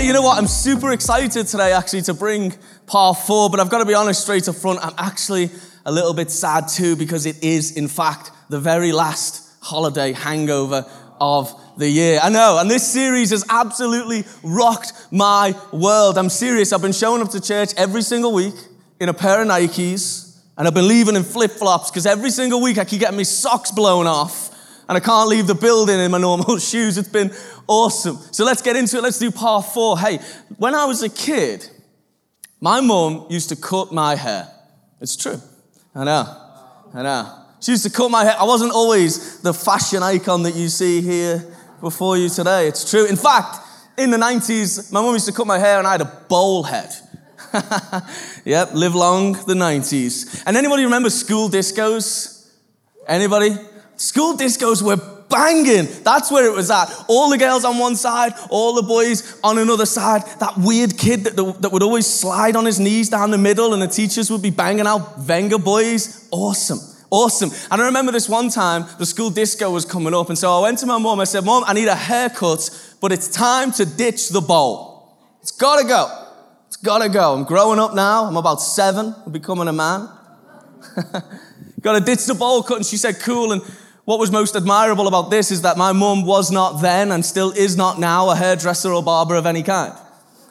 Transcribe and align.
Hey, 0.00 0.06
you 0.06 0.14
know 0.14 0.22
what? 0.22 0.38
I'm 0.38 0.46
super 0.46 0.92
excited 0.92 1.46
today 1.46 1.72
actually 1.72 2.02
to 2.02 2.14
bring 2.14 2.54
part 2.86 3.18
four, 3.18 3.50
but 3.50 3.60
I've 3.60 3.68
got 3.68 3.80
to 3.80 3.84
be 3.84 3.92
honest 3.92 4.22
straight 4.22 4.48
up 4.48 4.54
front. 4.54 4.78
I'm 4.82 4.94
actually 4.96 5.50
a 5.84 5.92
little 5.92 6.14
bit 6.14 6.30
sad 6.30 6.68
too 6.68 6.96
because 6.96 7.26
it 7.26 7.42
is, 7.42 7.76
in 7.76 7.88
fact, 7.88 8.30
the 8.48 8.60
very 8.60 8.92
last 8.92 9.48
holiday 9.62 10.12
hangover 10.12 10.84
of 11.20 11.54
the 11.76 11.88
year. 11.88 12.18
I 12.22 12.30
know, 12.30 12.58
and 12.60 12.70
this 12.70 12.86
series 12.86 13.30
has 13.30 13.44
absolutely 13.48 14.24
rocked 14.42 14.92
my 15.10 15.54
world. 15.72 16.18
I'm 16.18 16.30
serious. 16.30 16.72
I've 16.72 16.82
been 16.82 16.92
showing 16.92 17.22
up 17.22 17.30
to 17.30 17.40
church 17.40 17.70
every 17.76 18.02
single 18.02 18.32
week 18.32 18.54
in 18.98 19.08
a 19.08 19.14
pair 19.14 19.42
of 19.42 19.48
Nikes, 19.48 20.38
and 20.56 20.66
I've 20.66 20.74
been 20.74 20.88
leaving 20.88 21.16
in 21.16 21.22
flip 21.22 21.50
flops 21.52 21.90
because 21.90 22.06
every 22.06 22.30
single 22.30 22.60
week 22.60 22.78
I 22.78 22.84
keep 22.84 23.00
getting 23.00 23.16
my 23.16 23.22
socks 23.22 23.70
blown 23.70 24.06
off 24.06 24.50
and 24.90 24.96
I 24.96 25.00
can't 25.00 25.28
leave 25.28 25.46
the 25.46 25.54
building 25.54 26.00
in 26.00 26.10
my 26.10 26.18
normal 26.18 26.58
shoes. 26.58 26.98
It's 26.98 27.08
been 27.08 27.32
awesome. 27.68 28.18
So 28.32 28.44
let's 28.44 28.60
get 28.60 28.74
into 28.74 28.96
it. 28.96 29.02
Let's 29.02 29.20
do 29.20 29.30
part 29.30 29.66
four. 29.66 29.96
Hey, 29.98 30.18
when 30.58 30.74
I 30.74 30.84
was 30.84 31.02
a 31.04 31.08
kid, 31.08 31.66
my 32.60 32.80
mom 32.80 33.26
used 33.30 33.50
to 33.50 33.56
cut 33.56 33.92
my 33.92 34.16
hair. 34.16 34.50
It's 35.00 35.16
true. 35.16 35.40
I 35.94 36.04
know. 36.04 36.36
I 36.94 37.02
know. 37.02 37.36
She 37.60 37.72
used 37.72 37.84
to 37.84 37.90
cut 37.90 38.10
my 38.10 38.24
hair. 38.24 38.36
I 38.38 38.44
wasn't 38.44 38.72
always 38.72 39.40
the 39.40 39.52
fashion 39.52 40.02
icon 40.02 40.42
that 40.44 40.54
you 40.54 40.68
see 40.68 41.00
here 41.02 41.44
before 41.80 42.16
you 42.16 42.28
today. 42.28 42.68
It's 42.68 42.88
true. 42.90 43.06
In 43.06 43.16
fact, 43.16 43.58
in 43.98 44.10
the 44.10 44.16
90s, 44.16 44.92
my 44.92 45.02
mum 45.02 45.12
used 45.12 45.26
to 45.26 45.32
cut 45.32 45.46
my 45.46 45.58
hair 45.58 45.78
and 45.78 45.86
I 45.86 45.92
had 45.92 46.00
a 46.00 46.24
bowl 46.28 46.62
head. 46.62 46.90
yep, 48.44 48.72
live 48.74 48.94
long 48.94 49.32
the 49.32 49.54
90s. 49.54 50.42
And 50.46 50.56
anybody 50.56 50.84
remember 50.84 51.10
school 51.10 51.48
discos? 51.48 52.48
Anybody? 53.06 53.56
School 53.96 54.36
discos 54.36 54.82
were 54.82 55.19
banging. 55.30 55.88
That's 56.02 56.30
where 56.30 56.44
it 56.44 56.52
was 56.52 56.70
at. 56.70 56.86
All 57.08 57.30
the 57.30 57.38
girls 57.38 57.64
on 57.64 57.78
one 57.78 57.96
side, 57.96 58.32
all 58.50 58.74
the 58.74 58.82
boys 58.82 59.40
on 59.42 59.58
another 59.58 59.86
side. 59.86 60.22
That 60.40 60.58
weird 60.58 60.98
kid 60.98 61.24
that, 61.24 61.62
that 61.62 61.72
would 61.72 61.82
always 61.82 62.06
slide 62.06 62.56
on 62.56 62.66
his 62.66 62.78
knees 62.78 63.08
down 63.08 63.30
the 63.30 63.38
middle, 63.38 63.72
and 63.72 63.80
the 63.80 63.88
teachers 63.88 64.30
would 64.30 64.42
be 64.42 64.50
banging 64.50 64.86
out 64.86 65.20
Vengaboys. 65.20 66.28
Awesome. 66.30 66.80
Awesome. 67.10 67.50
And 67.70 67.82
I 67.82 67.86
remember 67.86 68.12
this 68.12 68.28
one 68.28 68.50
time, 68.50 68.84
the 68.98 69.06
school 69.06 69.30
disco 69.30 69.70
was 69.70 69.84
coming 69.84 70.14
up, 70.14 70.28
and 70.28 70.38
so 70.38 70.52
I 70.52 70.62
went 70.62 70.78
to 70.78 70.86
my 70.86 70.98
mom. 70.98 71.18
I 71.18 71.24
said, 71.24 71.44
Mom, 71.44 71.64
I 71.66 71.72
need 71.72 71.88
a 71.88 71.94
haircut, 71.94 72.70
but 73.00 73.10
it's 73.10 73.28
time 73.28 73.72
to 73.72 73.84
ditch 73.84 74.28
the 74.28 74.40
bowl. 74.40 75.18
It's 75.42 75.50
gotta 75.50 75.86
go. 75.86 76.26
It's 76.68 76.76
gotta 76.76 77.08
go. 77.08 77.34
I'm 77.34 77.44
growing 77.44 77.80
up 77.80 77.94
now. 77.94 78.26
I'm 78.26 78.36
about 78.36 78.60
seven. 78.60 79.14
I'm 79.26 79.32
becoming 79.32 79.66
a 79.66 79.72
man. 79.72 80.08
gotta 81.80 82.00
ditch 82.00 82.26
the 82.26 82.34
bowl 82.34 82.62
cut. 82.62 82.76
And 82.76 82.86
she 82.86 82.96
said, 82.96 83.18
Cool. 83.20 83.52
And 83.52 83.62
what 84.04 84.18
was 84.18 84.30
most 84.30 84.56
admirable 84.56 85.06
about 85.06 85.30
this 85.30 85.50
is 85.50 85.62
that 85.62 85.76
my 85.76 85.92
mum 85.92 86.24
was 86.24 86.50
not 86.50 86.80
then 86.80 87.12
and 87.12 87.24
still 87.24 87.52
is 87.52 87.76
not 87.76 87.98
now 87.98 88.30
a 88.30 88.36
hairdresser 88.36 88.92
or 88.92 89.02
barber 89.02 89.36
of 89.36 89.46
any 89.46 89.62
kind. 89.62 89.94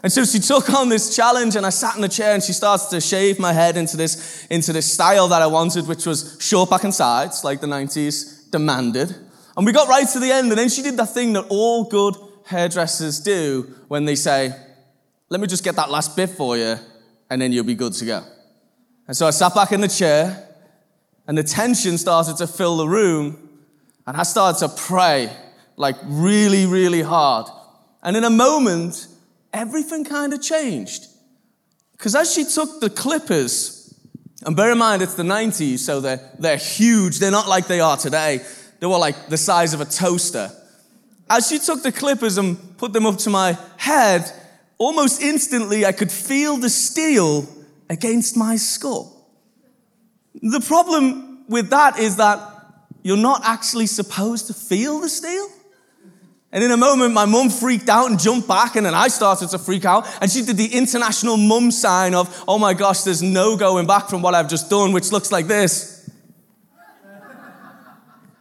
And 0.02 0.12
so 0.12 0.24
she 0.24 0.40
took 0.40 0.74
on 0.74 0.88
this 0.88 1.14
challenge 1.14 1.56
and 1.56 1.66
I 1.66 1.72
sat 1.72 1.96
in 1.96 2.02
the 2.02 2.08
chair 2.08 2.34
and 2.34 2.42
she 2.42 2.54
starts 2.54 2.86
to 2.88 3.02
shave 3.02 3.38
my 3.38 3.52
head 3.52 3.76
into 3.76 3.98
this, 3.98 4.48
into 4.50 4.72
this 4.72 4.92
style 4.92 5.28
that 5.28 5.42
I 5.42 5.48
wanted, 5.48 5.88
which 5.88 6.06
was 6.06 6.38
short 6.40 6.70
back 6.70 6.86
and 6.86 6.94
sides, 6.94 7.44
like 7.44 7.60
the 7.60 7.68
90s 7.68 8.50
demanded. 8.50 9.14
And 9.58 9.66
we 9.66 9.74
got 9.74 9.90
right 9.90 10.08
to 10.08 10.20
the 10.20 10.32
end 10.32 10.50
and 10.50 10.58
then 10.58 10.70
she 10.70 10.82
did 10.82 10.96
that 10.98 11.14
thing 11.14 11.34
that 11.34 11.48
all 11.50 11.84
good 11.84 12.16
hairdressers 12.46 13.20
do 13.20 13.74
when 13.90 14.06
they 14.06 14.16
say, 14.16 14.56
let 15.28 15.42
me 15.42 15.48
just 15.48 15.64
get 15.64 15.76
that 15.76 15.92
last 15.92 16.16
bit 16.16 16.30
for 16.30 16.56
you 16.56 16.78
and 17.30 17.42
then 17.42 17.52
you'll 17.52 17.66
be 17.66 17.76
good 17.76 17.94
to 17.94 18.06
go. 18.06 18.24
And 19.06 19.18
so 19.18 19.28
I 19.28 19.32
sat 19.32 19.54
back 19.54 19.74
in 19.74 19.82
the 19.82 19.88
chair 19.90 20.48
and 21.28 21.38
the 21.38 21.44
tension 21.44 21.98
started 21.98 22.38
to 22.38 22.48
fill 22.48 22.78
the 22.78 22.88
room 22.88 23.49
and 24.10 24.18
I 24.18 24.24
started 24.24 24.58
to 24.68 24.70
pray 24.70 25.32
like 25.78 25.96
really, 26.04 26.66
really 26.66 27.04
hard. 27.04 27.46
And 28.02 28.18
in 28.18 28.24
a 28.24 28.30
moment, 28.32 29.06
everything 29.54 30.04
kind 30.04 30.34
of 30.34 30.42
changed. 30.42 31.06
Because 31.92 32.16
as 32.16 32.34
she 32.34 32.44
took 32.44 32.82
the 32.82 32.90
clippers, 32.90 33.94
and 34.48 34.56
bear 34.56 34.72
in 34.72 34.80
mind 34.80 35.04
it's 35.04 35.14
the 35.14 35.22
90s, 35.22 35.78
so 35.78 36.02
they're, 36.02 36.28
they're 36.40 36.58
huge. 36.58 37.20
They're 37.20 37.30
not 37.30 37.48
like 37.48 37.68
they 37.68 37.82
are 37.82 37.98
today. 37.98 38.44
They 38.80 38.88
were 38.88 38.98
like 38.98 39.28
the 39.28 39.38
size 39.38 39.76
of 39.76 39.82
a 39.82 39.86
toaster. 39.86 40.50
As 41.30 41.48
she 41.48 41.60
took 41.60 41.84
the 41.84 41.92
clippers 41.92 42.40
and 42.40 42.80
put 42.80 42.94
them 42.94 43.06
up 43.06 43.20
to 43.20 43.30
my 43.30 43.60
head, 43.78 44.24
almost 44.80 45.22
instantly 45.22 45.86
I 45.86 45.92
could 45.92 46.12
feel 46.12 46.58
the 46.58 46.72
steel 46.72 47.48
against 47.92 48.36
my 48.36 48.56
skull. 48.56 49.30
The 50.42 50.62
problem 50.62 51.46
with 51.48 51.70
that 51.70 52.00
is 52.00 52.16
that 52.16 52.59
you're 53.04 53.18
not 53.18 53.42
actually 53.46 53.88
supposed 53.88 54.48
to 54.48 54.54
feel 54.54 55.00
the 55.00 55.10
steel. 55.10 55.48
And 56.52 56.64
in 56.64 56.72
a 56.72 56.78
moment, 56.78 57.14
my 57.14 57.26
mum 57.26 57.50
freaked 57.50 57.90
out 57.90 58.10
and 58.10 58.20
jumped 58.20 58.48
back, 58.48 58.76
and 58.76 58.86
then 58.86 58.96
I 58.96 59.08
started 59.08 59.50
to 59.50 59.60
freak 59.60 59.86
out. 59.86 60.08
And 60.20 60.32
she 60.32 60.42
did 60.42 60.58
the 60.58 60.66
international 60.66 61.38
mum 61.38 61.70
sign 61.70 62.16
of, 62.16 62.44
oh 62.48 62.58
my 62.58 62.74
gosh, 62.74 63.02
there's 63.02 63.22
no 63.22 63.56
going 63.56 63.86
back 63.86 64.10
from 64.10 64.24
what 64.24 64.34
I've 64.34 64.50
just 64.50 64.70
done, 64.70 64.92
which 64.92 65.12
looks 65.12 65.32
like 65.32 65.46
this. 65.46 66.10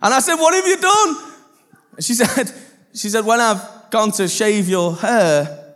And 0.01 0.15
I 0.15 0.21
said, 0.21 0.37
what 0.37 0.55
have 0.55 0.67
you 0.67 0.77
done? 0.79 1.33
And 1.97 2.05
she 2.05 2.15
said, 2.15 2.51
she 2.95 3.11
said, 3.11 3.27
when 3.27 3.41
I've 3.41 3.91
gone 3.91 4.13
to 4.13 4.27
shave 4.27 4.69
your 4.69 4.97
hair, 4.97 5.75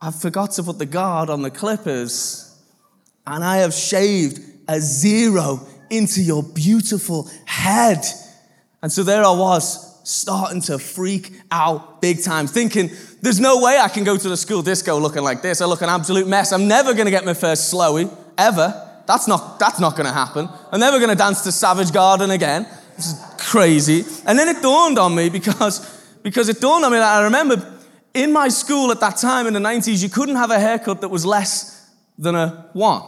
I 0.00 0.10
forgot 0.10 0.52
to 0.52 0.62
put 0.62 0.78
the 0.78 0.86
guard 0.86 1.28
on 1.30 1.42
the 1.42 1.50
clippers, 1.50 2.56
and 3.26 3.42
I 3.42 3.58
have 3.58 3.74
shaved 3.74 4.40
a 4.68 4.78
zero 4.80 5.66
into 5.90 6.22
your 6.22 6.42
beautiful 6.42 7.30
head. 7.46 8.04
And 8.82 8.92
so 8.92 9.02
there 9.02 9.24
I 9.24 9.32
was, 9.32 9.94
starting 10.04 10.60
to 10.60 10.78
freak 10.78 11.32
out 11.50 12.02
big 12.02 12.22
time, 12.22 12.46
thinking, 12.46 12.90
there's 13.22 13.40
no 13.40 13.60
way 13.60 13.78
I 13.78 13.88
can 13.88 14.04
go 14.04 14.16
to 14.16 14.28
the 14.28 14.36
school 14.36 14.62
disco 14.62 14.98
looking 14.98 15.22
like 15.22 15.40
this. 15.40 15.60
I 15.62 15.64
look 15.64 15.80
an 15.80 15.88
absolute 15.88 16.28
mess. 16.28 16.52
I'm 16.52 16.68
never 16.68 16.92
going 16.92 17.06
to 17.06 17.10
get 17.10 17.24
my 17.24 17.34
first 17.34 17.72
slowy, 17.72 18.14
ever. 18.36 18.80
That's 19.06 19.26
not, 19.26 19.58
that's 19.58 19.80
not 19.80 19.96
going 19.96 20.06
to 20.06 20.12
happen. 20.12 20.48
I'm 20.70 20.80
never 20.80 20.98
going 20.98 21.10
to 21.10 21.16
dance 21.16 21.42
to 21.42 21.52
Savage 21.52 21.92
Garden 21.92 22.30
again. 22.30 22.66
This 22.96 23.12
is 23.12 23.24
crazy. 23.38 24.04
And 24.26 24.38
then 24.38 24.48
it 24.48 24.62
dawned 24.62 24.98
on 24.98 25.14
me 25.14 25.30
because, 25.30 25.80
because 26.22 26.50
it 26.50 26.60
dawned 26.60 26.84
on 26.84 26.92
me 26.92 26.98
that 26.98 27.20
I 27.20 27.24
remember 27.24 27.80
in 28.12 28.32
my 28.32 28.48
school 28.48 28.90
at 28.90 29.00
that 29.00 29.16
time 29.16 29.46
in 29.46 29.54
the 29.54 29.60
90s, 29.60 30.02
you 30.02 30.10
couldn't 30.10 30.36
have 30.36 30.50
a 30.50 30.58
haircut 30.58 31.00
that 31.00 31.08
was 31.08 31.24
less 31.24 31.90
than 32.18 32.34
a 32.34 32.68
one. 32.74 33.02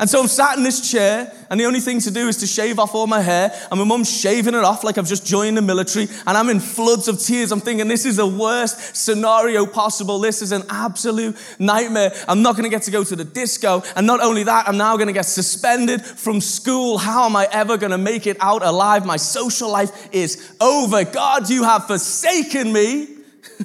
And 0.00 0.08
so 0.08 0.20
I'm 0.20 0.28
sat 0.28 0.56
in 0.56 0.62
this 0.62 0.92
chair, 0.92 1.32
and 1.50 1.58
the 1.58 1.64
only 1.64 1.80
thing 1.80 1.98
to 2.00 2.12
do 2.12 2.28
is 2.28 2.36
to 2.36 2.46
shave 2.46 2.78
off 2.78 2.94
all 2.94 3.08
my 3.08 3.20
hair. 3.20 3.52
And 3.68 3.80
my 3.80 3.84
mum's 3.84 4.08
shaving 4.08 4.54
it 4.54 4.62
off 4.62 4.84
like 4.84 4.96
I've 4.96 5.08
just 5.08 5.26
joined 5.26 5.56
the 5.56 5.62
military, 5.62 6.06
and 6.24 6.36
I'm 6.38 6.48
in 6.50 6.60
floods 6.60 7.08
of 7.08 7.18
tears. 7.18 7.50
I'm 7.50 7.60
thinking, 7.60 7.88
this 7.88 8.06
is 8.06 8.16
the 8.16 8.26
worst 8.26 8.94
scenario 8.94 9.66
possible. 9.66 10.20
This 10.20 10.40
is 10.40 10.52
an 10.52 10.62
absolute 10.68 11.36
nightmare. 11.58 12.12
I'm 12.28 12.42
not 12.42 12.54
gonna 12.54 12.68
get 12.68 12.82
to 12.82 12.92
go 12.92 13.02
to 13.02 13.16
the 13.16 13.24
disco. 13.24 13.82
And 13.96 14.06
not 14.06 14.20
only 14.20 14.44
that, 14.44 14.68
I'm 14.68 14.76
now 14.76 14.96
gonna 14.96 15.12
get 15.12 15.26
suspended 15.26 16.00
from 16.02 16.40
school. 16.40 16.98
How 16.98 17.24
am 17.24 17.34
I 17.34 17.48
ever 17.50 17.76
gonna 17.76 17.98
make 17.98 18.28
it 18.28 18.36
out 18.38 18.64
alive? 18.64 19.04
My 19.04 19.16
social 19.16 19.68
life 19.68 20.08
is 20.12 20.54
over. 20.60 21.04
God, 21.04 21.50
you 21.50 21.64
have 21.64 21.88
forsaken 21.88 22.72
me. 22.72 23.08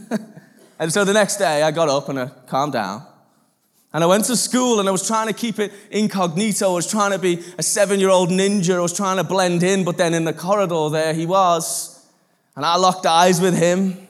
and 0.79 0.91
so 0.91 1.05
the 1.05 1.13
next 1.13 1.38
day, 1.38 1.61
I 1.61 1.69
got 1.69 1.89
up 1.89 2.09
and 2.09 2.19
I 2.19 2.25
calmed 2.47 2.73
down. 2.73 3.12
And 3.93 4.03
I 4.03 4.07
went 4.07 4.25
to 4.25 4.35
school 4.35 4.79
and 4.79 4.89
I 4.89 4.91
was 4.91 5.05
trying 5.05 5.27
to 5.27 5.33
keep 5.33 5.59
it 5.59 5.71
incognito. 5.91 6.71
I 6.71 6.73
was 6.73 6.89
trying 6.89 7.11
to 7.11 7.19
be 7.19 7.43
a 7.59 7.63
seven 7.63 7.99
year 7.99 8.09
old 8.09 8.29
ninja. 8.29 8.75
I 8.75 8.79
was 8.79 8.95
trying 8.95 9.17
to 9.17 9.23
blend 9.23 9.61
in, 9.61 9.83
but 9.83 9.97
then 9.97 10.15
in 10.15 10.23
the 10.23 10.33
corridor 10.33 10.89
there 10.89 11.13
he 11.13 11.27
was. 11.27 12.03
And 12.56 12.65
I 12.65 12.75
locked 12.77 13.06
eyes 13.06 13.39
with 13.39 13.56
him. 13.56 14.07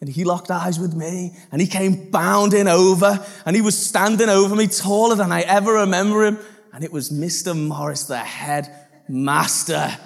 And 0.00 0.10
he 0.10 0.24
locked 0.24 0.50
eyes 0.50 0.78
with 0.78 0.94
me. 0.94 1.34
And 1.50 1.62
he 1.62 1.66
came 1.66 2.10
bounding 2.10 2.68
over. 2.68 3.24
And 3.46 3.56
he 3.56 3.62
was 3.62 3.76
standing 3.76 4.28
over 4.28 4.54
me 4.54 4.66
taller 4.66 5.14
than 5.14 5.32
I 5.32 5.40
ever 5.40 5.72
remember 5.72 6.26
him. 6.26 6.38
And 6.74 6.84
it 6.84 6.92
was 6.92 7.10
Mr. 7.10 7.56
Morris, 7.56 8.04
the 8.04 8.18
head 8.18 8.70
master. 9.08 9.96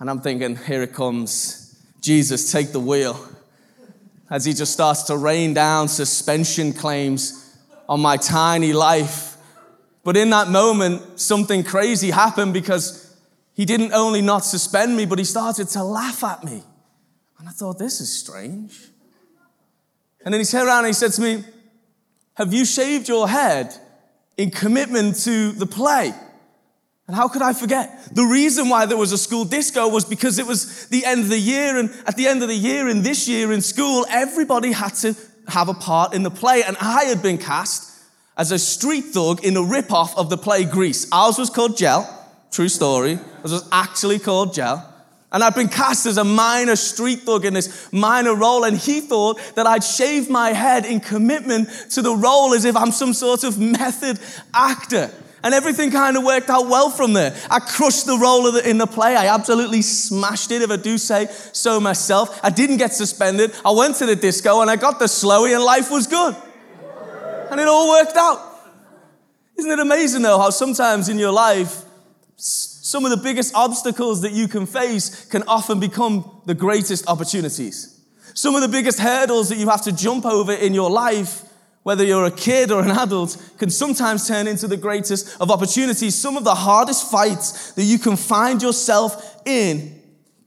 And 0.00 0.08
I'm 0.08 0.20
thinking, 0.20 0.56
here 0.56 0.82
it 0.82 0.94
comes. 0.94 1.78
Jesus, 2.00 2.50
take 2.50 2.72
the 2.72 2.80
wheel. 2.80 3.20
As 4.30 4.46
he 4.46 4.54
just 4.54 4.72
starts 4.72 5.02
to 5.04 5.16
rain 5.18 5.52
down 5.52 5.88
suspension 5.88 6.72
claims 6.72 7.45
on 7.88 8.00
my 8.00 8.16
tiny 8.16 8.72
life. 8.72 9.36
But 10.04 10.16
in 10.16 10.30
that 10.30 10.48
moment, 10.48 11.20
something 11.20 11.64
crazy 11.64 12.10
happened 12.10 12.52
because 12.52 13.14
he 13.54 13.64
didn't 13.64 13.92
only 13.92 14.22
not 14.22 14.44
suspend 14.44 14.96
me, 14.96 15.06
but 15.06 15.18
he 15.18 15.24
started 15.24 15.68
to 15.70 15.82
laugh 15.82 16.22
at 16.22 16.44
me. 16.44 16.62
And 17.38 17.48
I 17.48 17.52
thought, 17.52 17.78
this 17.78 18.00
is 18.00 18.12
strange. 18.12 18.78
And 20.24 20.32
then 20.32 20.40
he 20.40 20.44
turned 20.44 20.68
around 20.68 20.80
and 20.80 20.88
he 20.88 20.92
said 20.92 21.12
to 21.12 21.22
me, 21.22 21.44
Have 22.34 22.52
you 22.52 22.64
shaved 22.64 23.08
your 23.08 23.28
head 23.28 23.74
in 24.36 24.50
commitment 24.50 25.16
to 25.24 25.52
the 25.52 25.66
play? 25.66 26.12
And 27.06 27.14
how 27.14 27.28
could 27.28 27.42
I 27.42 27.52
forget? 27.52 28.08
The 28.12 28.24
reason 28.24 28.68
why 28.68 28.86
there 28.86 28.98
was 28.98 29.12
a 29.12 29.18
school 29.18 29.44
disco 29.44 29.88
was 29.88 30.04
because 30.04 30.40
it 30.40 30.46
was 30.46 30.88
the 30.88 31.04
end 31.04 31.20
of 31.20 31.28
the 31.28 31.38
year. 31.38 31.78
And 31.78 31.90
at 32.04 32.16
the 32.16 32.26
end 32.26 32.42
of 32.42 32.48
the 32.48 32.56
year, 32.56 32.88
in 32.88 33.02
this 33.02 33.28
year 33.28 33.52
in 33.52 33.62
school, 33.62 34.04
everybody 34.10 34.72
had 34.72 34.94
to 34.96 35.14
have 35.48 35.68
a 35.68 35.74
part 35.74 36.14
in 36.14 36.22
the 36.22 36.30
play. 36.30 36.62
And 36.62 36.76
I 36.80 37.04
had 37.04 37.22
been 37.22 37.38
cast 37.38 37.92
as 38.36 38.52
a 38.52 38.58
street 38.58 39.06
thug 39.06 39.44
in 39.44 39.56
a 39.56 39.62
rip-off 39.62 40.16
of 40.16 40.30
the 40.30 40.36
play 40.36 40.64
Grease. 40.64 41.06
Ours 41.12 41.38
was 41.38 41.50
called 41.50 41.76
Gel. 41.76 42.12
True 42.50 42.68
story. 42.68 43.12
It 43.12 43.42
was 43.42 43.68
actually 43.72 44.18
called 44.18 44.54
Gel. 44.54 44.92
And 45.32 45.42
I'd 45.42 45.54
been 45.54 45.68
cast 45.68 46.06
as 46.06 46.18
a 46.18 46.24
minor 46.24 46.76
street 46.76 47.20
thug 47.20 47.44
in 47.44 47.54
this 47.54 47.92
minor 47.92 48.34
role, 48.34 48.64
and 48.64 48.76
he 48.76 49.00
thought 49.00 49.40
that 49.56 49.66
I'd 49.66 49.84
shave 49.84 50.30
my 50.30 50.50
head 50.50 50.86
in 50.86 51.00
commitment 51.00 51.68
to 51.90 52.00
the 52.00 52.14
role 52.14 52.54
as 52.54 52.64
if 52.64 52.76
I'm 52.76 52.92
some 52.92 53.12
sort 53.12 53.42
of 53.44 53.58
method 53.58 54.18
actor. 54.54 55.10
And 55.42 55.54
everything 55.54 55.90
kind 55.90 56.16
of 56.16 56.24
worked 56.24 56.50
out 56.50 56.66
well 56.66 56.90
from 56.90 57.12
there. 57.12 57.36
I 57.50 57.60
crushed 57.60 58.06
the 58.06 58.18
role 58.18 58.50
the, 58.50 58.68
in 58.68 58.78
the 58.78 58.86
play. 58.86 59.14
I 59.14 59.32
absolutely 59.32 59.82
smashed 59.82 60.50
it, 60.50 60.62
if 60.62 60.70
I 60.70 60.76
do 60.76 60.98
say 60.98 61.28
so 61.52 61.78
myself. 61.78 62.40
I 62.42 62.50
didn't 62.50 62.78
get 62.78 62.92
suspended. 62.92 63.52
I 63.64 63.70
went 63.70 63.96
to 63.96 64.06
the 64.06 64.16
disco 64.16 64.60
and 64.60 64.70
I 64.70 64.76
got 64.76 64.98
the 64.98 65.04
slowy, 65.04 65.54
and 65.54 65.62
life 65.62 65.90
was 65.90 66.06
good. 66.06 66.34
And 67.50 67.60
it 67.60 67.68
all 67.68 67.88
worked 67.88 68.16
out. 68.16 68.40
Isn't 69.58 69.70
it 69.70 69.78
amazing, 69.78 70.22
though, 70.22 70.38
how 70.38 70.50
sometimes 70.50 71.08
in 71.08 71.18
your 71.18 71.32
life, 71.32 71.84
some 72.36 73.04
of 73.04 73.10
the 73.10 73.16
biggest 73.16 73.54
obstacles 73.54 74.22
that 74.22 74.32
you 74.32 74.48
can 74.48 74.66
face 74.66 75.26
can 75.26 75.42
often 75.48 75.80
become 75.80 76.42
the 76.46 76.54
greatest 76.54 77.08
opportunities. 77.08 78.00
Some 78.34 78.54
of 78.54 78.60
the 78.60 78.68
biggest 78.68 79.00
hurdles 79.00 79.48
that 79.48 79.58
you 79.58 79.68
have 79.68 79.82
to 79.82 79.92
jump 79.92 80.26
over 80.26 80.52
in 80.52 80.74
your 80.74 80.90
life 80.90 81.42
whether 81.86 82.02
you're 82.02 82.24
a 82.24 82.32
kid 82.32 82.72
or 82.72 82.82
an 82.82 82.90
adult, 82.90 83.40
can 83.58 83.70
sometimes 83.70 84.26
turn 84.26 84.48
into 84.48 84.66
the 84.66 84.76
greatest 84.76 85.40
of 85.40 85.52
opportunities. 85.52 86.16
Some 86.16 86.36
of 86.36 86.42
the 86.42 86.52
hardest 86.52 87.12
fights 87.12 87.70
that 87.74 87.84
you 87.84 88.00
can 88.00 88.16
find 88.16 88.60
yourself 88.60 89.40
in 89.46 90.02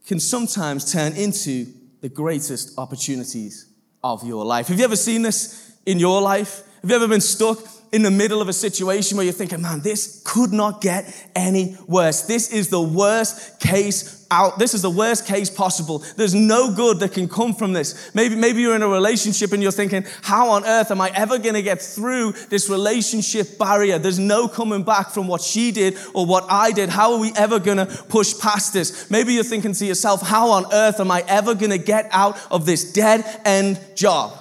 can 0.06 0.20
sometimes 0.20 0.92
turn 0.92 1.14
into 1.14 1.66
the 2.02 2.10
greatest 2.10 2.76
opportunities 2.76 3.72
of 4.04 4.22
your 4.22 4.44
life. 4.44 4.68
Have 4.68 4.78
you 4.78 4.84
ever 4.84 4.96
seen 4.96 5.22
this 5.22 5.72
in 5.86 5.98
your 5.98 6.20
life? 6.20 6.62
Have 6.82 6.90
you 6.90 6.96
ever 6.96 7.08
been 7.08 7.22
stuck 7.22 7.56
in 7.92 8.02
the 8.02 8.10
middle 8.10 8.40
of 8.40 8.48
a 8.48 8.52
situation 8.52 9.16
where 9.16 9.24
you're 9.24 9.32
thinking, 9.32 9.60
man, 9.60 9.80
this 9.80 10.22
could 10.24 10.52
not 10.52 10.80
get 10.80 11.12
any 11.34 11.76
worse. 11.86 12.22
This 12.22 12.52
is 12.52 12.68
the 12.68 12.80
worst 12.80 13.58
case 13.60 14.26
out. 14.30 14.60
This 14.60 14.74
is 14.74 14.82
the 14.82 14.90
worst 14.90 15.26
case 15.26 15.50
possible. 15.50 16.04
There's 16.16 16.34
no 16.34 16.72
good 16.72 17.00
that 17.00 17.12
can 17.12 17.28
come 17.28 17.52
from 17.52 17.72
this. 17.72 18.14
Maybe, 18.14 18.36
maybe 18.36 18.60
you're 18.60 18.76
in 18.76 18.82
a 18.82 18.88
relationship 18.88 19.52
and 19.52 19.60
you're 19.60 19.72
thinking, 19.72 20.04
how 20.22 20.50
on 20.50 20.64
earth 20.64 20.92
am 20.92 21.00
I 21.00 21.10
ever 21.14 21.38
going 21.38 21.54
to 21.54 21.62
get 21.62 21.82
through 21.82 22.32
this 22.48 22.70
relationship 22.70 23.58
barrier? 23.58 23.98
There's 23.98 24.20
no 24.20 24.46
coming 24.46 24.84
back 24.84 25.10
from 25.10 25.26
what 25.26 25.40
she 25.40 25.72
did 25.72 25.98
or 26.14 26.26
what 26.26 26.44
I 26.48 26.70
did. 26.70 26.90
How 26.90 27.14
are 27.14 27.18
we 27.18 27.32
ever 27.34 27.58
going 27.58 27.78
to 27.78 27.86
push 27.86 28.38
past 28.38 28.72
this? 28.72 29.10
Maybe 29.10 29.34
you're 29.34 29.42
thinking 29.42 29.72
to 29.72 29.84
yourself, 29.84 30.22
how 30.22 30.50
on 30.50 30.72
earth 30.72 31.00
am 31.00 31.10
I 31.10 31.24
ever 31.26 31.56
going 31.56 31.72
to 31.72 31.78
get 31.78 32.08
out 32.12 32.38
of 32.52 32.66
this 32.66 32.92
dead 32.92 33.24
end 33.44 33.80
job? 33.96 34.32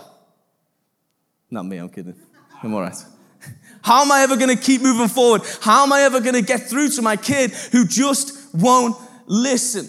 Not 1.49 1.65
me, 1.65 1.77
I'm 1.77 1.89
kidding. 1.89 2.15
I'm 2.61 2.75
all 2.75 2.81
right. 2.81 2.95
How 3.81 4.01
am 4.01 4.11
I 4.11 4.21
ever 4.21 4.35
going 4.35 4.55
to 4.55 4.61
keep 4.61 4.81
moving 4.81 5.07
forward? 5.07 5.41
How 5.61 5.83
am 5.83 5.93
I 5.93 6.01
ever 6.01 6.19
going 6.19 6.35
to 6.35 6.41
get 6.41 6.69
through 6.69 6.89
to 6.89 7.01
my 7.01 7.15
kid 7.15 7.51
who 7.51 7.85
just 7.85 8.53
won't 8.53 8.95
listen? 9.25 9.87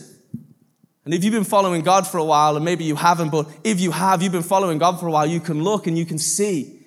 And 1.04 1.14
if 1.14 1.24
you've 1.24 1.34
been 1.34 1.44
following 1.44 1.82
God 1.82 2.06
for 2.06 2.18
a 2.18 2.24
while, 2.24 2.56
and 2.56 2.64
maybe 2.64 2.84
you 2.84 2.94
haven't, 2.94 3.30
but 3.30 3.48
if 3.64 3.80
you 3.80 3.90
have, 3.90 4.22
you've 4.22 4.32
been 4.32 4.42
following 4.42 4.78
God 4.78 5.00
for 5.00 5.06
a 5.06 5.10
while, 5.10 5.26
you 5.26 5.40
can 5.40 5.64
look 5.64 5.86
and 5.86 5.98
you 5.98 6.06
can 6.06 6.18
see 6.18 6.78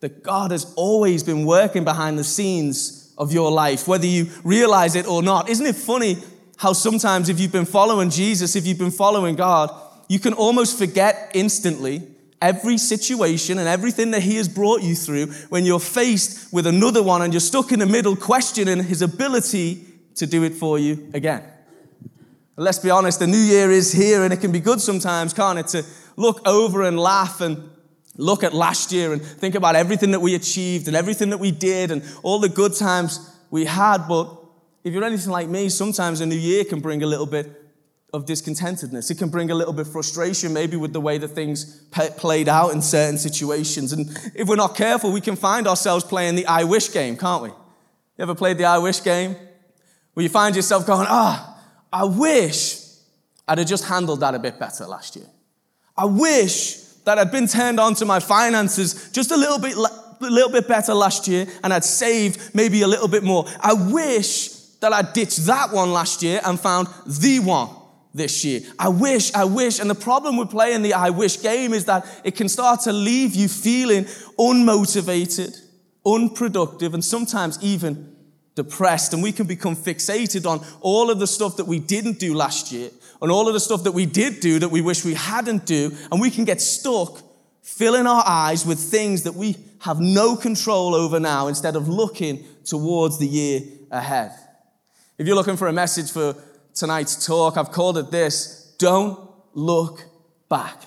that 0.00 0.22
God 0.22 0.50
has 0.50 0.72
always 0.74 1.22
been 1.22 1.46
working 1.46 1.84
behind 1.84 2.18
the 2.18 2.24
scenes 2.24 3.14
of 3.18 3.32
your 3.32 3.52
life, 3.52 3.86
whether 3.86 4.06
you 4.06 4.26
realize 4.42 4.96
it 4.96 5.06
or 5.06 5.22
not. 5.22 5.48
Isn't 5.48 5.66
it 5.66 5.76
funny 5.76 6.16
how 6.56 6.72
sometimes 6.72 7.28
if 7.28 7.38
you've 7.38 7.52
been 7.52 7.64
following 7.64 8.10
Jesus, 8.10 8.56
if 8.56 8.66
you've 8.66 8.78
been 8.78 8.90
following 8.90 9.36
God, 9.36 9.70
you 10.08 10.18
can 10.18 10.32
almost 10.32 10.78
forget 10.78 11.30
instantly 11.34 12.02
every 12.42 12.76
situation 12.76 13.58
and 13.58 13.68
everything 13.68 14.10
that 14.10 14.20
He 14.22 14.36
has 14.36 14.48
brought 14.48 14.82
you 14.82 14.94
through 14.94 15.28
when 15.48 15.64
you're 15.64 15.80
faced 15.80 16.52
with 16.52 16.66
another 16.66 17.02
one 17.02 17.22
and 17.22 17.32
you're 17.32 17.40
stuck 17.40 17.72
in 17.72 17.78
the 17.78 17.86
middle 17.86 18.16
questioning 18.16 18.82
His 18.82 19.00
ability 19.00 19.86
to 20.16 20.26
do 20.26 20.42
it 20.42 20.52
for 20.54 20.78
you 20.78 21.10
again. 21.14 21.42
let's 22.56 22.80
be 22.80 22.90
honest, 22.90 23.18
the 23.20 23.26
new 23.26 23.38
year 23.38 23.70
is 23.70 23.92
here 23.92 24.24
and 24.24 24.32
it 24.32 24.40
can 24.40 24.52
be 24.52 24.60
good 24.60 24.80
sometimes, 24.80 25.32
can't 25.32 25.58
it, 25.58 25.68
to 25.68 25.84
look 26.16 26.46
over 26.46 26.82
and 26.82 26.98
laugh 26.98 27.40
and 27.40 27.70
look 28.16 28.44
at 28.44 28.52
last 28.52 28.92
year 28.92 29.12
and 29.12 29.22
think 29.22 29.54
about 29.54 29.74
everything 29.74 30.10
that 30.10 30.20
we 30.20 30.34
achieved 30.34 30.86
and 30.86 30.96
everything 30.96 31.30
that 31.30 31.38
we 31.38 31.50
did 31.50 31.90
and 31.90 32.02
all 32.22 32.38
the 32.38 32.48
good 32.48 32.74
times 32.74 33.34
we 33.50 33.64
had. 33.64 34.06
But 34.06 34.28
if 34.84 34.92
you're 34.92 35.04
anything 35.04 35.32
like 35.32 35.48
me, 35.48 35.68
sometimes 35.70 36.20
a 36.20 36.26
new 36.26 36.36
year 36.36 36.64
can 36.64 36.80
bring 36.80 37.02
a 37.02 37.06
little 37.06 37.26
bit 37.26 37.61
of 38.12 38.26
discontentedness. 38.26 39.10
It 39.10 39.16
can 39.16 39.30
bring 39.30 39.50
a 39.50 39.54
little 39.54 39.72
bit 39.72 39.86
of 39.86 39.92
frustration, 39.92 40.52
maybe 40.52 40.76
with 40.76 40.92
the 40.92 41.00
way 41.00 41.16
that 41.16 41.28
things 41.28 41.64
p- 41.92 42.10
played 42.18 42.46
out 42.46 42.72
in 42.72 42.82
certain 42.82 43.16
situations. 43.16 43.92
And 43.92 44.10
if 44.34 44.46
we're 44.46 44.56
not 44.56 44.76
careful, 44.76 45.12
we 45.12 45.22
can 45.22 45.34
find 45.34 45.66
ourselves 45.66 46.04
playing 46.04 46.34
the 46.34 46.44
I 46.44 46.64
wish 46.64 46.92
game, 46.92 47.16
can't 47.16 47.42
we? 47.42 47.48
You 47.48 47.56
ever 48.18 48.34
played 48.34 48.58
the 48.58 48.66
I 48.66 48.78
wish 48.78 49.02
game? 49.02 49.34
Where 50.12 50.22
you 50.22 50.28
find 50.28 50.54
yourself 50.54 50.86
going, 50.86 51.06
ah, 51.08 51.58
I 51.90 52.04
wish 52.04 52.80
I'd 53.48 53.56
have 53.58 53.66
just 53.66 53.86
handled 53.86 54.20
that 54.20 54.34
a 54.34 54.38
bit 54.38 54.58
better 54.58 54.86
last 54.86 55.16
year. 55.16 55.26
I 55.96 56.04
wish 56.04 56.76
that 57.04 57.18
I'd 57.18 57.32
been 57.32 57.48
turned 57.48 57.80
on 57.80 57.94
to 57.94 58.04
my 58.04 58.20
finances 58.20 59.10
just 59.12 59.30
a 59.30 59.36
little 59.36 59.58
bit, 59.58 59.74
a 59.74 60.30
little 60.30 60.52
bit 60.52 60.68
better 60.68 60.92
last 60.92 61.26
year 61.28 61.46
and 61.64 61.72
I'd 61.72 61.84
saved 61.84 62.54
maybe 62.54 62.82
a 62.82 62.88
little 62.88 63.08
bit 63.08 63.22
more. 63.22 63.46
I 63.58 63.72
wish 63.72 64.48
that 64.80 64.92
I'd 64.92 65.14
ditched 65.14 65.46
that 65.46 65.72
one 65.72 65.92
last 65.92 66.22
year 66.22 66.42
and 66.44 66.60
found 66.60 66.88
the 67.06 67.40
one 67.40 67.70
this 68.14 68.44
year. 68.44 68.60
I 68.78 68.88
wish, 68.88 69.32
I 69.34 69.44
wish. 69.44 69.78
And 69.78 69.88
the 69.88 69.94
problem 69.94 70.36
with 70.36 70.50
playing 70.50 70.82
the 70.82 70.94
I 70.94 71.10
wish 71.10 71.42
game 71.42 71.72
is 71.72 71.86
that 71.86 72.06
it 72.24 72.36
can 72.36 72.48
start 72.48 72.80
to 72.82 72.92
leave 72.92 73.34
you 73.34 73.48
feeling 73.48 74.04
unmotivated, 74.38 75.56
unproductive, 76.04 76.94
and 76.94 77.04
sometimes 77.04 77.58
even 77.62 78.14
depressed. 78.54 79.14
And 79.14 79.22
we 79.22 79.32
can 79.32 79.46
become 79.46 79.76
fixated 79.76 80.46
on 80.46 80.64
all 80.80 81.10
of 81.10 81.18
the 81.18 81.26
stuff 81.26 81.56
that 81.56 81.66
we 81.66 81.78
didn't 81.78 82.18
do 82.18 82.34
last 82.34 82.70
year 82.70 82.90
and 83.20 83.30
all 83.30 83.48
of 83.48 83.54
the 83.54 83.60
stuff 83.60 83.84
that 83.84 83.92
we 83.92 84.04
did 84.04 84.40
do 84.40 84.58
that 84.58 84.70
we 84.70 84.80
wish 84.80 85.04
we 85.04 85.14
hadn't 85.14 85.64
do. 85.64 85.92
And 86.10 86.20
we 86.20 86.30
can 86.30 86.44
get 86.44 86.60
stuck 86.60 87.22
filling 87.62 88.06
our 88.06 88.24
eyes 88.26 88.66
with 88.66 88.78
things 88.78 89.22
that 89.22 89.34
we 89.34 89.56
have 89.80 90.00
no 90.00 90.36
control 90.36 90.94
over 90.94 91.18
now 91.18 91.46
instead 91.46 91.76
of 91.76 91.88
looking 91.88 92.44
towards 92.64 93.18
the 93.18 93.26
year 93.26 93.60
ahead. 93.90 94.32
If 95.18 95.26
you're 95.26 95.36
looking 95.36 95.56
for 95.56 95.68
a 95.68 95.72
message 95.72 96.10
for 96.10 96.34
tonight's 96.74 97.26
talk. 97.26 97.56
I've 97.56 97.72
called 97.72 97.98
it 97.98 98.10
this 98.10 98.74
Don't 98.78 99.18
look 99.54 100.04
back. 100.48 100.80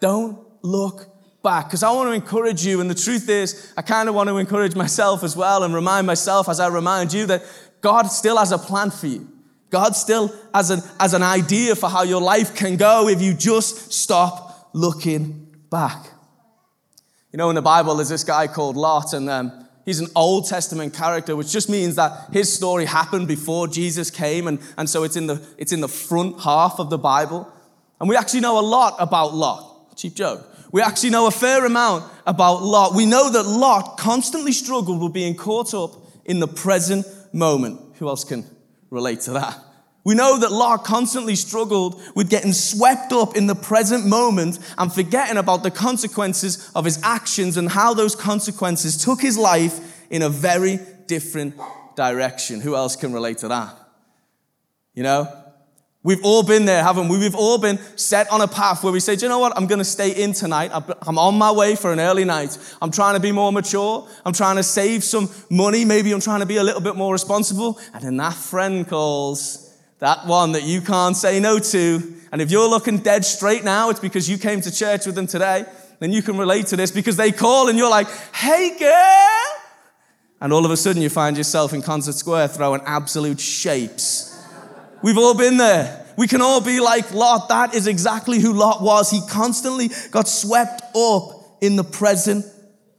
Don't 0.00 0.38
look 0.62 1.08
back. 1.42 1.66
Because 1.66 1.82
I 1.82 1.92
want 1.92 2.08
to 2.08 2.12
encourage 2.12 2.64
you. 2.64 2.80
And 2.80 2.90
the 2.90 2.94
truth 2.94 3.28
is, 3.28 3.72
I 3.76 3.82
kind 3.82 4.08
of 4.08 4.14
want 4.14 4.28
to 4.28 4.38
encourage 4.38 4.74
myself 4.74 5.22
as 5.22 5.36
well 5.36 5.62
and 5.62 5.74
remind 5.74 6.06
myself 6.06 6.48
as 6.48 6.60
I 6.60 6.68
remind 6.68 7.12
you 7.12 7.26
that 7.26 7.42
God 7.80 8.04
still 8.06 8.38
has 8.38 8.52
a 8.52 8.58
plan 8.58 8.90
for 8.90 9.06
you. 9.06 9.28
God 9.70 9.96
still 9.96 10.32
has 10.54 10.70
an, 10.70 10.80
has 11.00 11.14
an 11.14 11.22
idea 11.22 11.74
for 11.74 11.88
how 11.88 12.02
your 12.02 12.20
life 12.20 12.54
can 12.54 12.76
go 12.76 13.08
if 13.08 13.20
you 13.20 13.34
just 13.34 13.92
stop 13.92 14.70
looking 14.72 15.54
back. 15.70 16.06
You 17.32 17.38
know, 17.38 17.48
in 17.48 17.56
the 17.56 17.62
Bible, 17.62 17.96
there's 17.96 18.08
this 18.08 18.22
guy 18.22 18.46
called 18.46 18.76
Lot, 18.76 19.12
and 19.12 19.28
um, 19.28 19.63
He's 19.84 20.00
an 20.00 20.08
Old 20.16 20.48
Testament 20.48 20.94
character, 20.94 21.36
which 21.36 21.52
just 21.52 21.68
means 21.68 21.96
that 21.96 22.30
his 22.32 22.50
story 22.50 22.86
happened 22.86 23.28
before 23.28 23.68
Jesus 23.68 24.10
came, 24.10 24.48
and, 24.48 24.58
and 24.78 24.88
so 24.88 25.04
it's 25.04 25.16
in, 25.16 25.26
the, 25.26 25.46
it's 25.58 25.72
in 25.72 25.80
the 25.80 25.88
front 25.88 26.40
half 26.40 26.78
of 26.78 26.88
the 26.88 26.98
Bible. 26.98 27.50
And 28.00 28.08
we 28.08 28.16
actually 28.16 28.40
know 28.40 28.58
a 28.58 28.62
lot 28.62 28.96
about 28.98 29.34
Lot. 29.34 29.96
Cheap 29.96 30.14
joke. 30.14 30.48
We 30.72 30.82
actually 30.82 31.10
know 31.10 31.26
a 31.26 31.30
fair 31.30 31.64
amount 31.64 32.04
about 32.26 32.62
Lot. 32.62 32.94
We 32.94 33.06
know 33.06 33.30
that 33.30 33.44
Lot 33.44 33.96
constantly 33.98 34.52
struggled 34.52 35.02
with 35.02 35.12
being 35.12 35.36
caught 35.36 35.72
up 35.74 35.92
in 36.24 36.40
the 36.40 36.48
present 36.48 37.06
moment. 37.32 37.80
Who 37.98 38.08
else 38.08 38.24
can 38.24 38.44
relate 38.90 39.20
to 39.22 39.32
that? 39.32 39.58
We 40.04 40.14
know 40.14 40.38
that 40.38 40.52
Lot 40.52 40.84
constantly 40.84 41.34
struggled 41.34 42.00
with 42.14 42.28
getting 42.28 42.52
swept 42.52 43.10
up 43.12 43.36
in 43.36 43.46
the 43.46 43.54
present 43.54 44.06
moment 44.06 44.58
and 44.76 44.92
forgetting 44.92 45.38
about 45.38 45.62
the 45.62 45.70
consequences 45.70 46.70
of 46.74 46.84
his 46.84 47.00
actions 47.02 47.56
and 47.56 47.70
how 47.70 47.94
those 47.94 48.14
consequences 48.14 49.02
took 49.02 49.22
his 49.22 49.38
life 49.38 50.06
in 50.10 50.20
a 50.20 50.28
very 50.28 50.78
different 51.06 51.54
direction. 51.96 52.60
Who 52.60 52.76
else 52.76 52.96
can 52.96 53.14
relate 53.14 53.38
to 53.38 53.48
that? 53.48 53.78
You 54.92 55.04
know? 55.04 55.40
We've 56.02 56.22
all 56.22 56.42
been 56.42 56.66
there, 56.66 56.82
haven't 56.82 57.08
we? 57.08 57.16
We've 57.16 57.34
all 57.34 57.56
been 57.56 57.78
set 57.96 58.30
on 58.30 58.42
a 58.42 58.46
path 58.46 58.84
where 58.84 58.92
we 58.92 59.00
say, 59.00 59.16
Do 59.16 59.24
you 59.24 59.30
know 59.30 59.38
what? 59.38 59.56
I'm 59.56 59.66
going 59.66 59.78
to 59.78 59.86
stay 59.86 60.10
in 60.10 60.34
tonight. 60.34 60.70
I'm 60.74 61.18
on 61.18 61.38
my 61.38 61.50
way 61.50 61.76
for 61.76 61.94
an 61.94 61.98
early 61.98 62.24
night. 62.24 62.58
I'm 62.82 62.90
trying 62.90 63.14
to 63.14 63.20
be 63.20 63.32
more 63.32 63.50
mature. 63.50 64.06
I'm 64.26 64.34
trying 64.34 64.56
to 64.56 64.62
save 64.62 65.02
some 65.02 65.30
money. 65.48 65.86
Maybe 65.86 66.12
I'm 66.12 66.20
trying 66.20 66.40
to 66.40 66.46
be 66.46 66.58
a 66.58 66.62
little 66.62 66.82
bit 66.82 66.94
more 66.94 67.10
responsible. 67.10 67.80
And 67.94 68.04
then 68.04 68.18
that 68.18 68.34
friend 68.34 68.86
calls 68.86 69.63
that 69.98 70.26
one 70.26 70.52
that 70.52 70.64
you 70.64 70.80
can't 70.80 71.16
say 71.16 71.40
no 71.40 71.58
to. 71.58 72.14
And 72.32 72.42
if 72.42 72.50
you're 72.50 72.68
looking 72.68 72.98
dead 72.98 73.24
straight 73.24 73.64
now, 73.64 73.90
it's 73.90 74.00
because 74.00 74.28
you 74.28 74.38
came 74.38 74.60
to 74.62 74.74
church 74.74 75.06
with 75.06 75.14
them 75.14 75.26
today. 75.26 75.64
Then 76.00 76.12
you 76.12 76.22
can 76.22 76.36
relate 76.36 76.66
to 76.66 76.76
this 76.76 76.90
because 76.90 77.16
they 77.16 77.32
call 77.32 77.68
and 77.68 77.78
you're 77.78 77.90
like, 77.90 78.08
hey 78.34 78.76
girl. 78.78 79.60
and 80.40 80.52
all 80.52 80.64
of 80.64 80.70
a 80.70 80.76
sudden 80.76 81.00
you 81.00 81.08
find 81.08 81.36
yourself 81.36 81.72
in 81.72 81.80
Concert 81.82 82.14
Square 82.14 82.48
throwing 82.48 82.80
absolute 82.84 83.40
shapes. 83.40 84.30
We've 85.02 85.18
all 85.18 85.34
been 85.34 85.56
there. 85.56 86.04
We 86.16 86.26
can 86.26 86.40
all 86.40 86.60
be 86.60 86.80
like 86.80 87.12
Lot. 87.12 87.48
That 87.48 87.74
is 87.74 87.86
exactly 87.86 88.40
who 88.40 88.52
Lot 88.52 88.82
was. 88.82 89.10
He 89.10 89.20
constantly 89.28 89.90
got 90.10 90.28
swept 90.28 90.82
up 90.96 91.58
in 91.60 91.76
the 91.76 91.84
present 91.84 92.44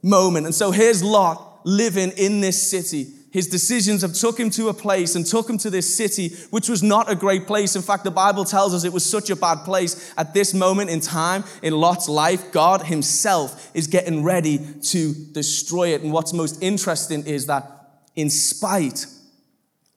moment. 0.02 0.46
And 0.46 0.54
so 0.54 0.70
here's 0.70 1.02
Lot 1.02 1.60
living 1.64 2.12
in 2.16 2.40
this 2.40 2.70
city. 2.70 3.12
His 3.36 3.48
decisions 3.48 4.00
have 4.00 4.14
took 4.14 4.40
him 4.40 4.48
to 4.52 4.70
a 4.70 4.72
place 4.72 5.14
and 5.14 5.26
took 5.26 5.50
him 5.50 5.58
to 5.58 5.68
this 5.68 5.94
city, 5.94 6.30
which 6.48 6.70
was 6.70 6.82
not 6.82 7.10
a 7.10 7.14
great 7.14 7.46
place. 7.46 7.76
In 7.76 7.82
fact, 7.82 8.04
the 8.04 8.10
Bible 8.10 8.46
tells 8.46 8.72
us 8.72 8.82
it 8.82 8.94
was 8.94 9.04
such 9.04 9.28
a 9.28 9.36
bad 9.36 9.56
place. 9.56 10.14
At 10.16 10.32
this 10.32 10.54
moment 10.54 10.88
in 10.88 11.00
time 11.00 11.44
in 11.60 11.74
Lot's 11.74 12.08
life, 12.08 12.50
God 12.50 12.86
himself 12.86 13.70
is 13.74 13.88
getting 13.88 14.24
ready 14.24 14.58
to 14.84 15.12
destroy 15.32 15.88
it. 15.88 16.00
And 16.00 16.14
what's 16.14 16.32
most 16.32 16.62
interesting 16.62 17.26
is 17.26 17.44
that 17.44 17.70
in 18.14 18.30
spite 18.30 19.04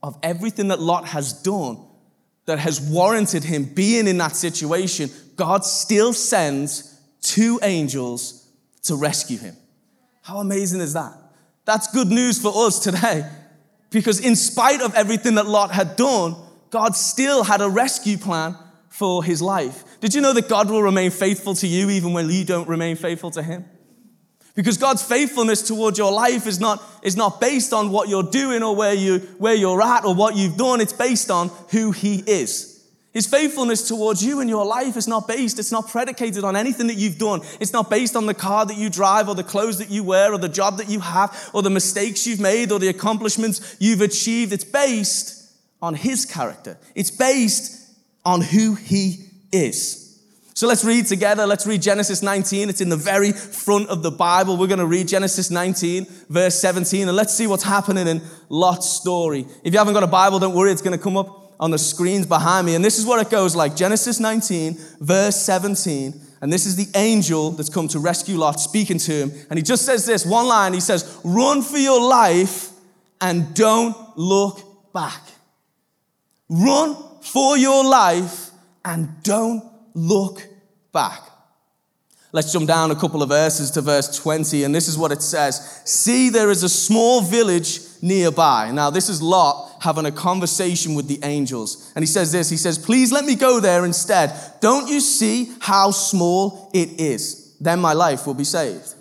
of 0.04 0.18
everything 0.22 0.68
that 0.68 0.82
Lot 0.82 1.08
has 1.08 1.32
done 1.32 1.78
that 2.46 2.60
has 2.60 2.82
warranted 2.82 3.46
him 3.46 3.64
being 3.64 4.10
in 4.10 4.18
that 4.18 4.36
situation, 4.36 5.10
God 5.38 5.64
still 5.64 6.12
sends 6.12 7.00
two 7.22 7.58
angels 7.64 8.50
to 8.84 8.98
rescue 8.98 9.38
him. 9.38 9.56
How 10.24 10.40
amazing 10.40 10.82
is 10.82 10.92
that? 10.92 11.14
That's 11.70 11.86
good 11.86 12.08
news 12.08 12.42
for 12.42 12.66
us 12.66 12.80
today. 12.80 13.30
Because 13.92 14.20
in 14.20 14.36
spite 14.36 14.82
of 14.82 14.96
everything 14.96 15.36
that 15.36 15.46
Lot 15.46 15.70
had 15.70 15.96
done, 15.96 16.36
God 16.72 16.96
still 16.96 17.44
had 17.44 17.62
a 17.62 17.70
rescue 17.70 18.18
plan 18.18 18.56
for 18.90 19.24
his 19.24 19.40
life. 19.40 19.84
Did 20.00 20.16
you 20.16 20.22
know 20.22 20.34
that 20.34 20.50
God 20.50 20.72
will 20.72 20.82
remain 20.82 21.12
faithful 21.12 21.54
to 21.54 21.68
you 21.68 21.92
even 21.92 22.14
when 22.14 22.28
you 22.28 22.44
don't 22.44 22.68
remain 22.68 22.96
faithful 22.96 23.30
to 23.30 23.44
him? 23.44 23.66
Because 24.56 24.78
God's 24.78 25.04
faithfulness 25.04 25.62
towards 25.62 26.00
your 26.00 26.12
life 26.12 26.48
is 26.48 26.60
not, 26.60 26.84
is 27.04 27.16
not 27.16 27.40
based 27.40 27.72
on 27.72 27.92
what 27.92 28.10
you're 28.10 28.24
doing 28.24 28.64
or 28.64 28.76
where, 28.76 28.96
you, 28.96 29.20
where 29.38 29.54
you're 29.54 29.84
at 29.84 30.06
or 30.06 30.16
what 30.16 30.36
you've 30.36 30.58
done. 30.58 30.82
It's 30.82 30.92
based 30.92 31.30
on 31.30 31.50
who 31.70 31.92
he 31.92 32.24
is. 32.26 32.79
His 33.12 33.26
faithfulness 33.26 33.88
towards 33.88 34.24
you 34.24 34.40
and 34.40 34.50
your 34.50 34.66
life 34.66 34.96
is 34.96 35.08
not 35.08 35.28
based, 35.28 35.58
it's 35.58 35.72
not 35.72 35.90
predicated 35.90 36.44
on 36.44 36.56
anything 36.56 36.88
that 36.88 36.98
you've 36.98 37.18
done. 37.18 37.42
It's 37.60 37.74
not 37.74 37.90
based 37.90 38.16
on 38.16 38.28
the 38.28 38.36
car 38.36 38.68
that 38.68 38.78
you 38.78 38.90
drive 38.90 39.28
or 39.28 39.36
the 39.36 39.44
clothes 39.44 39.80
that 39.80 39.90
you 39.90 40.04
wear 40.04 40.32
or 40.32 40.38
the 40.38 40.48
job 40.48 40.78
that 40.78 40.90
you 40.90 41.00
have 41.00 41.50
or 41.54 41.64
the 41.64 41.72
mistakes 41.72 42.28
you've 42.28 42.40
made 42.40 42.72
or 42.72 42.78
the 42.78 42.90
accomplishments 42.90 43.78
you've 43.80 44.02
achieved. 44.02 44.54
It's 44.54 44.64
based 44.64 45.52
on 45.82 45.96
His 45.96 46.26
character. 46.26 46.78
It's 46.94 47.10
based 47.10 47.96
on 48.26 48.42
who 48.42 48.76
He 48.76 49.26
is. 49.52 50.06
So 50.54 50.68
let's 50.68 50.84
read 50.84 51.08
together. 51.08 51.48
Let's 51.48 51.66
read 51.66 51.82
Genesis 51.82 52.22
19. 52.22 52.70
It's 52.70 52.82
in 52.82 52.90
the 52.90 52.98
very 52.98 53.32
front 53.32 53.88
of 53.88 54.04
the 54.04 54.12
Bible. 54.12 54.58
We're 54.58 54.68
going 54.68 54.80
to 54.80 54.86
read 54.86 55.08
Genesis 55.08 55.50
19, 55.50 56.06
verse 56.28 56.60
17, 56.60 57.08
and 57.08 57.16
let's 57.16 57.34
see 57.34 57.48
what's 57.48 57.64
happening 57.64 58.08
in 58.08 58.22
Lot's 58.50 58.90
story. 58.90 59.48
If 59.64 59.72
you 59.74 59.80
haven't 59.80 59.94
got 59.94 60.04
a 60.04 60.08
Bible, 60.08 60.38
don't 60.38 60.54
worry, 60.54 60.74
it's 60.74 60.82
going 60.82 60.98
to 60.98 61.02
come 61.02 61.16
up 61.16 61.39
on 61.60 61.72
the 61.72 61.78
screens 61.78 62.26
behind 62.26 62.66
me. 62.66 62.76
And 62.76 62.84
this 62.84 62.98
is 62.98 63.06
what 63.06 63.26
it 63.26 63.30
goes 63.30 63.56
like 63.56 63.76
Genesis 63.76 64.20
19, 64.20 64.78
verse 65.00 65.36
17. 65.36 66.14
And 66.42 66.54
this 66.54 66.66
is 66.66 66.76
the 66.76 66.88
angel 66.98 67.52
that's 67.52 67.70
come 67.70 67.88
to 67.90 68.00
rescue 68.00 68.38
Lot 68.38 68.60
speaking 68.60 68.98
to 69.00 69.12
him. 69.12 69.32
And 69.50 69.60
he 69.60 69.64
just 69.64 69.86
says 69.86 70.06
this 70.06 70.26
one 70.26 70.48
line. 70.48 70.74
He 70.74 70.80
says, 70.80 71.20
Run 71.24 71.62
for 71.62 71.78
your 71.78 72.02
life 72.02 72.70
and 73.20 73.54
don't 73.54 73.96
look 74.16 74.94
back. 74.94 75.22
Run 76.48 76.96
for 77.22 77.58
your 77.58 77.84
life 77.84 78.52
and 78.86 79.22
don't 79.24 79.64
look 79.94 80.42
back. 80.94 81.22
Let's 82.32 82.54
jump 82.54 82.68
down 82.68 82.92
a 82.92 82.96
couple 82.96 83.24
of 83.24 83.30
verses 83.30 83.72
to 83.72 83.82
verse 83.82 84.16
20, 84.20 84.64
and 84.64 84.74
this 84.74 84.88
is 84.88 84.98
what 84.98 85.12
it 85.12 85.24
says 85.24 85.82
See, 85.84 86.30
there 86.30 86.52
is 86.52 86.62
a 86.62 86.70
small 86.70 87.22
village 87.22 87.80
nearby. 88.04 88.72
Now, 88.72 88.92
this 88.92 89.10
is 89.10 89.22
Lot 89.22 89.69
having 89.80 90.06
a 90.06 90.12
conversation 90.12 90.96
with 90.96 91.08
the 91.08 91.20
angels. 91.24 91.92
And 91.96 92.04
he 92.04 92.08
says 92.08 92.32
this 92.32 92.50
He 92.50 92.58
says, 92.58 92.78
Please 92.78 93.12
let 93.12 93.26
me 93.26 93.36
go 93.36 93.60
there 93.60 93.86
instead. 93.86 94.34
Don't 94.62 94.90
you 94.90 95.00
see 95.00 95.52
how 95.60 95.92
small 95.92 96.70
it 96.74 97.00
is? 97.00 97.56
Then 97.60 97.80
my 97.80 97.94
life 97.94 98.26
will 98.26 98.34
be 98.34 98.44
saved. 98.44 98.96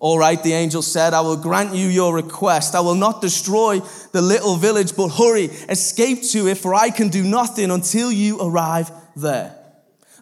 All 0.00 0.18
right, 0.18 0.42
the 0.42 0.52
angel 0.52 0.82
said, 0.82 1.14
I 1.14 1.20
will 1.20 1.36
grant 1.36 1.76
you 1.76 1.86
your 1.86 2.12
request. 2.12 2.74
I 2.74 2.80
will 2.80 2.96
not 2.96 3.20
destroy 3.20 3.78
the 4.10 4.20
little 4.20 4.56
village, 4.56 4.96
but 4.96 5.10
hurry, 5.10 5.44
escape 5.68 6.22
to 6.32 6.48
it, 6.48 6.58
for 6.58 6.74
I 6.74 6.90
can 6.90 7.08
do 7.08 7.22
nothing 7.22 7.70
until 7.70 8.10
you 8.10 8.40
arrive 8.40 8.90
there. 9.14 9.56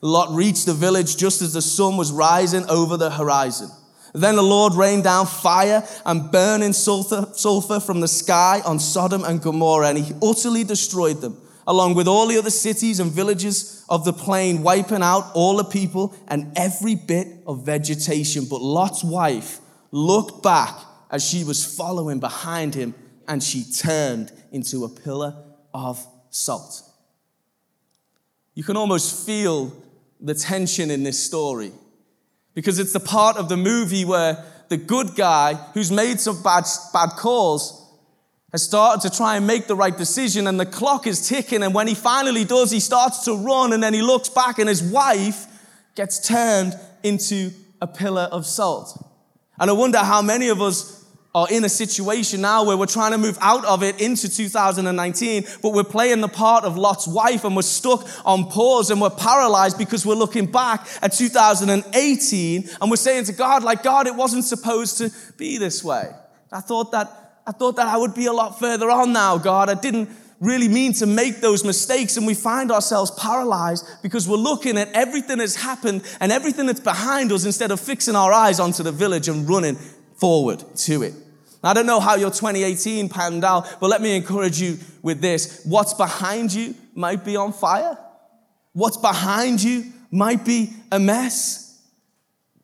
Lot 0.02 0.34
reached 0.34 0.66
the 0.66 0.74
village 0.74 1.16
just 1.16 1.40
as 1.40 1.54
the 1.54 1.62
sun 1.62 1.96
was 1.96 2.12
rising 2.12 2.68
over 2.68 2.98
the 2.98 3.10
horizon. 3.10 3.70
Then 4.12 4.36
the 4.36 4.42
Lord 4.42 4.74
rained 4.74 5.04
down 5.04 5.26
fire 5.26 5.86
and 6.04 6.30
burning 6.32 6.72
sulfur, 6.72 7.28
sulfur 7.32 7.80
from 7.80 8.00
the 8.00 8.08
sky 8.08 8.60
on 8.64 8.78
Sodom 8.78 9.24
and 9.24 9.40
Gomorrah, 9.40 9.88
and 9.88 9.98
he 9.98 10.14
utterly 10.22 10.64
destroyed 10.64 11.20
them, 11.20 11.40
along 11.66 11.94
with 11.94 12.08
all 12.08 12.26
the 12.26 12.38
other 12.38 12.50
cities 12.50 12.98
and 12.98 13.12
villages 13.12 13.84
of 13.88 14.04
the 14.04 14.12
plain, 14.12 14.62
wiping 14.62 15.02
out 15.02 15.30
all 15.34 15.56
the 15.56 15.64
people 15.64 16.14
and 16.28 16.52
every 16.56 16.94
bit 16.94 17.28
of 17.46 17.64
vegetation. 17.64 18.46
But 18.48 18.62
Lot's 18.62 19.04
wife 19.04 19.60
looked 19.92 20.42
back 20.42 20.76
as 21.10 21.24
she 21.24 21.44
was 21.44 21.64
following 21.64 22.20
behind 22.20 22.74
him, 22.74 22.94
and 23.28 23.42
she 23.42 23.64
turned 23.64 24.32
into 24.50 24.84
a 24.84 24.88
pillar 24.88 25.36
of 25.72 26.04
salt. 26.30 26.82
You 28.54 28.64
can 28.64 28.76
almost 28.76 29.24
feel 29.24 29.72
the 30.20 30.34
tension 30.34 30.90
in 30.90 31.02
this 31.02 31.24
story 31.24 31.72
because 32.54 32.78
it's 32.78 32.92
the 32.92 33.00
part 33.00 33.36
of 33.36 33.48
the 33.48 33.56
movie 33.56 34.04
where 34.04 34.44
the 34.68 34.76
good 34.76 35.14
guy 35.16 35.54
who's 35.74 35.90
made 35.90 36.20
some 36.20 36.42
bad, 36.42 36.64
bad 36.92 37.10
calls 37.10 37.76
has 38.52 38.62
started 38.62 39.08
to 39.08 39.16
try 39.16 39.36
and 39.36 39.46
make 39.46 39.66
the 39.66 39.76
right 39.76 39.96
decision 39.96 40.46
and 40.46 40.58
the 40.58 40.66
clock 40.66 41.06
is 41.06 41.28
ticking 41.28 41.62
and 41.62 41.74
when 41.74 41.86
he 41.86 41.94
finally 41.94 42.44
does 42.44 42.70
he 42.70 42.80
starts 42.80 43.24
to 43.24 43.34
run 43.36 43.72
and 43.72 43.82
then 43.82 43.94
he 43.94 44.02
looks 44.02 44.28
back 44.28 44.58
and 44.58 44.68
his 44.68 44.82
wife 44.82 45.46
gets 45.94 46.26
turned 46.26 46.74
into 47.02 47.50
a 47.80 47.86
pillar 47.86 48.28
of 48.32 48.46
salt. 48.46 49.06
And 49.58 49.70
i 49.70 49.72
wonder 49.72 49.98
how 49.98 50.22
many 50.22 50.48
of 50.48 50.60
us 50.60 50.99
are 51.34 51.46
in 51.50 51.64
a 51.64 51.68
situation 51.68 52.40
now 52.40 52.64
where 52.64 52.76
we're 52.76 52.86
trying 52.86 53.12
to 53.12 53.18
move 53.18 53.38
out 53.40 53.64
of 53.64 53.82
it 53.84 54.00
into 54.00 54.28
2019, 54.28 55.44
but 55.62 55.72
we're 55.72 55.84
playing 55.84 56.20
the 56.20 56.28
part 56.28 56.64
of 56.64 56.76
Lot's 56.76 57.06
wife 57.06 57.44
and 57.44 57.54
we're 57.54 57.62
stuck 57.62 58.04
on 58.26 58.46
pause 58.46 58.90
and 58.90 59.00
we're 59.00 59.10
paralyzed 59.10 59.78
because 59.78 60.04
we're 60.04 60.14
looking 60.14 60.46
back 60.46 60.88
at 61.00 61.12
2018 61.12 62.68
and 62.80 62.90
we're 62.90 62.96
saying 62.96 63.24
to 63.24 63.32
God, 63.32 63.62
like, 63.62 63.84
God, 63.84 64.08
it 64.08 64.14
wasn't 64.16 64.44
supposed 64.44 64.98
to 64.98 65.12
be 65.36 65.56
this 65.56 65.84
way. 65.84 66.10
I 66.50 66.60
thought 66.60 66.90
that, 66.90 67.08
I 67.46 67.52
thought 67.52 67.76
that 67.76 67.86
I 67.86 67.96
would 67.96 68.14
be 68.14 68.26
a 68.26 68.32
lot 68.32 68.58
further 68.58 68.90
on 68.90 69.12
now, 69.12 69.38
God. 69.38 69.70
I 69.70 69.74
didn't 69.74 70.10
really 70.40 70.68
mean 70.68 70.92
to 70.94 71.06
make 71.06 71.40
those 71.40 71.64
mistakes 71.64 72.16
and 72.16 72.26
we 72.26 72.34
find 72.34 72.72
ourselves 72.72 73.12
paralyzed 73.12 73.86
because 74.02 74.26
we're 74.26 74.36
looking 74.36 74.78
at 74.78 74.90
everything 74.94 75.38
that's 75.38 75.54
happened 75.54 76.02
and 76.18 76.32
everything 76.32 76.66
that's 76.66 76.80
behind 76.80 77.30
us 77.30 77.44
instead 77.44 77.70
of 77.70 77.78
fixing 77.78 78.16
our 78.16 78.32
eyes 78.32 78.58
onto 78.58 78.82
the 78.82 78.90
village 78.90 79.28
and 79.28 79.48
running 79.48 79.78
forward 80.20 80.62
to 80.76 81.02
it. 81.02 81.14
I 81.62 81.74
don't 81.74 81.86
know 81.86 82.00
how 82.00 82.14
your 82.14 82.30
2018 82.30 83.08
panned 83.08 83.44
out, 83.44 83.80
but 83.80 83.88
let 83.88 84.00
me 84.00 84.16
encourage 84.16 84.60
you 84.60 84.78
with 85.02 85.20
this. 85.20 85.62
What's 85.64 85.94
behind 85.94 86.52
you 86.52 86.74
might 86.94 87.24
be 87.24 87.36
on 87.36 87.52
fire. 87.52 87.98
What's 88.72 88.96
behind 88.96 89.62
you 89.62 89.84
might 90.10 90.44
be 90.44 90.72
a 90.90 90.98
mess. 90.98 91.82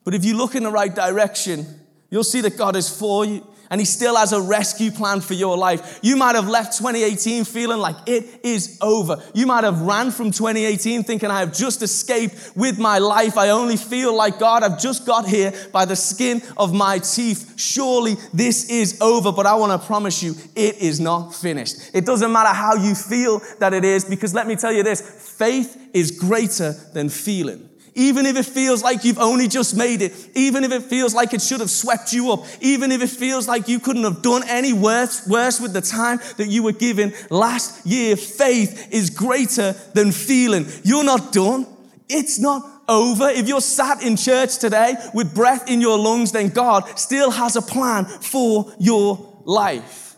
But 0.04 0.14
if 0.14 0.24
you 0.24 0.36
look 0.36 0.54
in 0.54 0.62
the 0.62 0.70
right 0.70 0.94
direction, 0.94 1.66
you'll 2.10 2.24
see 2.24 2.40
that 2.42 2.56
God 2.56 2.76
is 2.76 2.88
for 2.88 3.24
you 3.24 3.46
and 3.70 3.80
he 3.80 3.84
still 3.84 4.16
has 4.16 4.32
a 4.32 4.40
rescue 4.40 4.90
plan 4.90 5.20
for 5.20 5.34
your 5.34 5.56
life. 5.56 5.98
You 6.02 6.16
might 6.16 6.34
have 6.34 6.48
left 6.48 6.76
2018 6.78 7.44
feeling 7.44 7.78
like 7.78 7.96
it 8.06 8.40
is 8.42 8.78
over. 8.80 9.22
You 9.34 9.46
might 9.46 9.64
have 9.64 9.82
ran 9.82 10.10
from 10.10 10.30
2018 10.30 11.02
thinking, 11.02 11.30
I 11.30 11.40
have 11.40 11.54
just 11.54 11.82
escaped 11.82 12.52
with 12.54 12.78
my 12.78 12.98
life. 12.98 13.36
I 13.36 13.50
only 13.50 13.76
feel 13.76 14.14
like 14.14 14.38
God, 14.38 14.62
I've 14.62 14.80
just 14.80 15.06
got 15.06 15.26
here 15.26 15.52
by 15.72 15.84
the 15.84 15.96
skin 15.96 16.42
of 16.56 16.72
my 16.72 16.98
teeth. 16.98 17.54
Surely 17.56 18.16
this 18.32 18.70
is 18.70 19.00
over. 19.00 19.32
But 19.32 19.46
I 19.46 19.54
want 19.54 19.80
to 19.80 19.86
promise 19.86 20.22
you, 20.22 20.34
it 20.54 20.78
is 20.78 21.00
not 21.00 21.34
finished. 21.34 21.90
It 21.94 22.06
doesn't 22.06 22.32
matter 22.32 22.54
how 22.54 22.74
you 22.74 22.94
feel 22.94 23.40
that 23.58 23.72
it 23.72 23.84
is, 23.84 24.04
because 24.04 24.34
let 24.34 24.46
me 24.46 24.56
tell 24.56 24.72
you 24.72 24.82
this 24.82 25.00
faith 25.36 25.90
is 25.92 26.10
greater 26.10 26.72
than 26.92 27.08
feeling. 27.08 27.68
Even 27.98 28.26
if 28.26 28.36
it 28.36 28.44
feels 28.44 28.82
like 28.82 29.04
you've 29.04 29.18
only 29.18 29.48
just 29.48 29.74
made 29.74 30.02
it, 30.02 30.12
even 30.34 30.64
if 30.64 30.70
it 30.70 30.82
feels 30.82 31.14
like 31.14 31.32
it 31.32 31.40
should 31.40 31.60
have 31.60 31.70
swept 31.70 32.12
you 32.12 32.30
up, 32.30 32.44
even 32.60 32.92
if 32.92 33.00
it 33.00 33.08
feels 33.08 33.48
like 33.48 33.68
you 33.68 33.80
couldn't 33.80 34.04
have 34.04 34.20
done 34.20 34.42
any 34.46 34.74
worse, 34.74 35.26
worse 35.26 35.58
with 35.58 35.72
the 35.72 35.80
time 35.80 36.20
that 36.36 36.48
you 36.48 36.62
were 36.62 36.72
given 36.72 37.14
last 37.30 37.86
year, 37.86 38.14
faith 38.14 38.92
is 38.92 39.08
greater 39.08 39.72
than 39.94 40.12
feeling. 40.12 40.66
You're 40.84 41.04
not 41.04 41.32
done. 41.32 41.66
It's 42.06 42.38
not 42.38 42.62
over. 42.86 43.30
If 43.30 43.48
you're 43.48 43.62
sat 43.62 44.02
in 44.02 44.18
church 44.18 44.58
today 44.58 44.94
with 45.14 45.34
breath 45.34 45.70
in 45.70 45.80
your 45.80 45.98
lungs, 45.98 46.32
then 46.32 46.50
God 46.50 46.98
still 46.98 47.30
has 47.30 47.56
a 47.56 47.62
plan 47.62 48.04
for 48.04 48.74
your 48.78 49.40
life. 49.46 50.16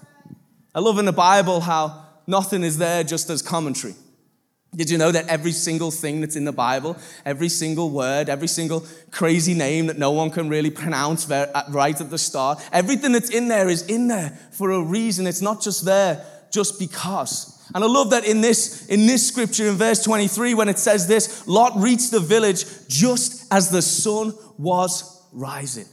I 0.75 0.81
love 0.81 0.99
in 0.99 1.05
the 1.05 1.13
Bible 1.13 1.61
how 1.61 2.07
nothing 2.27 2.65
is 2.65 2.77
there 2.79 3.05
just 3.05 3.31
as 3.31 3.41
commentary. 3.41 3.95
Did 4.77 4.91
you 4.91 4.99
know 4.99 5.11
that 5.11 5.29
every 5.29 5.53
single 5.53 5.91
thing 5.91 6.21
that's 6.21 6.37
in 6.37 6.45
the 6.45 6.53
Bible, 6.53 6.97
every 7.25 7.49
single 7.49 7.91
word, 7.91 8.29
every 8.29 8.49
single 8.49 8.87
crazy 9.11 9.55
name 9.55 9.87
that 9.87 9.99
no 9.99 10.11
one 10.11 10.31
can 10.31 10.49
really 10.49 10.71
pronounce 10.71 11.31
uh, 11.31 11.65
right 11.71 11.99
at 11.99 12.11
the 12.11 12.19
start, 12.19 12.63
everything 12.71 13.13
that's 13.13 13.31
in 13.31 13.49
there 13.49 13.69
is 13.69 13.83
in 13.87 14.09
there 14.09 14.39
for 14.53 14.71
a 14.71 14.83
reason. 14.83 15.27
It's 15.27 15.41
not 15.41 15.63
just 15.63 15.85
there 15.85 16.25
just 16.53 16.79
because. 16.79 17.55
And 17.75 17.83
I 17.83 17.87
love 17.87 18.11
that 18.11 18.25
in 18.25 18.41
this, 18.41 18.87
in 18.87 19.07
this 19.07 19.27
scripture 19.27 19.69
in 19.69 19.75
verse 19.75 20.03
23, 20.03 20.55
when 20.55 20.69
it 20.69 20.79
says 20.79 21.07
this, 21.07 21.47
Lot 21.47 21.73
reached 21.77 22.11
the 22.11 22.21
village 22.21 22.65
just 22.89 23.53
as 23.53 23.71
the 23.71 23.83
sun 23.83 24.33
was 24.59 25.23
rising. 25.33 25.87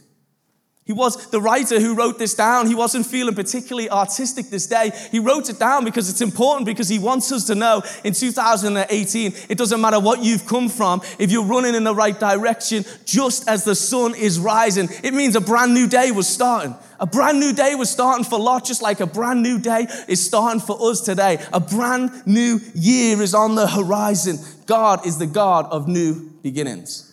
He 0.86 0.92
was 0.92 1.30
the 1.30 1.40
writer 1.40 1.80
who 1.80 1.96
wrote 1.96 2.16
this 2.16 2.34
down. 2.34 2.68
He 2.68 2.74
wasn't 2.76 3.06
feeling 3.06 3.34
particularly 3.34 3.90
artistic 3.90 4.50
this 4.50 4.68
day. 4.68 4.92
He 5.10 5.18
wrote 5.18 5.50
it 5.50 5.58
down 5.58 5.84
because 5.84 6.08
it's 6.08 6.20
important 6.20 6.64
because 6.64 6.88
he 6.88 7.00
wants 7.00 7.32
us 7.32 7.44
to 7.48 7.56
know 7.56 7.82
in 8.04 8.12
2018, 8.12 9.34
it 9.48 9.58
doesn't 9.58 9.80
matter 9.80 9.98
what 9.98 10.22
you've 10.22 10.46
come 10.46 10.68
from, 10.68 11.02
if 11.18 11.32
you're 11.32 11.44
running 11.44 11.74
in 11.74 11.82
the 11.82 11.94
right 11.94 12.18
direction, 12.18 12.84
just 13.04 13.48
as 13.48 13.64
the 13.64 13.74
sun 13.74 14.14
is 14.14 14.38
rising, 14.38 14.88
it 15.02 15.12
means 15.12 15.34
a 15.34 15.40
brand 15.40 15.74
new 15.74 15.88
day 15.88 16.12
was 16.12 16.28
starting. 16.28 16.76
A 17.00 17.06
brand 17.06 17.40
new 17.40 17.52
day 17.52 17.74
was 17.74 17.90
starting 17.90 18.24
for 18.24 18.38
Lot, 18.38 18.64
just 18.64 18.80
like 18.80 19.00
a 19.00 19.06
brand 19.06 19.42
new 19.42 19.58
day 19.58 19.88
is 20.06 20.24
starting 20.24 20.60
for 20.60 20.78
us 20.80 21.00
today. 21.00 21.44
A 21.52 21.58
brand 21.58 22.12
new 22.26 22.60
year 22.76 23.20
is 23.20 23.34
on 23.34 23.56
the 23.56 23.66
horizon. 23.66 24.38
God 24.66 25.04
is 25.04 25.18
the 25.18 25.26
God 25.26 25.66
of 25.66 25.88
new 25.88 26.30
beginnings. 26.44 27.12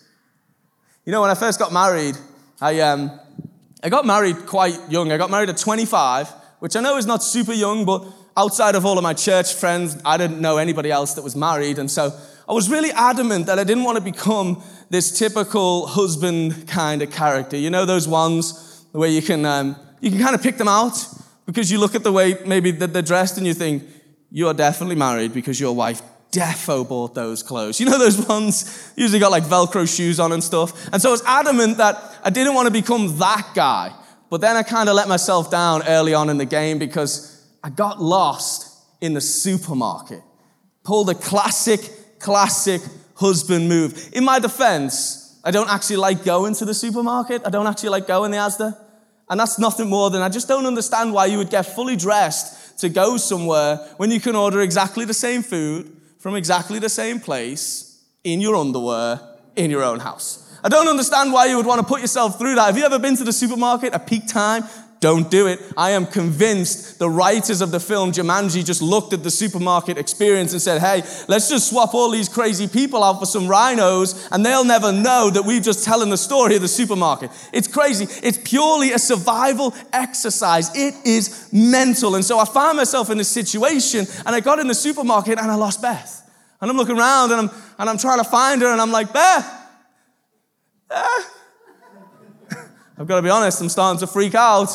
You 1.04 1.10
know, 1.10 1.22
when 1.22 1.30
I 1.30 1.34
first 1.34 1.58
got 1.58 1.72
married, 1.72 2.16
I, 2.60 2.80
um, 2.80 3.20
I 3.84 3.90
got 3.90 4.06
married 4.06 4.46
quite 4.46 4.78
young. 4.88 5.12
I 5.12 5.18
got 5.18 5.30
married 5.30 5.50
at 5.50 5.58
25, 5.58 6.28
which 6.60 6.74
I 6.74 6.80
know 6.80 6.96
is 6.96 7.04
not 7.04 7.22
super 7.22 7.52
young, 7.52 7.84
but 7.84 8.02
outside 8.34 8.76
of 8.76 8.86
all 8.86 8.96
of 8.96 9.02
my 9.02 9.12
church 9.12 9.52
friends, 9.52 10.00
I 10.06 10.16
didn't 10.16 10.40
know 10.40 10.56
anybody 10.56 10.90
else 10.90 11.12
that 11.14 11.22
was 11.22 11.36
married. 11.36 11.78
And 11.78 11.90
so 11.90 12.18
I 12.48 12.54
was 12.54 12.70
really 12.70 12.90
adamant 12.92 13.44
that 13.44 13.58
I 13.58 13.64
didn't 13.64 13.84
want 13.84 13.98
to 13.98 14.02
become 14.02 14.62
this 14.88 15.18
typical 15.18 15.86
husband 15.86 16.66
kind 16.66 17.02
of 17.02 17.10
character. 17.10 17.58
You 17.58 17.68
know, 17.68 17.84
those 17.84 18.08
ones 18.08 18.86
where 18.92 19.10
you 19.10 19.20
can, 19.20 19.44
um, 19.44 19.76
you 20.00 20.10
can 20.10 20.18
kind 20.18 20.34
of 20.34 20.42
pick 20.42 20.56
them 20.56 20.68
out 20.68 21.06
because 21.44 21.70
you 21.70 21.78
look 21.78 21.94
at 21.94 22.04
the 22.04 22.12
way 22.12 22.38
maybe 22.46 22.70
that 22.70 22.94
they're 22.94 23.02
dressed 23.02 23.36
and 23.36 23.46
you 23.46 23.52
think, 23.52 23.82
you 24.30 24.48
are 24.48 24.54
definitely 24.54 24.96
married 24.96 25.34
because 25.34 25.60
your 25.60 25.74
wife 25.74 26.00
defo 26.34 26.86
bought 26.86 27.14
those 27.14 27.42
clothes. 27.42 27.78
You 27.80 27.86
know 27.86 27.98
those 27.98 28.26
ones 28.28 28.92
usually 28.96 29.20
got 29.20 29.30
like 29.30 29.44
Velcro 29.44 29.88
shoes 29.88 30.18
on 30.18 30.32
and 30.32 30.42
stuff. 30.42 30.88
And 30.92 31.00
so 31.00 31.10
I 31.10 31.12
was 31.12 31.22
adamant 31.24 31.76
that 31.78 32.18
I 32.24 32.30
didn't 32.30 32.54
want 32.54 32.66
to 32.66 32.72
become 32.72 33.16
that 33.18 33.52
guy. 33.54 33.92
But 34.30 34.40
then 34.40 34.56
I 34.56 34.62
kind 34.62 34.88
of 34.88 34.96
let 34.96 35.06
myself 35.06 35.50
down 35.50 35.82
early 35.86 36.12
on 36.14 36.28
in 36.28 36.38
the 36.38 36.44
game 36.44 36.78
because 36.78 37.46
I 37.62 37.70
got 37.70 38.02
lost 38.02 38.82
in 39.00 39.14
the 39.14 39.20
supermarket. 39.20 40.22
Pulled 40.82 41.08
a 41.10 41.14
classic, 41.14 41.80
classic 42.18 42.80
husband 43.14 43.68
move. 43.68 44.10
In 44.12 44.24
my 44.24 44.38
defense, 44.40 45.40
I 45.44 45.50
don't 45.50 45.70
actually 45.70 45.96
like 45.96 46.24
going 46.24 46.54
to 46.54 46.64
the 46.64 46.74
supermarket. 46.74 47.42
I 47.46 47.50
don't 47.50 47.66
actually 47.66 47.90
like 47.90 48.06
going 48.06 48.32
the 48.32 48.38
Asda. 48.38 48.76
And 49.30 49.38
that's 49.40 49.58
nothing 49.58 49.88
more 49.88 50.10
than 50.10 50.20
I 50.20 50.28
just 50.28 50.48
don't 50.48 50.66
understand 50.66 51.12
why 51.12 51.26
you 51.26 51.38
would 51.38 51.50
get 51.50 51.62
fully 51.62 51.96
dressed 51.96 52.78
to 52.80 52.88
go 52.88 53.16
somewhere 53.16 53.76
when 53.98 54.10
you 54.10 54.20
can 54.20 54.34
order 54.34 54.60
exactly 54.60 55.04
the 55.04 55.14
same 55.14 55.42
food 55.42 56.00
from 56.24 56.36
exactly 56.36 56.78
the 56.78 56.88
same 56.88 57.20
place 57.20 58.02
in 58.24 58.40
your 58.40 58.56
underwear 58.56 59.20
in 59.56 59.70
your 59.70 59.82
own 59.84 60.00
house. 60.00 60.58
I 60.64 60.70
don't 60.70 60.88
understand 60.88 61.34
why 61.34 61.44
you 61.44 61.58
would 61.58 61.66
want 61.66 61.82
to 61.82 61.86
put 61.86 62.00
yourself 62.00 62.38
through 62.38 62.54
that. 62.54 62.64
Have 62.64 62.78
you 62.78 62.84
ever 62.86 62.98
been 62.98 63.14
to 63.18 63.24
the 63.24 63.32
supermarket 63.32 63.92
at 63.92 64.06
peak 64.06 64.26
time? 64.26 64.64
Don't 65.00 65.30
do 65.30 65.46
it. 65.48 65.60
I 65.76 65.90
am 65.90 66.06
convinced 66.06 66.98
the 66.98 67.10
writers 67.10 67.60
of 67.60 67.70
the 67.70 67.78
film 67.78 68.12
Jumanji 68.12 68.64
just 68.64 68.80
looked 68.80 69.12
at 69.12 69.22
the 69.22 69.30
supermarket 69.30 69.98
experience 69.98 70.52
and 70.52 70.62
said, 70.62 70.80
hey, 70.80 71.02
let's 71.28 71.50
just 71.50 71.68
swap 71.68 71.92
all 71.92 72.10
these 72.10 72.26
crazy 72.26 72.66
people 72.66 73.04
out 73.04 73.18
for 73.18 73.26
some 73.26 73.46
rhinos 73.46 74.28
and 74.32 74.46
they'll 74.46 74.64
never 74.64 74.92
know 74.92 75.28
that 75.28 75.44
we're 75.44 75.60
just 75.60 75.84
telling 75.84 76.08
the 76.08 76.16
story 76.16 76.56
of 76.56 76.62
the 76.62 76.68
supermarket. 76.68 77.30
It's 77.52 77.68
crazy. 77.68 78.06
It's 78.26 78.38
purely 78.38 78.92
a 78.92 78.98
survival 78.98 79.74
exercise. 79.92 80.74
It 80.74 80.94
is 81.04 81.50
mental. 81.52 82.14
And 82.14 82.24
so 82.24 82.38
I 82.38 82.46
found 82.46 82.78
myself 82.78 83.10
in 83.10 83.18
this 83.18 83.28
situation 83.28 84.06
and 84.24 84.34
I 84.34 84.40
got 84.40 84.58
in 84.58 84.68
the 84.68 84.74
supermarket 84.74 85.38
and 85.38 85.50
I 85.50 85.54
lost 85.56 85.82
Beth. 85.82 86.22
And 86.62 86.70
I'm 86.70 86.78
looking 86.78 86.98
around 86.98 87.30
and 87.30 87.42
I'm, 87.42 87.50
and 87.78 87.90
I'm 87.90 87.98
trying 87.98 88.18
to 88.18 88.24
find 88.24 88.62
her 88.62 88.68
and 88.68 88.80
I'm 88.80 88.90
like, 88.90 89.12
Beth, 89.12 89.68
Beth. 90.88 91.30
I've 92.98 93.06
got 93.06 93.16
to 93.16 93.22
be 93.22 93.28
honest, 93.28 93.60
I'm 93.60 93.68
starting 93.68 94.00
to 94.00 94.06
freak 94.06 94.34
out. 94.34 94.70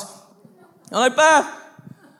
I'm 0.92 1.16
like. 1.16 1.56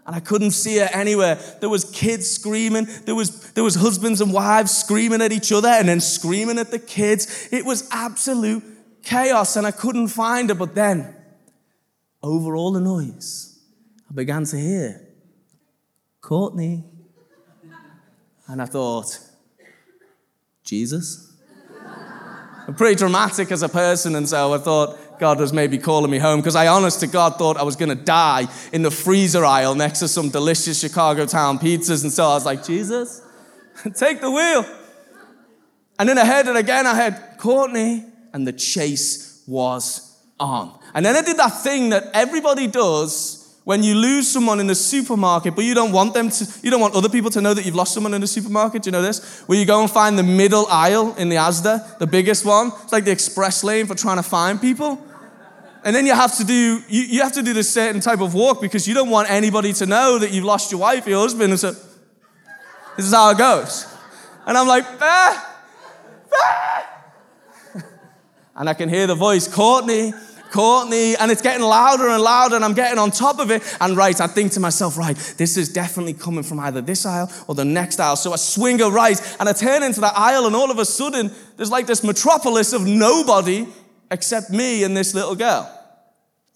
And 0.10 0.16
I 0.16 0.22
couldn't 0.22 0.52
see 0.52 0.78
her 0.78 0.90
anywhere. 0.92 1.36
There 1.60 1.70
was 1.70 1.86
kids 1.86 2.28
screaming. 2.28 2.88
There 3.06 3.14
was, 3.14 3.52
there 3.52 3.64
was 3.64 3.76
husbands 3.76 4.22
and 4.22 4.34
wives 4.34 4.76
screaming 4.76 5.22
at 5.22 5.32
each 5.32 5.52
other 5.52 5.70
and 5.70 5.88
then 5.88 6.00
screaming 6.00 6.58
at 6.58 6.72
the 6.72 6.80
kids. 6.80 7.48
It 7.52 7.64
was 7.64 7.88
absolute 7.92 8.64
chaos 9.04 9.56
and 9.56 9.68
I 9.68 9.72
couldn't 9.72 10.08
find 10.08 10.50
her. 10.50 10.56
But 10.56 10.74
then, 10.74 11.16
over 12.24 12.56
all 12.56 12.72
the 12.72 12.82
noise, 12.82 13.60
I 14.10 14.14
began 14.16 14.46
to 14.46 14.58
hear, 14.58 15.00
Courtney. 16.22 16.86
And 18.48 18.64
I 18.64 18.66
thought, 18.66 19.16
Jesus? 20.64 21.38
I'm 22.68 22.74
pretty 22.78 22.96
dramatic 22.96 23.52
as 23.52 23.62
a 23.62 23.70
person, 23.70 24.16
and 24.16 24.28
so 24.28 24.54
I 24.56 24.58
thought, 24.58 24.98
God 25.20 25.40
was 25.40 25.52
maybe 25.52 25.78
calling 25.78 26.10
me 26.10 26.18
home 26.18 26.40
because 26.40 26.56
I 26.56 26.68
honest 26.68 27.02
to 27.02 27.08
God 27.08 27.38
thought 27.38 27.58
I 27.58 27.64
was 27.64 27.76
going 27.76 27.90
to 27.90 28.04
die 28.04 28.48
in 28.72 28.82
the 28.82 28.92
freezer 28.92 29.44
aisle 29.44 29.76
next 29.76 30.00
to 30.00 30.08
some 30.08 30.30
delicious 30.30 30.80
Chicago 30.80 31.26
town 31.26 31.60
pizzas. 31.60 32.04
And 32.04 32.12
so 32.12 32.24
I 32.24 32.34
was 32.36 32.46
like, 32.46 32.66
Jesus, 32.66 33.22
take 33.96 34.22
the 34.22 34.32
wheel. 34.32 34.66
And 36.00 36.08
then 36.08 36.18
I 36.18 36.26
heard 36.26 36.48
it 36.48 36.56
again. 36.56 36.88
I 36.88 36.96
heard 36.96 37.38
Courtney, 37.38 38.06
and 38.32 38.48
the 38.48 38.54
chase 38.54 39.44
was 39.46 40.18
on. 40.40 40.80
And 40.94 41.06
then 41.06 41.16
I 41.16 41.22
did 41.22 41.36
that 41.38 41.62
thing 41.62 41.90
that 41.90 42.06
everybody 42.14 42.68
does 42.68 43.40
when 43.66 43.84
you 43.84 43.94
lose 43.94 44.28
someone 44.28 44.60
in 44.60 44.68
the 44.68 44.74
supermarket, 44.74 45.56
but 45.56 45.66
you 45.66 45.76
don't 45.76 45.92
want 45.92 46.14
them 46.14 46.30
to, 46.30 46.48
you 46.64 46.72
don't 46.72 46.80
want 46.80 46.96
other 46.96 47.10
people 47.10 47.30
to 47.32 47.42
know 47.42 47.54
that 47.54 47.66
you've 47.66 47.76
lost 47.76 47.94
someone 47.94 48.14
in 48.14 48.22
the 48.22 48.28
supermarket. 48.28 48.84
Do 48.84 48.88
you 48.88 48.92
know 48.94 49.02
this? 49.02 49.42
Where 49.42 49.60
you 49.60 49.66
go 49.66 49.82
and 49.82 49.92
find 49.92 50.18
the 50.18 50.24
middle 50.24 50.66
aisle 50.68 51.14
in 51.18 51.30
the 51.30 51.36
Asda, 51.36 52.00
the 52.00 52.08
biggest 52.08 52.46
one. 52.46 52.72
It's 52.84 52.94
like 52.94 53.04
the 53.04 53.12
express 53.12 53.64
lane 53.64 53.86
for 53.86 53.96
trying 53.96 54.18
to 54.18 54.24
find 54.24 54.60
people. 54.60 55.06
And 55.84 55.96
then 55.96 56.06
you 56.06 56.14
have 56.14 56.36
to 56.38 56.44
do 56.44 56.82
you, 56.90 57.02
you 57.04 57.22
have 57.22 57.34
to 57.34 57.42
do 57.42 57.54
this 57.54 57.74
certain 57.74 58.02
type 58.02 58.20
of 58.20 58.34
walk 58.34 58.62
because 58.62 58.88
you 58.88 58.94
don't 58.94 59.10
want 59.10 59.30
anybody 59.30 59.74
to 59.74 59.86
know 59.86 60.20
that 60.20 60.32
you've 60.32 60.46
lost 60.46 60.72
your 60.72 60.82
wife, 60.82 61.08
or 61.08 61.12
your 61.12 61.22
husband. 61.22 61.52
And 61.52 61.60
so 61.60 61.72
this 62.98 63.06
is 63.06 63.14
how 63.14 63.30
it 63.32 63.38
goes. 63.38 63.88
And 64.46 64.58
I'm 64.58 64.68
like, 64.68 64.84
bah, 65.00 65.46
bah. 66.30 66.84
and 68.56 68.70
I 68.70 68.74
can 68.74 68.90
hear 68.90 69.08
the 69.08 69.16
voice, 69.16 69.48
Courtney, 69.48 70.12
Courtney, 70.52 71.16
and 71.16 71.32
it's 71.32 71.42
getting 71.42 71.66
louder 71.66 72.10
and 72.10 72.22
louder, 72.22 72.56
and 72.56 72.66
I'm 72.66 72.74
getting 72.74 72.98
on 72.98 73.12
top 73.12 73.40
of 73.40 73.52
it. 73.52 73.64
And 73.80 73.96
right, 73.96 74.20
I 74.20 74.28
think 74.28 74.52
to 74.54 74.60
myself, 74.60 74.98
right, 74.98 75.16
this 75.38 75.56
is 75.56 75.72
definitely 75.72 76.14
coming 76.14 76.44
from 76.44 76.60
either 76.60 76.82
this 76.82 77.06
aisle 77.06 77.32
or 77.48 77.56
the 77.56 77.66
next 77.66 78.00
aisle. 78.00 78.16
So 78.16 78.34
I 78.34 78.38
swing 78.38 78.82
a 78.82 78.90
right 78.90 79.20
and 79.40 79.48
I 79.48 79.54
turn 79.54 79.84
into 79.84 80.02
that 80.02 80.18
aisle, 80.18 80.48
and 80.48 80.56
all 80.56 80.72
of 80.72 80.80
a 80.80 80.86
sudden, 80.86 81.32
there's 81.56 81.72
like 81.72 81.88
this 81.88 82.04
metropolis 82.04 82.74
of 82.74 82.86
nobody 82.86 83.68
except 84.12 84.50
me 84.50 84.84
and 84.84 84.96
this 84.96 85.14
little 85.14 85.36
girl. 85.36 85.76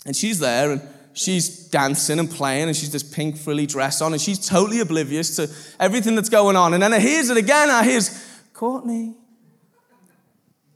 And 0.05 0.15
she's 0.15 0.39
there 0.39 0.71
and 0.71 0.81
she's 1.13 1.67
dancing 1.69 2.19
and 2.19 2.29
playing 2.29 2.67
and 2.67 2.75
she's 2.75 2.91
this 2.91 3.03
pink 3.03 3.37
frilly 3.37 3.65
dress 3.65 4.01
on 4.01 4.13
and 4.13 4.21
she's 4.21 4.47
totally 4.47 4.79
oblivious 4.79 5.35
to 5.37 5.49
everything 5.79 6.15
that's 6.15 6.29
going 6.29 6.55
on. 6.55 6.73
And 6.73 6.83
then 6.83 6.93
I 6.93 6.99
hears 6.99 7.29
it 7.29 7.37
again. 7.37 7.69
I 7.69 7.83
hears, 7.83 8.09
Courtney. 8.53 9.15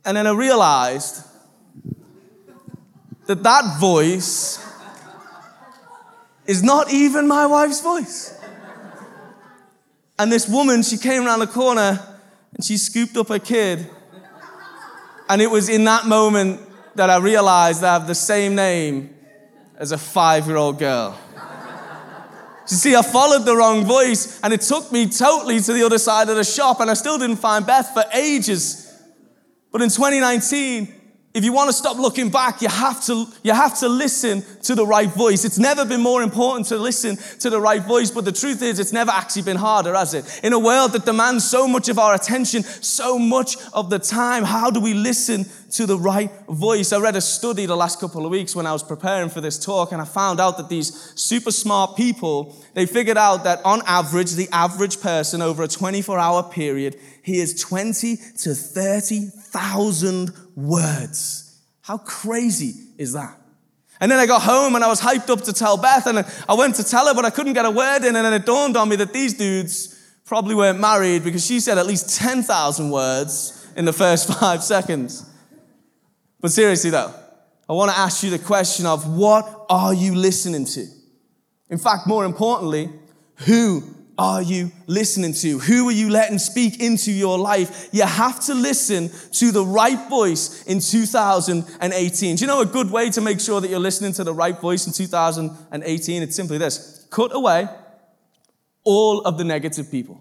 And 0.04 0.16
then 0.16 0.26
I 0.26 0.32
realized 0.32 1.24
that 3.26 3.42
that 3.42 3.78
voice 3.78 4.64
is 6.46 6.62
not 6.62 6.90
even 6.90 7.28
my 7.28 7.44
wife's 7.46 7.82
voice. 7.82 8.34
And 10.18 10.32
this 10.32 10.48
woman, 10.48 10.82
she 10.82 10.96
came 10.96 11.26
around 11.26 11.40
the 11.40 11.46
corner 11.46 12.00
and 12.54 12.64
she 12.64 12.76
scooped 12.76 13.16
up 13.16 13.28
her 13.28 13.38
kid. 13.38 13.88
And 15.28 15.42
it 15.42 15.50
was 15.50 15.68
in 15.68 15.84
that 15.84 16.06
moment 16.06 16.60
that 16.98 17.10
I 17.10 17.18
realized 17.18 17.84
I 17.84 17.92
have 17.92 18.08
the 18.08 18.14
same 18.14 18.56
name 18.56 19.14
as 19.76 19.92
a 19.92 19.98
five 19.98 20.48
year 20.48 20.56
old 20.56 20.80
girl. 20.80 21.16
You 22.68 22.76
see, 22.76 22.96
I 22.96 23.02
followed 23.02 23.46
the 23.46 23.56
wrong 23.56 23.84
voice 23.84 24.40
and 24.42 24.52
it 24.52 24.62
took 24.62 24.90
me 24.90 25.08
totally 25.08 25.60
to 25.60 25.72
the 25.72 25.84
other 25.84 25.98
side 25.98 26.28
of 26.28 26.34
the 26.34 26.44
shop, 26.44 26.80
and 26.80 26.90
I 26.90 26.94
still 26.94 27.16
didn't 27.16 27.36
find 27.36 27.64
Beth 27.64 27.94
for 27.94 28.04
ages. 28.12 28.92
But 29.70 29.80
in 29.80 29.90
2019, 29.90 30.92
if 31.38 31.44
you 31.44 31.52
want 31.52 31.68
to 31.68 31.72
stop 31.72 31.96
looking 31.98 32.30
back, 32.30 32.60
you 32.60 32.68
have 32.68 33.00
to, 33.04 33.24
you 33.44 33.52
have 33.52 33.78
to 33.78 33.88
listen 33.88 34.42
to 34.62 34.74
the 34.74 34.84
right 34.84 35.08
voice. 35.08 35.44
It's 35.44 35.58
never 35.58 35.84
been 35.84 36.00
more 36.00 36.20
important 36.20 36.66
to 36.66 36.76
listen 36.76 37.16
to 37.38 37.48
the 37.48 37.60
right 37.60 37.80
voice, 37.80 38.10
but 38.10 38.24
the 38.24 38.32
truth 38.32 38.60
is, 38.60 38.80
it's 38.80 38.92
never 38.92 39.12
actually 39.12 39.42
been 39.42 39.56
harder, 39.56 39.94
has 39.94 40.14
it? 40.14 40.40
In 40.42 40.52
a 40.52 40.58
world 40.58 40.92
that 40.94 41.04
demands 41.04 41.48
so 41.48 41.68
much 41.68 41.88
of 41.88 41.96
our 41.96 42.12
attention, 42.12 42.64
so 42.64 43.20
much 43.20 43.56
of 43.72 43.88
the 43.88 44.00
time, 44.00 44.42
how 44.42 44.68
do 44.68 44.80
we 44.80 44.94
listen 44.94 45.46
to 45.70 45.86
the 45.86 45.98
right 45.98 46.30
voice. 46.48 46.92
I 46.92 46.98
read 46.98 47.16
a 47.16 47.20
study 47.20 47.66
the 47.66 47.76
last 47.76 48.00
couple 48.00 48.24
of 48.24 48.30
weeks 48.30 48.56
when 48.56 48.66
I 48.66 48.72
was 48.72 48.82
preparing 48.82 49.28
for 49.28 49.40
this 49.40 49.62
talk, 49.62 49.92
and 49.92 50.00
I 50.00 50.04
found 50.04 50.40
out 50.40 50.56
that 50.56 50.68
these 50.68 51.12
super 51.14 51.50
smart 51.50 51.96
people, 51.96 52.56
they 52.74 52.86
figured 52.86 53.18
out 53.18 53.44
that 53.44 53.60
on 53.64 53.82
average, 53.86 54.32
the 54.32 54.48
average 54.50 55.00
person 55.00 55.42
over 55.42 55.62
a 55.62 55.68
24 55.68 56.18
hour 56.18 56.42
period, 56.42 56.96
he 57.22 57.38
is 57.40 57.60
20 57.60 58.16
to 58.16 58.54
30,000 58.54 60.32
words. 60.58 61.60
How 61.82 61.98
crazy 61.98 62.74
is 62.98 63.12
that? 63.12 63.36
And 64.00 64.10
then 64.10 64.18
I 64.18 64.26
got 64.26 64.42
home 64.42 64.74
and 64.74 64.84
I 64.84 64.88
was 64.88 65.00
hyped 65.00 65.30
up 65.30 65.42
to 65.42 65.52
tell 65.52 65.76
Beth, 65.76 66.06
and 66.06 66.24
I 66.48 66.54
went 66.54 66.76
to 66.76 66.84
tell 66.84 67.06
her, 67.06 67.14
but 67.14 67.24
I 67.24 67.30
couldn't 67.30 67.54
get 67.54 67.64
a 67.64 67.70
word 67.70 67.98
in, 68.04 68.14
and 68.14 68.24
then 68.24 68.32
it 68.32 68.46
dawned 68.46 68.76
on 68.76 68.88
me 68.88 68.96
that 68.96 69.12
these 69.12 69.34
dudes 69.34 69.94
probably 70.24 70.54
weren't 70.54 70.78
married 70.78 71.24
because 71.24 71.44
she 71.44 71.58
said 71.58 71.78
at 71.78 71.86
least 71.86 72.16
10,000 72.18 72.90
words 72.90 73.66
in 73.76 73.84
the 73.84 73.92
first 73.92 74.32
five 74.40 74.62
seconds. 74.62 75.24
But 76.40 76.52
seriously, 76.52 76.90
though, 76.90 77.12
I 77.68 77.72
want 77.72 77.90
to 77.90 77.98
ask 77.98 78.22
you 78.22 78.30
the 78.30 78.38
question 78.38 78.86
of 78.86 79.16
what 79.16 79.66
are 79.68 79.92
you 79.92 80.14
listening 80.14 80.64
to? 80.66 80.86
In 81.70 81.78
fact, 81.78 82.06
more 82.06 82.24
importantly, 82.24 82.90
who 83.46 83.82
are 84.18 84.42
you 84.42 84.72
listening 84.88 85.32
to? 85.32 85.60
Who 85.60 85.88
are 85.88 85.92
you 85.92 86.10
letting 86.10 86.40
speak 86.40 86.80
into 86.80 87.12
your 87.12 87.38
life? 87.38 87.88
You 87.92 88.02
have 88.02 88.40
to 88.46 88.54
listen 88.54 89.10
to 89.34 89.52
the 89.52 89.64
right 89.64 90.08
voice 90.08 90.64
in 90.64 90.80
2018. 90.80 92.36
Do 92.36 92.40
you 92.40 92.46
know 92.48 92.60
a 92.60 92.66
good 92.66 92.90
way 92.90 93.10
to 93.10 93.20
make 93.20 93.38
sure 93.38 93.60
that 93.60 93.70
you're 93.70 93.78
listening 93.78 94.12
to 94.14 94.24
the 94.24 94.34
right 94.34 94.60
voice 94.60 94.88
in 94.88 94.92
2018? 94.92 96.22
It's 96.22 96.34
simply 96.34 96.58
this 96.58 97.06
cut 97.10 97.34
away 97.34 97.68
all 98.82 99.20
of 99.20 99.38
the 99.38 99.44
negative 99.44 99.90
people. 99.90 100.20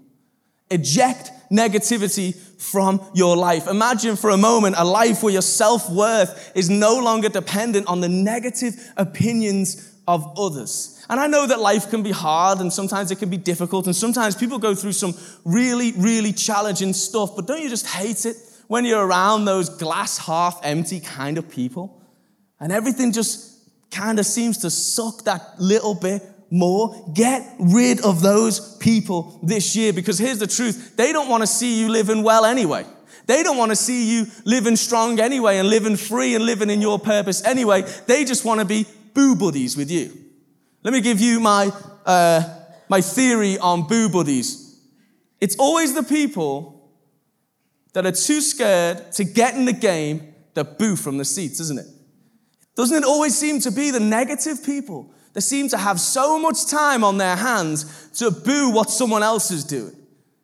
Eject 0.70 1.32
negativity 1.52 2.36
from 2.62 3.02
your 3.14 3.36
life. 3.36 3.68
Imagine 3.68 4.16
for 4.16 4.30
a 4.30 4.38
moment 4.38 4.76
a 4.78 4.84
life 4.84 5.24
where 5.24 5.34
your 5.34 5.42
self 5.42 5.90
worth 5.90 6.52
is 6.54 6.70
no 6.70 7.00
longer 7.00 7.30
dependent 7.30 7.88
on 7.88 8.02
the 8.02 8.10
negative 8.10 8.76
opinions 8.98 9.97
of 10.08 10.38
others. 10.38 11.06
And 11.10 11.20
I 11.20 11.28
know 11.28 11.48
that 11.48 11.60
life 11.60 11.90
can 11.90 12.04
be 12.04 12.12
hard 12.12 12.60
and 12.60 12.72
sometimes 12.72 13.12
it 13.12 13.20
can 13.20 13.30
be 13.30 13.38
difficult 13.38 13.86
and 13.86 13.96
sometimes 13.96 14.36
people 14.36 14.60
go 14.60 14.74
through 14.74 14.94
some 14.94 15.14
really, 15.46 15.92
really 15.94 16.34
challenging 16.34 16.94
stuff, 16.94 17.36
but 17.36 17.48
don't 17.48 17.62
you 17.62 17.70
just 17.70 17.88
hate 17.88 18.26
it 18.26 18.36
when 18.68 18.86
you're 18.86 19.06
around 19.06 19.46
those 19.46 19.70
glass 19.70 20.18
half 20.18 20.60
empty 20.64 21.00
kind 21.00 21.38
of 21.38 21.50
people? 21.50 22.02
And 22.60 22.72
everything 22.72 23.12
just 23.12 23.58
kind 23.92 24.20
of 24.20 24.26
seems 24.26 24.60
to 24.60 24.70
suck 24.70 25.24
that 25.26 25.60
little 25.60 25.94
bit 25.94 26.22
more. 26.50 27.12
Get 27.14 27.46
rid 27.60 28.04
of 28.04 28.22
those 28.22 28.78
people 28.78 29.40
this 29.44 29.76
year 29.76 29.94
because 29.94 30.18
here's 30.18 30.40
the 30.40 30.48
truth. 30.48 30.96
They 30.96 31.14
don't 31.14 31.30
want 31.30 31.44
to 31.44 31.48
see 31.48 31.80
you 31.80 31.90
living 31.90 32.24
well 32.24 32.46
anyway. 32.46 32.86
They 33.28 33.44
don't 33.44 33.58
want 33.58 33.72
to 33.72 33.76
see 33.76 34.10
you 34.10 34.26
living 34.46 34.78
strong 34.78 35.20
anyway 35.20 35.58
and 35.58 35.70
living 35.70 35.98
free 35.98 36.34
and 36.36 36.46
living 36.46 36.70
in 36.70 36.82
your 36.82 36.98
purpose 36.98 37.44
anyway. 37.44 37.82
They 38.08 38.24
just 38.24 38.46
want 38.46 38.62
to 38.62 38.66
be 38.66 38.86
boo 39.18 39.36
buddies 39.36 39.76
with 39.76 39.90
you. 39.90 40.16
Let 40.84 40.94
me 40.94 41.02
give 41.02 41.20
you 41.20 41.40
my, 41.40 41.72
uh, 42.06 42.44
my 42.88 43.02
theory 43.02 43.58
on 43.58 43.88
boo 43.88 44.10
buddies. 44.10 44.80
It's 45.42 45.56
always 45.56 45.96
the 45.96 46.04
people 46.04 46.92
that 47.94 48.06
are 48.06 48.12
too 48.12 48.42
scared 48.42 49.12
to 49.14 49.24
get 49.24 49.56
in 49.56 49.66
the 49.66 49.74
game 49.74 50.36
that 50.54 50.78
boo 50.78 50.96
from 50.96 51.18
the 51.18 51.26
seats, 51.26 51.60
isn't 51.60 51.80
it? 51.80 51.88
Doesn't 52.76 52.96
it 52.96 53.04
always 53.04 53.36
seem 53.36 53.60
to 53.62 53.72
be 53.72 53.90
the 53.90 54.00
negative 54.00 54.64
people 54.64 55.12
that 55.34 55.42
seem 55.42 55.68
to 55.70 55.78
have 55.78 56.00
so 56.00 56.38
much 56.38 56.68
time 56.68 57.04
on 57.04 57.18
their 57.18 57.36
hands 57.36 58.12
to 58.20 58.30
boo 58.30 58.70
what 58.70 58.92
someone 58.92 59.24
else 59.24 59.50
is 59.50 59.64
doing? 59.64 59.96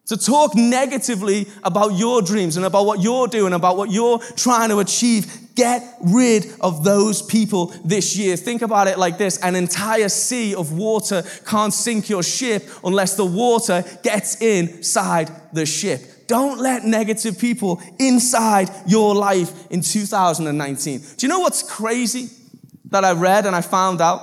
To 0.07 0.17
talk 0.17 0.53
negatively 0.53 1.47
about 1.63 1.93
your 1.93 2.21
dreams 2.21 2.57
and 2.57 2.65
about 2.65 2.85
what 2.85 3.01
you're 3.01 3.27
doing, 3.27 3.53
about 3.53 3.77
what 3.77 3.89
you're 3.89 4.19
trying 4.35 4.69
to 4.69 4.79
achieve. 4.79 5.39
Get 5.55 5.83
rid 6.01 6.47
of 6.59 6.83
those 6.83 7.21
people 7.21 7.67
this 7.85 8.17
year. 8.17 8.35
Think 8.35 8.63
about 8.63 8.87
it 8.87 8.97
like 8.97 9.17
this 9.17 9.37
an 9.37 9.55
entire 9.55 10.09
sea 10.09 10.55
of 10.55 10.73
water 10.73 11.23
can't 11.45 11.73
sink 11.73 12.09
your 12.09 12.23
ship 12.23 12.67
unless 12.83 13.15
the 13.15 13.25
water 13.25 13.85
gets 14.03 14.41
inside 14.41 15.31
the 15.53 15.65
ship. 15.65 16.27
Don't 16.27 16.59
let 16.59 16.83
negative 16.83 17.37
people 17.37 17.81
inside 17.99 18.69
your 18.87 19.13
life 19.13 19.71
in 19.71 19.81
2019. 19.81 20.99
Do 20.99 21.05
you 21.19 21.27
know 21.27 21.39
what's 21.39 21.63
crazy 21.63 22.29
that 22.85 23.05
I 23.05 23.13
read 23.13 23.45
and 23.45 23.55
I 23.55 23.61
found 23.61 24.01
out? 24.01 24.21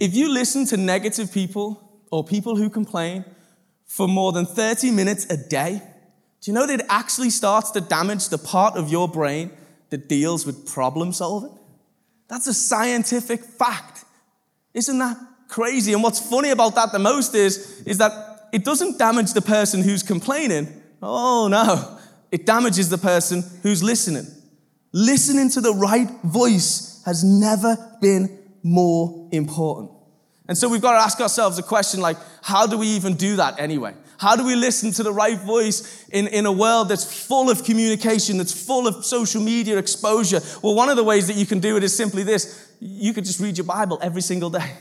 If 0.00 0.14
you 0.14 0.32
listen 0.32 0.66
to 0.66 0.76
negative 0.76 1.32
people 1.32 2.00
or 2.10 2.24
people 2.24 2.56
who 2.56 2.70
complain, 2.70 3.24
for 3.94 4.08
more 4.08 4.32
than 4.32 4.44
30 4.44 4.90
minutes 4.90 5.24
a 5.30 5.36
day, 5.36 5.80
do 6.40 6.50
you 6.50 6.52
know 6.52 6.66
that 6.66 6.80
it 6.80 6.86
actually 6.88 7.30
starts 7.30 7.70
to 7.70 7.80
damage 7.80 8.28
the 8.28 8.38
part 8.38 8.76
of 8.76 8.90
your 8.90 9.08
brain 9.08 9.52
that 9.90 10.08
deals 10.08 10.44
with 10.44 10.66
problem 10.66 11.12
solving? 11.12 11.56
That's 12.26 12.48
a 12.48 12.54
scientific 12.54 13.44
fact. 13.44 14.04
Isn't 14.74 14.98
that 14.98 15.16
crazy? 15.46 15.92
And 15.92 16.02
what's 16.02 16.18
funny 16.18 16.50
about 16.50 16.74
that 16.74 16.90
the 16.90 16.98
most 16.98 17.36
is, 17.36 17.82
is 17.86 17.98
that 17.98 18.48
it 18.52 18.64
doesn't 18.64 18.98
damage 18.98 19.32
the 19.32 19.42
person 19.42 19.80
who's 19.80 20.02
complaining. 20.02 20.82
Oh 21.00 21.46
no, 21.46 21.96
it 22.32 22.46
damages 22.46 22.88
the 22.88 22.98
person 22.98 23.44
who's 23.62 23.80
listening. 23.80 24.26
Listening 24.92 25.50
to 25.50 25.60
the 25.60 25.72
right 25.72 26.10
voice 26.24 27.00
has 27.06 27.22
never 27.22 27.76
been 28.00 28.40
more 28.64 29.28
important. 29.30 29.93
And 30.46 30.58
so 30.58 30.68
we've 30.68 30.82
got 30.82 30.92
to 30.92 30.98
ask 30.98 31.20
ourselves 31.20 31.58
a 31.58 31.62
question 31.62 32.00
like, 32.00 32.18
how 32.42 32.66
do 32.66 32.76
we 32.76 32.88
even 32.88 33.14
do 33.14 33.36
that 33.36 33.58
anyway? 33.58 33.94
How 34.18 34.36
do 34.36 34.44
we 34.44 34.54
listen 34.54 34.92
to 34.92 35.02
the 35.02 35.12
right 35.12 35.38
voice 35.38 36.06
in, 36.10 36.28
in 36.28 36.46
a 36.46 36.52
world 36.52 36.88
that's 36.88 37.26
full 37.26 37.50
of 37.50 37.64
communication, 37.64 38.38
that's 38.38 38.66
full 38.66 38.86
of 38.86 39.04
social 39.04 39.42
media 39.42 39.78
exposure? 39.78 40.40
Well, 40.62 40.74
one 40.74 40.88
of 40.90 40.96
the 40.96 41.04
ways 41.04 41.26
that 41.28 41.36
you 41.36 41.46
can 41.46 41.60
do 41.60 41.76
it 41.76 41.84
is 41.84 41.96
simply 41.96 42.22
this 42.22 42.72
you 42.80 43.14
could 43.14 43.24
just 43.24 43.40
read 43.40 43.56
your 43.56 43.64
Bible 43.64 43.98
every 44.02 44.20
single 44.20 44.50
day. 44.50 44.72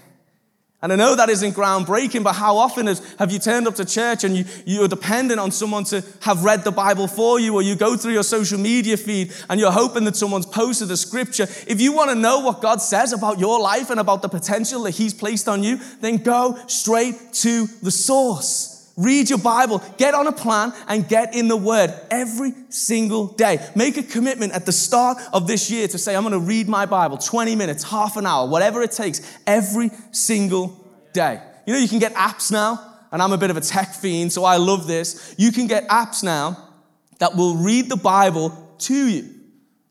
And 0.83 0.91
I 0.91 0.97
know 0.97 1.15
that 1.15 1.29
isn't 1.29 1.53
groundbreaking, 1.53 2.25
but 2.25 2.33
how 2.33 2.57
often 2.57 2.87
have 3.17 3.31
you 3.31 3.39
turned 3.39 3.69
up 3.69 3.75
to 3.75 3.85
church 3.85 4.25
and 4.25 4.35
you, 4.35 4.43
you're 4.65 4.89
dependent 4.89 5.39
on 5.39 5.49
someone 5.49 5.85
to 5.85 6.03
have 6.19 6.43
read 6.43 6.65
the 6.65 6.73
Bible 6.73 7.07
for 7.07 7.39
you, 7.39 7.55
or 7.55 7.61
you 7.61 7.77
go 7.77 7.95
through 7.95 8.11
your 8.11 8.23
social 8.23 8.59
media 8.59 8.97
feed 8.97 9.31
and 9.49 9.61
you're 9.61 9.71
hoping 9.71 10.03
that 10.03 10.17
someone's 10.17 10.45
posted 10.45 10.91
a 10.91 10.97
scripture? 10.97 11.47
If 11.67 11.79
you 11.79 11.93
want 11.93 12.09
to 12.09 12.15
know 12.15 12.41
what 12.41 12.61
God 12.61 12.81
says 12.81 13.13
about 13.13 13.39
your 13.39 13.61
life 13.61 13.91
and 13.91 13.99
about 13.99 14.21
the 14.21 14.27
potential 14.27 14.83
that 14.83 14.91
He's 14.91 15.13
placed 15.13 15.47
on 15.47 15.63
you, 15.63 15.79
then 16.01 16.17
go 16.17 16.59
straight 16.67 17.31
to 17.31 17.67
the 17.81 17.89
source. 17.89 18.72
Read 18.95 19.29
your 19.29 19.39
Bible, 19.39 19.81
get 19.97 20.13
on 20.13 20.27
a 20.27 20.31
plan, 20.31 20.71
and 20.87 21.07
get 21.07 21.35
in 21.35 21.47
the 21.47 21.57
Word 21.57 21.91
every 22.11 22.53
single 22.69 23.27
day. 23.27 23.57
Make 23.75 23.97
a 23.97 24.03
commitment 24.03 24.53
at 24.53 24.67
the 24.67 24.71
start 24.71 25.17
of 25.33 25.47
this 25.47 25.71
year 25.71 25.87
to 25.87 25.97
say, 25.97 26.15
I'm 26.15 26.21
going 26.21 26.33
to 26.33 26.39
read 26.39 26.69
my 26.69 26.85
Bible 26.85 27.17
20 27.17 27.55
minutes, 27.55 27.83
half 27.83 28.17
an 28.17 28.27
hour, 28.27 28.47
whatever 28.47 28.83
it 28.83 28.91
takes, 28.91 29.21
every 29.47 29.89
single 30.11 30.79
day. 31.11 31.41
You 31.65 31.73
know, 31.73 31.79
you 31.79 31.87
can 31.87 31.99
get 31.99 32.13
apps 32.13 32.51
now, 32.51 32.79
and 33.11 33.19
I'm 33.19 33.31
a 33.31 33.37
bit 33.37 33.49
of 33.49 33.57
a 33.57 33.61
tech 33.61 33.95
fiend, 33.95 34.31
so 34.31 34.43
I 34.43 34.57
love 34.57 34.85
this. 34.85 35.33
You 35.37 35.51
can 35.51 35.65
get 35.65 35.87
apps 35.87 36.23
now 36.23 36.69
that 37.17 37.35
will 37.35 37.55
read 37.55 37.89
the 37.89 37.97
Bible 37.97 38.75
to 38.79 39.07
you. 39.07 39.32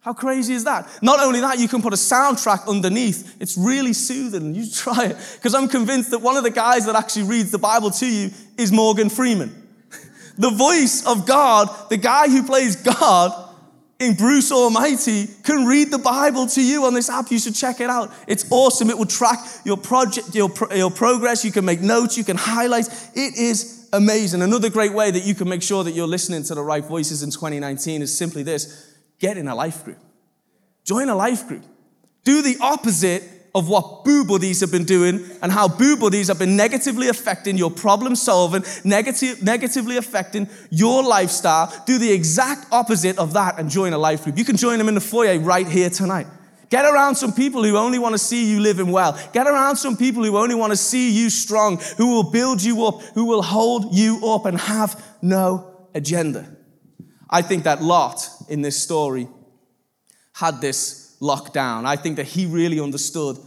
How 0.03 0.13
crazy 0.13 0.55
is 0.55 0.65
that? 0.65 0.89
Not 1.01 1.21
only 1.21 1.41
that, 1.41 1.61
you 1.61 1.69
can 1.69 1.81
put 1.81 1.93
a 1.93 1.97
soundtrack 1.97 2.67
underneath. 2.67 3.37
It's 3.41 3.57
really 3.57 3.93
soothing. 3.93 4.53
You 4.53 4.69
try 4.75 5.07
it. 5.07 5.17
Because 5.35 5.55
I'm 5.55 5.69
convinced 5.69 6.11
that 6.11 6.19
one 6.19 6.37
of 6.37 6.43
the 6.43 6.51
guys 6.51 6.87
that 6.87 6.97
actually 6.97 7.25
reads 7.25 7.53
the 7.53 7.59
Bible 7.59 7.91
to 7.93 8.07
you 8.07 8.31
is 8.59 8.73
Morgan 8.73 9.09
Freeman. 9.09 9.55
the 10.39 10.51
voice 10.51 11.07
of 11.07 11.25
God, 11.25 11.69
the 11.89 11.97
guy 11.97 12.29
who 12.29 12.43
plays 12.43 12.75
God 12.75 13.51
in 14.01 14.15
Bruce 14.15 14.51
Almighty, 14.51 15.29
can 15.45 15.67
read 15.67 15.93
the 15.93 15.99
Bible 15.99 16.49
to 16.49 16.61
you 16.61 16.85
on 16.85 16.95
this 16.95 17.09
app. 17.09 17.31
You 17.31 17.39
should 17.39 17.55
check 17.55 17.81
it 17.81 17.89
out. 17.89 18.13
It's 18.27 18.51
awesome. 18.51 18.91
It 18.91 18.99
will 18.99 19.07
track 19.07 19.39
your 19.65 19.77
project, 19.77 20.35
your, 20.35 20.51
your 20.75 20.91
progress. 20.91 21.45
You 21.45 21.53
can 21.53 21.65
make 21.65 21.81
notes. 21.81 22.19
You 22.19 22.25
can 22.25 22.37
highlight. 22.37 22.89
It 23.15 23.39
is 23.39 23.89
amazing. 23.93 24.43
Another 24.43 24.69
great 24.69 24.95
way 24.95 25.13
that 25.13 25.25
you 25.25 25.37
can 25.37 25.49
make 25.49 25.63
sure 25.63 25.85
that 25.85 25.93
you're 25.93 26.09
listening 26.09 26.43
to 26.45 26.57
the 26.57 26.63
right 26.65 26.85
voices 26.85 27.23
in 27.23 27.31
2019 27.31 28.03
is 28.03 28.19
simply 28.19 28.43
this 28.43 28.92
get 29.23 29.39
in 29.39 29.49
a 29.49 29.55
life 29.55 29.85
group. 29.85 29.99
Join 30.85 31.09
a 31.09 31.15
life 31.15 31.47
group. 31.47 31.63
Do 32.25 32.43
the 32.43 32.57
opposite 32.61 33.23
of 33.55 33.69
what 33.69 34.05
boo 34.05 34.25
buddies 34.25 34.61
have 34.61 34.73
been 34.73 34.85
doing 34.85 35.25
and 35.43 35.53
how 35.53 35.69
boo 35.69 35.97
buddies 35.97 36.29
have 36.29 36.39
been 36.39 36.57
negatively 36.57 37.09
affecting 37.09 37.57
your 37.57 37.71
problem 37.71 38.17
solving, 38.17 38.65
negative, 38.83 39.43
negatively 39.43 39.97
affecting 39.97 40.49
your 40.71 41.05
lifestyle. 41.05 41.73
Do 41.87 41.99
the 41.99 42.11
exact 42.11 42.67
opposite 42.73 43.17
of 43.19 43.35
that 43.35 43.61
and 43.61 43.71
join 43.71 43.93
a 43.93 43.99
life 43.99 44.25
group. 44.25 44.37
You 44.37 44.45
can 44.45 44.57
join 44.57 44.79
them 44.79 44.89
in 44.89 44.95
the 44.95 45.01
foyer 45.01 45.39
right 45.39 45.69
here 45.69 45.91
tonight. 45.91 46.27
Get 46.69 46.85
around 46.85 47.15
some 47.17 47.33
people 47.33 47.63
who 47.63 47.77
only 47.77 47.99
want 47.99 48.15
to 48.15 48.19
see 48.19 48.51
you 48.51 48.59
living 48.59 48.91
well. 48.91 49.19
Get 49.33 49.47
around 49.47 49.77
some 49.77 49.97
people 49.97 50.25
who 50.25 50.37
only 50.37 50.55
want 50.55 50.73
to 50.73 50.77
see 50.77 51.13
you 51.13 51.31
strong, 51.31 51.79
who 51.99 52.09
will 52.09 52.31
build 52.31 52.63
you 52.63 52.87
up, 52.87 53.03
who 53.15 53.27
will 53.27 53.43
hold 53.43 53.95
you 53.95 54.27
up 54.27 54.47
and 54.47 54.59
have 54.59 55.01
no 55.21 55.77
agenda. 55.95 56.49
I 57.33 57.41
think 57.43 57.65
that 57.65 57.83
Lot 57.83 58.29
in 58.51 58.61
this 58.61 58.81
story 58.81 59.27
had 60.35 60.61
this 60.61 61.17
locked 61.19 61.55
down. 61.55 61.87
I 61.87 61.97
think 61.97 62.17
that 62.17 62.27
he 62.27 62.45
really 62.47 62.79
understood 62.79 63.39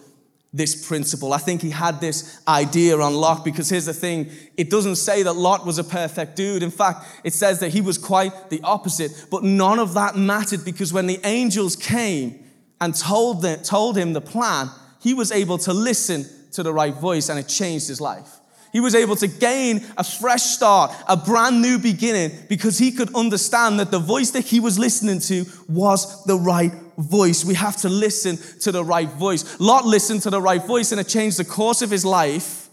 this 0.52 0.88
principle. 0.88 1.34
I 1.34 1.38
think 1.38 1.62
he 1.62 1.70
had 1.70 2.00
this 2.00 2.42
idea 2.48 2.98
on 2.98 3.14
Lot 3.14 3.44
because 3.44 3.70
here's 3.70 3.86
the 3.86 3.94
thing 3.94 4.32
it 4.58 4.70
doesn't 4.70 4.96
say 4.96 5.22
that 5.24 5.34
Lot 5.34 5.66
was 5.66 5.78
a 5.78 5.84
perfect 5.84 6.36
dude. 6.36 6.64
In 6.64 6.72
fact, 6.72 7.06
it 7.24 7.34
says 7.34 7.60
that 7.60 7.70
he 7.70 7.82
was 7.82 7.98
quite 7.98 8.50
the 8.50 8.62
opposite. 8.64 9.12
But 9.30 9.44
none 9.44 9.80
of 9.80 9.94
that 9.94 10.16
mattered 10.16 10.66
because 10.66 10.92
when 10.92 11.08
the 11.08 11.20
angels 11.24 11.76
came 11.76 12.44
and 12.82 12.96
told, 12.96 13.42
them, 13.42 13.62
told 13.64 13.98
him 13.98 14.14
the 14.14 14.22
plan, 14.22 14.70
he 15.02 15.14
was 15.14 15.32
able 15.32 15.58
to 15.60 15.74
listen 15.74 16.26
to 16.54 16.64
the 16.64 16.74
right 16.74 16.94
voice 16.94 17.30
and 17.30 17.38
it 17.38 17.48
changed 17.48 17.88
his 17.88 18.00
life. 18.02 18.35
He 18.76 18.82
was 18.82 18.94
able 18.94 19.16
to 19.16 19.28
gain 19.30 19.86
a 19.96 20.04
fresh 20.04 20.42
start, 20.42 20.94
a 21.08 21.16
brand 21.16 21.62
new 21.62 21.80
beginning, 21.80 22.38
because 22.50 22.78
he 22.78 22.92
could 22.92 23.16
understand 23.16 23.80
that 23.80 23.90
the 23.90 24.00
voice 24.00 24.32
that 24.32 24.44
he 24.44 24.60
was 24.60 24.78
listening 24.78 25.22
to 25.22 25.46
was 25.70 26.26
the 26.26 26.36
right 26.36 26.74
voice. 26.98 27.46
We 27.46 27.54
have 27.54 27.78
to 27.78 27.90
listen 27.90 28.36
to 28.60 28.74
the 28.74 28.84
right 28.84 29.08
voice. 29.08 29.62
Lot 29.62 29.86
listened 29.86 30.24
to 30.24 30.30
the 30.30 30.42
right 30.42 30.62
voice, 30.62 30.92
and 30.92 31.00
it 31.00 31.08
changed 31.08 31.38
the 31.38 31.46
course 31.46 31.82
of 31.82 31.90
his 31.90 32.04
life 32.04 32.68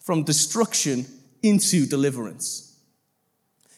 from 0.00 0.24
destruction 0.24 1.06
into 1.44 1.86
deliverance. 1.86 2.66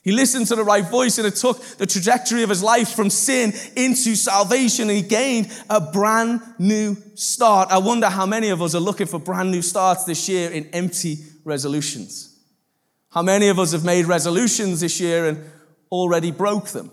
He 0.02 0.12
listened 0.12 0.46
to 0.46 0.56
the 0.56 0.64
right 0.64 0.88
voice 0.88 1.18
and 1.18 1.26
it 1.26 1.34
took 1.34 1.62
the 1.76 1.84
trajectory 1.84 2.42
of 2.42 2.48
his 2.48 2.62
life 2.62 2.94
from 2.94 3.10
sin 3.10 3.52
into 3.76 4.14
salvation 4.14 4.88
and 4.88 4.96
he 4.96 5.02
gained 5.02 5.52
a 5.68 5.82
brand 5.82 6.40
new 6.58 6.96
start. 7.14 7.68
I 7.70 7.76
wonder 7.76 8.08
how 8.08 8.24
many 8.24 8.48
of 8.48 8.62
us 8.62 8.74
are 8.74 8.80
looking 8.80 9.06
for 9.06 9.18
brand 9.18 9.50
new 9.50 9.60
starts 9.60 10.04
this 10.04 10.26
year 10.26 10.50
in 10.50 10.64
empty 10.72 11.18
resolutions. 11.48 12.38
How 13.10 13.22
many 13.22 13.48
of 13.48 13.58
us 13.58 13.72
have 13.72 13.84
made 13.84 14.06
resolutions 14.06 14.80
this 14.80 15.00
year 15.00 15.26
and 15.26 15.44
already 15.90 16.30
broke 16.30 16.68
them? 16.68 16.90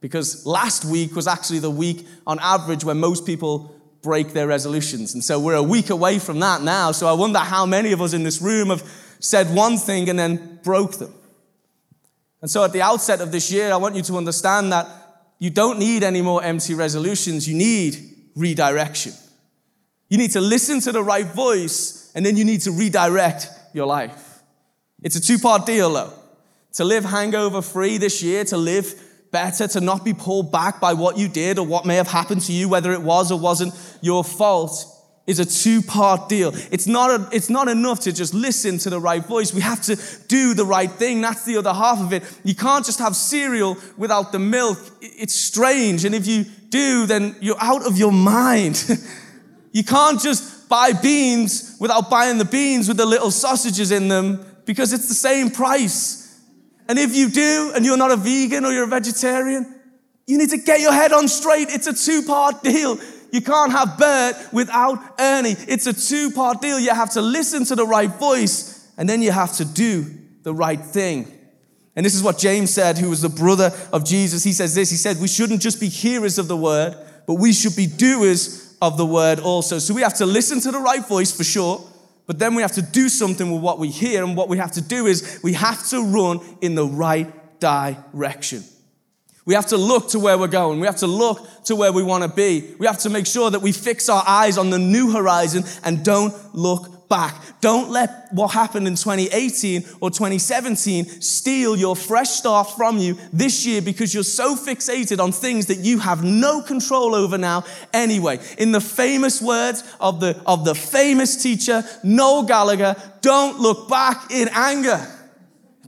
Because 0.00 0.44
last 0.44 0.84
week 0.84 1.16
was 1.16 1.26
actually 1.26 1.60
the 1.60 1.70
week 1.70 2.06
on 2.26 2.38
average 2.40 2.84
when 2.84 2.98
most 2.98 3.24
people 3.24 3.74
break 4.02 4.32
their 4.32 4.46
resolutions. 4.46 5.14
And 5.14 5.24
so 5.24 5.40
we're 5.40 5.54
a 5.54 5.62
week 5.62 5.90
away 5.90 6.18
from 6.18 6.38
that 6.40 6.62
now. 6.62 6.92
So 6.92 7.06
I 7.06 7.12
wonder 7.12 7.38
how 7.38 7.64
many 7.64 7.92
of 7.92 8.02
us 8.02 8.12
in 8.12 8.22
this 8.22 8.42
room 8.42 8.68
have 8.68 8.84
said 9.18 9.54
one 9.54 9.78
thing 9.78 10.08
and 10.08 10.18
then 10.18 10.60
broke 10.62 10.98
them. 10.98 11.14
And 12.42 12.50
so 12.50 12.62
at 12.62 12.72
the 12.72 12.82
outset 12.82 13.20
of 13.20 13.32
this 13.32 13.50
year, 13.50 13.72
I 13.72 13.76
want 13.76 13.96
you 13.96 14.02
to 14.02 14.16
understand 14.16 14.72
that 14.72 14.86
you 15.38 15.50
don't 15.50 15.78
need 15.78 16.02
any 16.02 16.22
more 16.22 16.42
empty 16.42 16.74
resolutions. 16.74 17.48
You 17.48 17.56
need 17.56 17.96
redirection. 18.36 19.12
You 20.08 20.18
need 20.18 20.32
to 20.32 20.40
listen 20.40 20.80
to 20.80 20.92
the 20.92 21.02
right 21.02 21.26
voice 21.26 22.12
and 22.14 22.24
then 22.24 22.36
you 22.36 22.44
need 22.44 22.60
to 22.62 22.70
redirect 22.70 23.48
your 23.76 23.86
life. 23.86 24.42
It's 25.02 25.14
a 25.14 25.20
two 25.20 25.38
part 25.38 25.66
deal 25.66 25.92
though. 25.92 26.12
To 26.74 26.84
live 26.84 27.04
hangover 27.04 27.62
free 27.62 27.98
this 27.98 28.22
year, 28.22 28.44
to 28.46 28.56
live 28.56 28.94
better, 29.30 29.68
to 29.68 29.80
not 29.80 30.04
be 30.04 30.14
pulled 30.14 30.50
back 30.50 30.80
by 30.80 30.94
what 30.94 31.16
you 31.16 31.28
did 31.28 31.58
or 31.58 31.66
what 31.66 31.84
may 31.84 31.96
have 31.96 32.08
happened 32.08 32.40
to 32.42 32.52
you, 32.52 32.68
whether 32.68 32.92
it 32.92 33.02
was 33.02 33.30
or 33.30 33.38
wasn't 33.38 33.74
your 34.00 34.24
fault 34.24 34.84
is 35.26 35.40
a 35.40 35.44
two 35.44 35.82
part 35.82 36.28
deal. 36.28 36.52
It's 36.70 36.86
not, 36.86 37.10
a, 37.10 37.28
it's 37.32 37.50
not 37.50 37.68
enough 37.68 38.00
to 38.00 38.12
just 38.12 38.32
listen 38.32 38.78
to 38.78 38.90
the 38.90 39.00
right 39.00 39.24
voice. 39.24 39.52
We 39.52 39.60
have 39.60 39.82
to 39.82 39.96
do 40.28 40.54
the 40.54 40.64
right 40.64 40.90
thing. 40.90 41.20
That's 41.20 41.44
the 41.44 41.56
other 41.56 41.72
half 41.72 42.00
of 42.00 42.12
it. 42.12 42.22
You 42.44 42.54
can't 42.54 42.84
just 42.84 43.00
have 43.00 43.16
cereal 43.16 43.76
without 43.96 44.32
the 44.32 44.38
milk. 44.38 44.78
It's 45.00 45.34
strange. 45.34 46.04
And 46.04 46.14
if 46.14 46.26
you 46.26 46.44
do, 46.68 47.06
then 47.06 47.36
you're 47.40 47.60
out 47.60 47.86
of 47.86 47.98
your 47.98 48.12
mind. 48.12 48.88
you 49.72 49.82
can't 49.82 50.20
just 50.20 50.55
buy 50.68 50.92
beans 50.92 51.76
without 51.80 52.10
buying 52.10 52.38
the 52.38 52.44
beans 52.44 52.88
with 52.88 52.96
the 52.96 53.06
little 53.06 53.30
sausages 53.30 53.90
in 53.90 54.08
them 54.08 54.44
because 54.64 54.92
it's 54.92 55.08
the 55.08 55.14
same 55.14 55.50
price. 55.50 56.40
And 56.88 56.98
if 56.98 57.16
you 57.16 57.28
do, 57.28 57.72
and 57.74 57.84
you're 57.84 57.96
not 57.96 58.12
a 58.12 58.16
vegan 58.16 58.64
or 58.64 58.72
you're 58.72 58.84
a 58.84 58.88
vegetarian, 58.88 59.74
you 60.26 60.38
need 60.38 60.50
to 60.50 60.58
get 60.58 60.80
your 60.80 60.92
head 60.92 61.12
on 61.12 61.28
straight. 61.28 61.68
It's 61.70 61.86
a 61.86 61.94
two 61.94 62.22
part 62.22 62.62
deal. 62.62 62.98
You 63.32 63.40
can't 63.40 63.72
have 63.72 63.98
Bert 63.98 64.36
without 64.52 64.98
Ernie. 65.18 65.56
It's 65.68 65.86
a 65.86 65.92
two 65.92 66.30
part 66.30 66.60
deal. 66.60 66.78
You 66.78 66.90
have 66.90 67.10
to 67.12 67.22
listen 67.22 67.64
to 67.66 67.74
the 67.74 67.86
right 67.86 68.10
voice 68.10 68.88
and 68.96 69.08
then 69.08 69.22
you 69.22 69.30
have 69.30 69.52
to 69.56 69.64
do 69.64 70.06
the 70.42 70.54
right 70.54 70.80
thing. 70.80 71.32
And 71.94 72.04
this 72.04 72.14
is 72.14 72.22
what 72.22 72.38
James 72.38 72.72
said, 72.72 72.98
who 72.98 73.10
was 73.10 73.22
the 73.22 73.28
brother 73.28 73.72
of 73.92 74.04
Jesus. 74.04 74.44
He 74.44 74.52
says 74.52 74.74
this 74.74 74.90
He 74.90 74.96
said, 74.96 75.18
We 75.20 75.28
shouldn't 75.28 75.62
just 75.62 75.80
be 75.80 75.88
hearers 75.88 76.38
of 76.38 76.48
the 76.48 76.56
word, 76.56 76.96
but 77.26 77.34
we 77.34 77.52
should 77.52 77.76
be 77.76 77.86
doers 77.86 78.76
of 78.80 78.96
the 78.96 79.06
word 79.06 79.40
also. 79.40 79.78
So 79.78 79.94
we 79.94 80.02
have 80.02 80.14
to 80.14 80.26
listen 80.26 80.60
to 80.60 80.70
the 80.70 80.78
right 80.78 81.06
voice 81.06 81.36
for 81.36 81.44
sure, 81.44 81.84
but 82.26 82.38
then 82.38 82.54
we 82.54 82.62
have 82.62 82.72
to 82.72 82.82
do 82.82 83.08
something 83.08 83.50
with 83.50 83.62
what 83.62 83.78
we 83.78 83.88
hear. 83.88 84.24
And 84.24 84.36
what 84.36 84.48
we 84.48 84.58
have 84.58 84.72
to 84.72 84.80
do 84.80 85.06
is 85.06 85.40
we 85.42 85.52
have 85.54 85.86
to 85.88 86.02
run 86.02 86.40
in 86.60 86.74
the 86.74 86.86
right 86.86 87.32
direction. 87.60 88.64
We 89.44 89.54
have 89.54 89.66
to 89.66 89.76
look 89.76 90.10
to 90.10 90.18
where 90.18 90.36
we're 90.36 90.48
going. 90.48 90.80
We 90.80 90.86
have 90.86 90.96
to 90.98 91.06
look 91.06 91.64
to 91.64 91.76
where 91.76 91.92
we 91.92 92.02
want 92.02 92.24
to 92.24 92.28
be. 92.28 92.74
We 92.78 92.86
have 92.86 92.98
to 92.98 93.10
make 93.10 93.26
sure 93.26 93.48
that 93.50 93.62
we 93.62 93.70
fix 93.70 94.08
our 94.08 94.24
eyes 94.26 94.58
on 94.58 94.70
the 94.70 94.78
new 94.78 95.12
horizon 95.12 95.62
and 95.84 96.04
don't 96.04 96.34
look 96.52 96.95
back. 97.08 97.34
Don't 97.60 97.90
let 97.90 98.28
what 98.32 98.48
happened 98.48 98.86
in 98.86 98.94
2018 98.94 99.84
or 100.00 100.10
2017 100.10 101.04
steal 101.20 101.76
your 101.76 101.96
fresh 101.96 102.30
start 102.30 102.70
from 102.70 102.98
you 102.98 103.16
this 103.32 103.66
year 103.66 103.82
because 103.82 104.12
you're 104.12 104.22
so 104.22 104.54
fixated 104.54 105.22
on 105.22 105.32
things 105.32 105.66
that 105.66 105.78
you 105.78 105.98
have 105.98 106.24
no 106.24 106.62
control 106.62 107.14
over 107.14 107.38
now 107.38 107.64
anyway. 107.92 108.38
In 108.58 108.72
the 108.72 108.80
famous 108.80 109.40
words 109.40 109.82
of 110.00 110.20
the, 110.20 110.40
of 110.46 110.64
the 110.64 110.74
famous 110.74 111.42
teacher, 111.42 111.82
Noel 112.02 112.44
Gallagher, 112.44 112.96
don't 113.20 113.58
look 113.58 113.88
back 113.88 114.30
in 114.30 114.48
anger. 114.52 115.00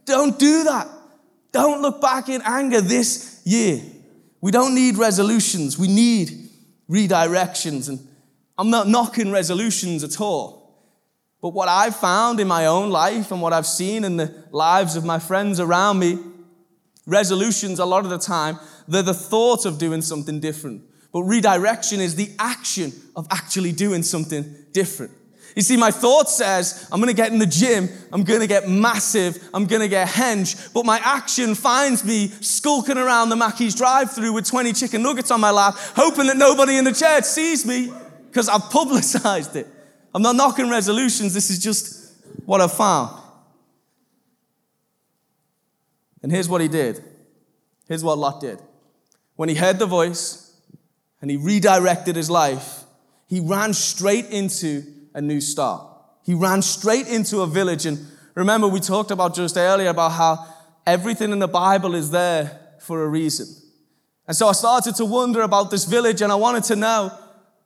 Don't 0.05 0.39
do 0.39 0.65
that. 0.65 0.89
Don't 1.53 1.83
look 1.83 2.01
back 2.01 2.29
in 2.29 2.41
anger 2.45 2.81
this 2.81 3.43
year. 3.45 3.81
We 4.41 4.51
don't 4.51 4.75
need 4.75 4.97
resolutions, 4.97 5.79
we 5.79 5.89
need 5.89 6.49
redirections. 6.89 7.89
And 7.89 8.07
I'm 8.57 8.71
not 8.71 8.89
knocking 8.89 9.31
resolutions 9.31 10.05
at 10.05 10.21
all. 10.21 10.58
But 11.41 11.51
what 11.51 11.69
I've 11.69 11.95
found 11.95 12.41
in 12.41 12.49
my 12.49 12.67
own 12.67 12.91
life 12.91 13.31
and 13.31 13.41
what 13.41 13.53
I've 13.53 13.67
seen 13.67 14.05
in 14.05 14.17
the 14.17 14.45
lives 14.51 14.97
of 14.97 15.05
my 15.05 15.19
friends 15.19 15.61
around 15.61 15.99
me, 15.99 16.19
resolutions, 17.07 17.79
a 17.79 17.85
lot 17.85 18.05
of 18.05 18.11
the 18.11 18.19
time, 18.19 18.59
they're 18.89 19.03
the 19.03 19.15
thought 19.15 19.65
of 19.65 19.79
doing 19.79 20.03
something 20.03 20.41
different. 20.41 20.83
But 21.13 21.23
redirection 21.23 22.01
is 22.01 22.17
the 22.17 22.31
action 22.39 22.93
of 23.15 23.27
actually 23.31 23.73
doing 23.73 24.03
something 24.03 24.45
different. 24.73 25.13
You 25.57 25.63
see, 25.63 25.77
my 25.77 25.91
thought 25.91 26.29
says, 26.29 26.89
I'm 26.93 27.01
to 27.03 27.13
get 27.13 27.33
in 27.33 27.39
the 27.39 27.47
gym, 27.47 27.89
I'm 28.13 28.25
to 28.25 28.47
get 28.47 28.69
massive, 28.69 29.43
I'm 29.55 29.67
to 29.67 29.89
get 29.89 30.09
henge, 30.09 30.73
but 30.73 30.85
my 30.85 31.01
action 31.03 31.55
finds 31.55 32.05
me 32.05 32.29
skulking 32.29 32.99
around 32.99 33.31
the 33.31 33.37
Mackey's 33.37 33.75
drive 33.75 34.13
through 34.13 34.35
with 34.35 34.47
20 34.47 34.73
chicken 34.73 35.03
nuggets 35.03 35.31
on 35.31 35.41
my 35.41 35.51
lap, 35.51 35.75
hoping 35.97 36.27
that 36.27 36.37
nobody 36.37 36.77
in 36.77 36.85
the 36.85 36.93
church 36.93 37.25
sees 37.25 37.65
me 37.65 37.93
because 38.27 38.49
I've 38.49 38.63
publicized 38.71 39.57
it. 39.57 39.67
I'm 40.15 40.23
not 40.23 40.37
knocking 40.37 40.71
resolutions, 40.71 41.35
this 41.35 41.51
is 41.51 41.59
just 41.59 42.15
what 42.45 42.61
I've 42.61 42.73
found. 42.73 43.21
And 46.23 46.33
here's 46.33 46.49
what 46.49 46.61
he 46.61 46.69
did. 46.69 47.03
Here's 47.87 48.03
what 48.03 48.19
Lot 48.19 48.41
did. 48.41 48.59
When 49.37 49.49
he 49.49 49.55
heard 49.55 49.79
the 49.79 49.87
voice 49.87 50.53
and 51.21 51.31
he 51.31 51.37
redirected 51.37 52.17
his 52.17 52.29
life, 52.29 52.85
he 53.27 53.41
ran 53.41 53.73
straight 53.73 54.27
into 54.27 54.83
a 55.15 55.21
new 55.21 55.41
start. 55.41 55.87
He 56.25 56.35
ran 56.35 56.63
straight 56.63 57.07
into 57.07 57.41
a 57.41 57.47
village. 57.47 57.87
And 57.87 57.99
remember, 58.35 58.69
we 58.69 58.81
talked 58.81 59.11
about 59.11 59.35
just 59.35 59.57
earlier 59.57 59.89
about 59.89 60.13
how 60.13 60.47
everything 60.87 61.31
in 61.33 61.39
the 61.39 61.49
Bible 61.49 61.95
is 61.95 62.11
there 62.11 62.59
for 62.81 63.05
a 63.05 63.09
reason. 63.09 63.47
And 64.27 64.37
so 64.37 64.49
I 64.49 64.53
started 64.53 64.95
to 64.97 65.05
wonder 65.05 65.43
about 65.43 65.71
this 65.71 65.85
village 65.85 66.21
and 66.21 66.31
I 66.31 66.35
wanted 66.35 66.65
to 66.65 66.77
know 66.77 67.13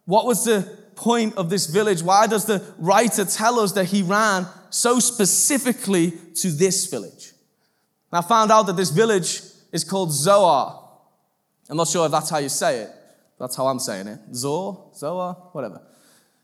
what 0.05 0.27
was 0.27 0.45
the 0.45 0.82
point 0.97 1.37
of 1.37 1.51
this 1.51 1.67
village? 1.67 2.03
Why 2.03 2.27
does 2.27 2.45
the 2.45 2.63
writer 2.79 3.25
tell 3.25 3.59
us 3.59 3.73
that 3.73 3.87
he 3.87 4.03
ran 4.03 4.47
so 4.71 4.99
specifically 4.99 6.13
to 6.37 6.51
this 6.51 6.87
village? 6.87 7.33
And 8.11 8.19
I 8.19 8.29
found 8.29 8.51
out 8.53 8.67
that 8.67 8.77
this 8.77 8.91
village 8.91 9.43
is 9.73 9.85
called 9.85 10.13
Zoar. 10.13 10.79
I'm 11.69 11.77
not 11.77 11.89
sure 11.89 12.07
if 12.07 12.13
that's 12.13 12.31
how 12.31 12.39
you 12.39 12.49
say 12.49 12.81
it. 12.81 12.91
That's 13.39 13.57
how 13.57 13.67
I'm 13.67 13.79
saying 13.79 14.07
it. 14.07 14.21
Zor, 14.35 14.91
Zoar, 14.95 15.35
whatever. 15.53 15.83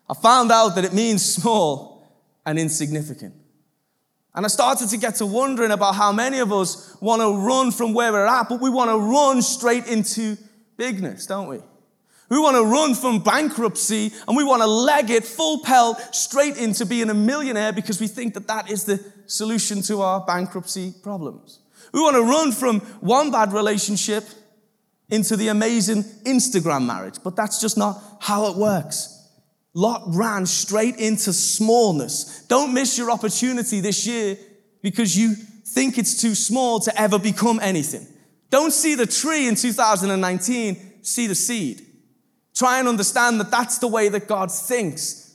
I 0.08 0.14
found 0.14 0.50
out 0.50 0.70
that 0.70 0.84
it 0.84 0.92
means 0.92 1.24
small 1.24 2.10
and 2.46 2.58
insignificant. 2.58 3.34
And 4.34 4.44
I 4.44 4.48
started 4.48 4.88
to 4.88 4.96
get 4.96 5.16
to 5.16 5.26
wondering 5.26 5.70
about 5.70 5.94
how 5.94 6.12
many 6.12 6.38
of 6.38 6.52
us 6.52 6.96
want 7.00 7.20
to 7.22 7.36
run 7.36 7.70
from 7.72 7.92
where 7.92 8.12
we're 8.12 8.26
at, 8.26 8.48
but 8.48 8.60
we 8.60 8.70
want 8.70 8.90
to 8.90 8.98
run 8.98 9.42
straight 9.42 9.86
into 9.86 10.36
bigness, 10.76 11.26
don't 11.26 11.48
we? 11.48 11.58
We 12.28 12.38
want 12.38 12.56
to 12.56 12.64
run 12.64 12.94
from 12.94 13.20
bankruptcy 13.20 14.12
and 14.26 14.36
we 14.36 14.44
want 14.44 14.60
to 14.60 14.66
leg 14.66 15.10
it 15.10 15.24
full 15.24 15.60
pelt 15.60 15.98
straight 16.14 16.58
into 16.58 16.84
being 16.84 17.08
a 17.08 17.14
millionaire 17.14 17.72
because 17.72 18.00
we 18.00 18.06
think 18.06 18.34
that 18.34 18.46
that 18.48 18.70
is 18.70 18.84
the 18.84 19.02
solution 19.26 19.80
to 19.82 20.02
our 20.02 20.20
bankruptcy 20.24 20.92
problems. 21.02 21.60
We 21.92 22.00
want 22.00 22.16
to 22.16 22.22
run 22.22 22.52
from 22.52 22.80
one 23.00 23.30
bad 23.30 23.52
relationship 23.52 24.24
into 25.08 25.36
the 25.36 25.48
amazing 25.48 26.02
Instagram 26.24 26.84
marriage, 26.84 27.16
but 27.24 27.34
that's 27.34 27.60
just 27.60 27.78
not 27.78 28.02
how 28.20 28.50
it 28.50 28.56
works. 28.56 29.14
Lot 29.72 30.02
ran 30.08 30.44
straight 30.44 30.96
into 30.96 31.32
smallness. 31.32 32.44
Don't 32.48 32.74
miss 32.74 32.98
your 32.98 33.10
opportunity 33.10 33.80
this 33.80 34.06
year 34.06 34.36
because 34.82 35.16
you 35.16 35.34
think 35.34 35.96
it's 35.96 36.20
too 36.20 36.34
small 36.34 36.80
to 36.80 37.00
ever 37.00 37.18
become 37.18 37.58
anything. 37.60 38.06
Don't 38.50 38.72
see 38.72 38.94
the 38.94 39.06
tree 39.06 39.46
in 39.46 39.54
2019, 39.54 41.02
see 41.02 41.26
the 41.26 41.34
seed. 41.34 41.87
Try 42.58 42.80
and 42.80 42.88
understand 42.88 43.38
that 43.38 43.52
that's 43.52 43.78
the 43.78 43.86
way 43.86 44.08
that 44.08 44.26
God 44.26 44.50
thinks. 44.50 45.32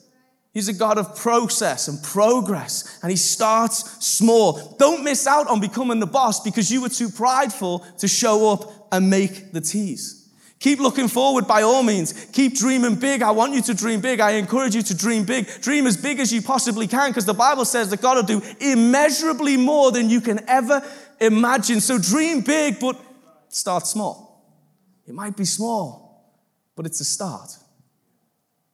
He's 0.54 0.68
a 0.68 0.74
God 0.74 0.98
of 0.98 1.16
process 1.16 1.88
and 1.88 2.04
progress, 2.04 3.00
and 3.02 3.10
He 3.10 3.16
starts 3.16 4.06
small. 4.06 4.76
Don't 4.78 5.06
miss 5.06 5.26
out 5.26 5.48
on 5.48 5.62
becoming 5.62 6.02
the 6.02 6.06
boss 6.06 6.42
because 6.42 6.70
you 6.70 6.82
were 6.82 6.90
too 6.90 7.08
prideful 7.08 7.80
to 8.00 8.10
show 8.10 8.52
up 8.52 8.90
and 8.92 9.10
make 9.10 9.54
the 9.54 9.62
teas. 9.62 10.30
Keep 10.60 10.80
looking 10.80 11.08
forward 11.08 11.48
by 11.48 11.62
all 11.62 11.82
means. 11.82 12.14
Keep 12.34 12.58
dreaming 12.58 12.96
big. 12.96 13.22
I 13.22 13.32
want 13.32 13.54
you 13.54 13.62
to 13.64 13.74
dream 13.74 14.02
big. 14.02 14.20
I 14.20 14.32
encourage 14.32 14.76
you 14.76 14.82
to 14.82 14.96
dream 14.96 15.24
big. 15.24 15.48
Dream 15.62 15.88
as 15.88 15.96
big 15.96 16.20
as 16.20 16.32
you 16.32 16.42
possibly 16.42 16.88
can 16.88 17.10
because 17.10 17.26
the 17.26 17.34
Bible 17.34 17.64
says 17.66 17.90
that 17.90 18.02
God 18.02 18.18
will 18.18 18.40
do 18.40 18.42
immeasurably 18.60 19.56
more 19.56 19.94
than 19.94 20.10
you 20.10 20.20
can 20.20 20.42
ever 20.50 20.82
imagine. 21.22 21.80
So 21.80 21.98
dream 21.98 22.42
big, 22.42 22.82
but 22.82 23.00
start 23.48 23.88
small. 23.88 24.46
It 25.08 25.14
might 25.14 25.38
be 25.38 25.46
small, 25.46 26.03
but 26.76 26.86
it's 26.86 27.00
a 27.00 27.06
start. 27.06 27.58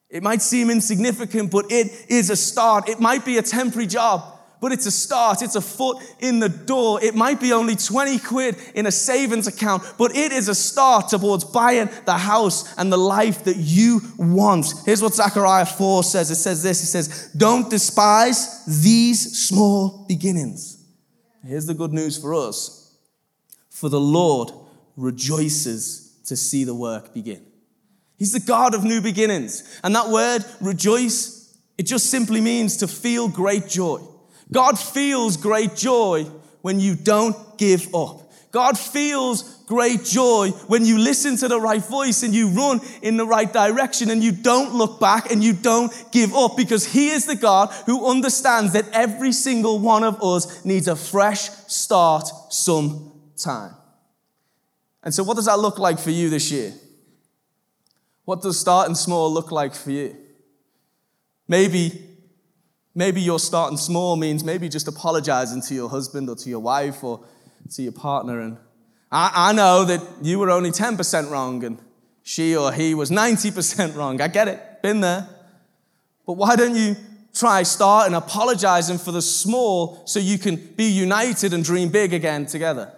It 0.09 0.23
might 0.23 0.41
seem 0.41 0.69
insignificant, 0.69 1.51
but 1.51 1.71
it 1.71 2.05
is 2.09 2.29
a 2.29 2.35
start. 2.35 2.89
It 2.89 2.99
might 2.99 3.25
be 3.25 3.37
a 3.37 3.41
temporary 3.41 3.87
job 3.87 4.39
but 4.61 4.71
it's 4.71 4.85
a 4.85 4.91
start. 4.91 5.41
It's 5.41 5.55
a 5.55 5.61
foot 5.61 5.97
in 6.19 6.39
the 6.39 6.49
door. 6.49 7.01
It 7.03 7.15
might 7.15 7.39
be 7.39 7.53
only 7.53 7.75
20 7.75 8.19
quid 8.19 8.55
in 8.75 8.85
a 8.85 8.91
savings 8.91 9.47
account, 9.47 9.83
but 9.97 10.15
it 10.15 10.31
is 10.31 10.49
a 10.49 10.55
start 10.55 11.09
towards 11.09 11.45
buying 11.45 11.89
the 12.05 12.17
house 12.17 12.77
and 12.77 12.91
the 12.91 12.97
life 12.97 13.45
that 13.45 13.57
you 13.57 14.01
want. 14.17 14.73
Here's 14.85 15.01
what 15.01 15.13
Zechariah 15.13 15.65
4 15.65 16.03
says. 16.03 16.31
It 16.31 16.35
says 16.35 16.63
this. 16.63 16.83
It 16.83 16.87
says, 16.87 17.31
don't 17.35 17.69
despise 17.69 18.65
these 18.65 19.47
small 19.47 20.05
beginnings. 20.07 20.83
Here's 21.45 21.65
the 21.65 21.73
good 21.73 21.93
news 21.93 22.17
for 22.17 22.33
us. 22.33 22.97
For 23.69 23.89
the 23.89 23.99
Lord 23.99 24.51
rejoices 24.97 26.19
to 26.25 26.35
see 26.35 26.65
the 26.65 26.75
work 26.75 27.13
begin. 27.13 27.45
He's 28.19 28.33
the 28.33 28.41
God 28.41 28.75
of 28.75 28.83
new 28.83 29.01
beginnings. 29.01 29.79
And 29.81 29.95
that 29.95 30.09
word, 30.09 30.43
rejoice, 30.59 31.57
it 31.77 31.83
just 31.83 32.11
simply 32.11 32.41
means 32.41 32.77
to 32.77 32.87
feel 32.87 33.29
great 33.29 33.67
joy. 33.67 34.01
God 34.51 34.77
feels 34.77 35.37
great 35.37 35.75
joy 35.75 36.25
when 36.61 36.81
you 36.81 36.95
don't 36.95 37.57
give 37.57 37.95
up. 37.95 38.29
God 38.51 38.77
feels 38.77 39.63
great 39.67 40.03
joy 40.03 40.49
when 40.67 40.83
you 40.83 40.97
listen 40.97 41.37
to 41.37 41.47
the 41.47 41.61
right 41.61 41.83
voice 41.83 42.23
and 42.23 42.33
you 42.33 42.49
run 42.49 42.81
in 43.01 43.15
the 43.15 43.25
right 43.25 43.53
direction 43.53 44.09
and 44.09 44.23
you 44.23 44.31
don't 44.31 44.73
look 44.73 44.99
back 44.99 45.31
and 45.31 45.43
you 45.43 45.53
don't 45.53 45.93
give 46.11 46.33
up 46.35 46.57
because 46.57 46.85
He 46.85 47.09
is 47.09 47.25
the 47.25 47.35
God 47.35 47.71
who 47.85 48.09
understands 48.09 48.73
that 48.73 48.89
every 48.91 49.31
single 49.31 49.79
one 49.79 50.03
of 50.03 50.21
us 50.21 50.65
needs 50.65 50.87
a 50.87 50.95
fresh 50.95 51.49
start 51.67 52.27
sometime. 52.49 53.75
And 55.03 55.13
so, 55.13 55.23
what 55.23 55.35
does 55.35 55.45
that 55.45 55.59
look 55.59 55.77
like 55.77 55.99
for 55.99 56.11
you 56.11 56.29
this 56.29 56.51
year? 56.51 56.73
What 58.29 58.43
does 58.43 58.59
starting 58.59 58.93
small 58.93 59.33
look 59.33 59.51
like 59.51 59.73
for 59.73 59.89
you? 59.89 60.15
Maybe 61.47 62.05
Maybe 62.93 63.21
your 63.21 63.39
starting 63.39 63.77
small 63.77 64.15
means 64.17 64.43
maybe 64.43 64.69
just 64.69 64.87
apologizing 64.87 65.63
to 65.63 65.73
your 65.73 65.89
husband 65.89 66.29
or 66.29 66.35
to 66.35 66.47
your 66.47 66.59
wife 66.59 67.03
or 67.03 67.25
to 67.71 67.81
your 67.81 67.91
partner. 67.91 68.39
And 68.39 68.57
I, 69.11 69.31
I 69.49 69.53
know 69.53 69.83
that 69.85 70.01
you 70.21 70.37
were 70.37 70.51
only 70.51 70.69
10% 70.69 71.31
wrong 71.31 71.63
and 71.63 71.79
she 72.21 72.55
or 72.55 72.71
he 72.71 72.93
was 72.93 73.09
90% 73.09 73.95
wrong. 73.95 74.21
I 74.21 74.27
get 74.27 74.47
it, 74.47 74.81
been 74.83 75.01
there. 75.01 75.27
But 76.27 76.33
why 76.33 76.55
don't 76.55 76.75
you 76.75 76.95
try 77.33 77.63
starting 77.63 78.13
apologizing 78.13 78.99
for 78.99 79.11
the 79.11 79.23
small 79.23 80.05
so 80.05 80.19
you 80.19 80.37
can 80.37 80.55
be 80.55 80.85
united 80.85 81.51
and 81.51 81.63
dream 81.63 81.89
big 81.89 82.13
again 82.13 82.45
together? 82.45 82.93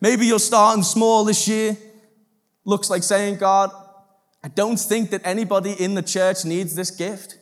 Maybe 0.00 0.26
you're 0.26 0.40
starting 0.40 0.82
small 0.82 1.24
this 1.24 1.46
year. 1.46 1.76
Looks 2.64 2.90
like 2.90 3.04
saying, 3.04 3.36
God, 3.36 3.70
I 4.42 4.48
don't 4.48 4.78
think 4.78 5.10
that 5.10 5.20
anybody 5.24 5.72
in 5.72 5.94
the 5.94 6.02
church 6.02 6.44
needs 6.44 6.74
this 6.74 6.90
gift 6.90 7.38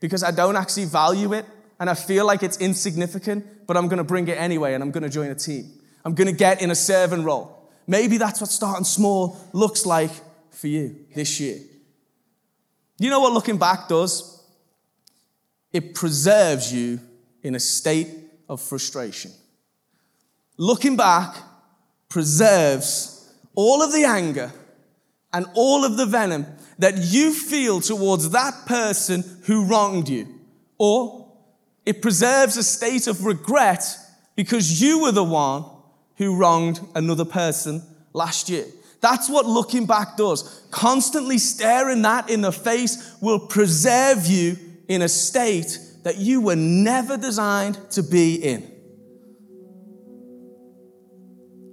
because 0.00 0.22
I 0.22 0.30
don't 0.30 0.56
actually 0.56 0.84
value 0.84 1.32
it 1.32 1.46
and 1.80 1.88
I 1.88 1.94
feel 1.94 2.26
like 2.26 2.42
it's 2.42 2.58
insignificant, 2.58 3.66
but 3.66 3.76
I'm 3.76 3.88
going 3.88 3.98
to 3.98 4.04
bring 4.04 4.28
it 4.28 4.38
anyway 4.38 4.74
and 4.74 4.82
I'm 4.82 4.90
going 4.90 5.04
to 5.04 5.08
join 5.08 5.30
a 5.30 5.34
team. 5.34 5.72
I'm 6.04 6.14
going 6.14 6.28
to 6.28 6.36
get 6.36 6.60
in 6.60 6.70
a 6.70 6.74
servant 6.74 7.24
role. 7.24 7.70
Maybe 7.86 8.18
that's 8.18 8.40
what 8.40 8.50
starting 8.50 8.84
small 8.84 9.36
looks 9.52 9.86
like 9.86 10.10
for 10.50 10.68
you 10.68 11.06
this 11.14 11.40
year. 11.40 11.58
You 12.98 13.10
know 13.10 13.20
what 13.20 13.32
looking 13.32 13.58
back 13.58 13.88
does? 13.88 14.44
It 15.72 15.94
preserves 15.94 16.72
you 16.72 17.00
in 17.42 17.54
a 17.54 17.60
state 17.60 18.08
of 18.48 18.60
frustration. 18.60 19.32
Looking 20.58 20.96
back 20.96 21.36
preserves 22.08 23.32
all 23.54 23.82
of 23.82 23.92
the 23.92 24.04
anger 24.04 24.52
and 25.32 25.46
all 25.54 25.84
of 25.84 25.96
the 25.96 26.06
venom 26.06 26.46
that 26.78 26.98
you 26.98 27.32
feel 27.32 27.80
towards 27.80 28.30
that 28.30 28.66
person 28.66 29.24
who 29.44 29.64
wronged 29.64 30.08
you. 30.08 30.26
Or 30.78 31.32
it 31.86 32.02
preserves 32.02 32.56
a 32.56 32.62
state 32.62 33.06
of 33.06 33.24
regret 33.24 33.84
because 34.36 34.80
you 34.80 35.02
were 35.02 35.12
the 35.12 35.24
one 35.24 35.64
who 36.16 36.36
wronged 36.36 36.80
another 36.94 37.24
person 37.24 37.82
last 38.12 38.48
year. 38.48 38.66
That's 39.00 39.28
what 39.28 39.46
looking 39.46 39.86
back 39.86 40.16
does. 40.16 40.64
Constantly 40.70 41.38
staring 41.38 42.02
that 42.02 42.30
in 42.30 42.40
the 42.40 42.52
face 42.52 43.16
will 43.20 43.40
preserve 43.40 44.26
you 44.26 44.56
in 44.88 45.02
a 45.02 45.08
state 45.08 45.78
that 46.04 46.18
you 46.18 46.40
were 46.40 46.56
never 46.56 47.16
designed 47.16 47.78
to 47.90 48.02
be 48.02 48.36
in. 48.36 48.70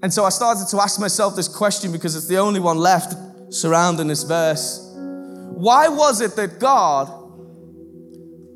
And 0.01 0.13
so 0.13 0.23
I 0.23 0.29
started 0.29 0.67
to 0.69 0.79
ask 0.79 0.99
myself 0.99 1.35
this 1.35 1.47
question 1.47 1.91
because 1.91 2.15
it's 2.15 2.27
the 2.27 2.37
only 2.37 2.59
one 2.59 2.77
left 2.77 3.15
surrounding 3.49 4.07
this 4.07 4.23
verse. 4.23 4.85
Why 4.95 5.87
was 5.87 6.21
it 6.21 6.35
that 6.35 6.59
God 6.59 7.07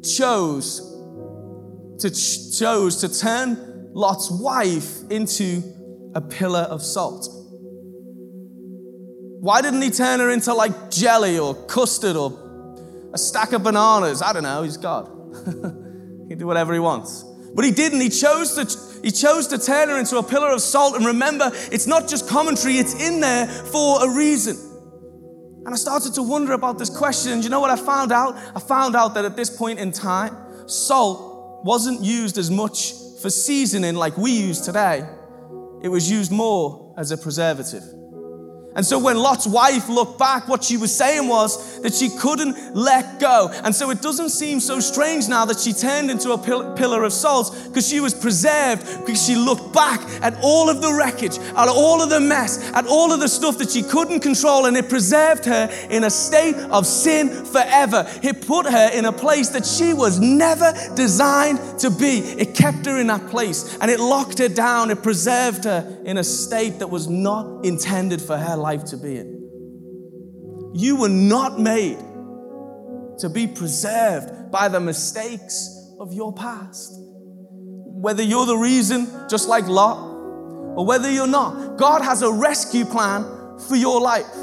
chose 0.03 0.79
to 1.99 2.09
ch- 2.09 2.57
chose 2.57 2.97
to 3.01 3.19
turn 3.19 3.89
Lot's 3.93 4.29
wife 4.31 5.09
into 5.09 5.61
a 6.15 6.21
pillar 6.21 6.61
of 6.61 6.81
salt? 6.81 7.27
Why 9.39 9.61
didn't 9.61 9.81
he 9.81 9.89
turn 9.89 10.19
her 10.19 10.29
into 10.29 10.53
like 10.53 10.89
jelly 10.89 11.37
or 11.37 11.53
custard 11.65 12.15
or 12.15 13.09
a 13.13 13.17
stack 13.17 13.51
of 13.51 13.63
bananas? 13.63 14.21
I 14.21 14.31
don't 14.31 14.43
know, 14.43 14.63
he's 14.63 14.77
God. 14.77 15.09
he 15.45 16.29
can 16.29 16.37
do 16.37 16.47
whatever 16.47 16.73
he 16.73 16.79
wants. 16.79 17.25
But 17.53 17.65
he 17.65 17.71
didn't. 17.71 18.01
He 18.01 18.09
chose 18.09 18.55
to 18.55 18.93
he 19.03 19.11
chose 19.11 19.47
to 19.47 19.57
turn 19.57 19.89
her 19.89 19.99
into 19.99 20.17
a 20.17 20.23
pillar 20.23 20.49
of 20.49 20.61
salt. 20.61 20.95
And 20.95 21.05
remember, 21.05 21.51
it's 21.71 21.87
not 21.87 22.07
just 22.07 22.27
commentary, 22.27 22.77
it's 22.77 22.95
in 22.95 23.19
there 23.19 23.47
for 23.47 24.05
a 24.05 24.15
reason. 24.15 24.57
And 25.65 25.73
I 25.73 25.77
started 25.77 26.13
to 26.15 26.23
wonder 26.23 26.53
about 26.53 26.77
this 26.77 26.89
question. 26.89 27.33
And 27.33 27.43
you 27.43 27.49
know 27.49 27.61
what 27.61 27.69
I 27.69 27.77
found 27.77 28.11
out? 28.11 28.35
I 28.55 28.59
found 28.59 28.95
out 28.95 29.13
that 29.13 29.23
at 29.23 29.35
this 29.35 29.49
point 29.49 29.79
in 29.79 29.91
time, 29.91 30.35
salt 30.67 31.63
wasn't 31.63 32.01
used 32.01 32.37
as 32.37 32.51
much 32.51 32.93
for 33.21 33.29
seasoning 33.29 33.95
like 33.95 34.17
we 34.17 34.31
use 34.31 34.59
today, 34.59 35.07
it 35.81 35.87
was 35.87 36.11
used 36.11 36.31
more 36.31 36.93
as 36.97 37.11
a 37.11 37.17
preservative. 37.17 38.02
And 38.75 38.85
so 38.85 38.97
when 38.97 39.17
Lot's 39.17 39.45
wife 39.45 39.87
looked 39.89 40.17
back, 40.17 40.47
what 40.47 40.63
she 40.63 40.77
was 40.77 40.95
saying 40.95 41.27
was 41.27 41.79
that 41.81 41.93
she 41.93 42.09
couldn't 42.09 42.75
let 42.75 43.19
go. 43.19 43.49
And 43.63 43.75
so 43.75 43.89
it 43.91 44.01
doesn't 44.01 44.29
seem 44.29 44.59
so 44.59 44.79
strange 44.79 45.27
now 45.27 45.45
that 45.45 45.59
she 45.59 45.73
turned 45.73 46.09
into 46.09 46.31
a 46.31 46.37
pillar 46.37 47.03
of 47.03 47.13
salt 47.13 47.55
because 47.67 47.87
she 47.87 47.99
was 47.99 48.13
preserved 48.13 48.83
because 49.05 49.23
she 49.23 49.35
looked 49.35 49.73
back 49.73 50.01
at 50.23 50.35
all 50.41 50.69
of 50.69 50.81
the 50.81 50.91
wreckage, 50.93 51.37
at 51.37 51.67
all 51.69 52.01
of 52.01 52.09
the 52.09 52.19
mess, 52.19 52.71
at 52.73 52.87
all 52.87 53.13
of 53.13 53.19
the 53.19 53.27
stuff 53.27 53.57
that 53.59 53.69
she 53.69 53.83
couldn't 53.83 54.21
control, 54.21 54.65
and 54.65 54.75
it 54.75 54.89
preserved 54.89 55.45
her 55.45 55.69
in 55.89 56.03
a 56.03 56.09
state 56.09 56.55
of 56.55 56.85
sin 56.85 57.29
forever. 57.45 58.07
It 58.23 58.45
put 58.47 58.65
her 58.65 58.89
in 58.93 59.05
a 59.05 59.11
place 59.11 59.49
that 59.49 59.65
she 59.65 59.93
was 59.93 60.19
never 60.19 60.73
designed 60.95 61.79
to 61.79 61.89
be. 61.89 62.19
It 62.19 62.55
kept 62.55 62.85
her 62.85 62.97
in 62.99 63.07
that 63.07 63.27
place 63.29 63.77
and 63.79 63.91
it 63.91 63.99
locked 63.99 64.39
her 64.39 64.49
down. 64.49 64.91
It 64.91 65.03
preserved 65.03 65.65
her 65.65 65.97
in 66.05 66.17
a 66.17 66.23
state 66.23 66.79
that 66.79 66.87
was 66.87 67.07
not 67.07 67.65
intended 67.65 68.21
for 68.21 68.37
her 68.37 68.55
life 68.63 68.85
to 68.85 68.97
be 68.97 69.17
in. 69.17 69.29
You 70.73 70.95
were 70.95 71.09
not 71.09 71.59
made 71.59 71.99
to 73.19 73.29
be 73.29 73.45
preserved 73.45 74.51
by 74.51 74.69
the 74.69 74.79
mistakes 74.79 75.69
of 75.99 76.13
your 76.13 76.33
past. 76.33 76.93
Whether 76.97 78.23
you're 78.23 78.45
the 78.45 78.57
reason, 78.57 79.07
just 79.29 79.47
like 79.47 79.67
Lot, 79.67 79.97
or 80.77 80.85
whether 80.85 81.11
you're 81.11 81.27
not, 81.27 81.77
God 81.77 82.01
has 82.01 82.21
a 82.21 82.31
rescue 82.31 82.85
plan 82.85 83.23
for 83.67 83.75
your 83.75 84.01
life. 84.01 84.33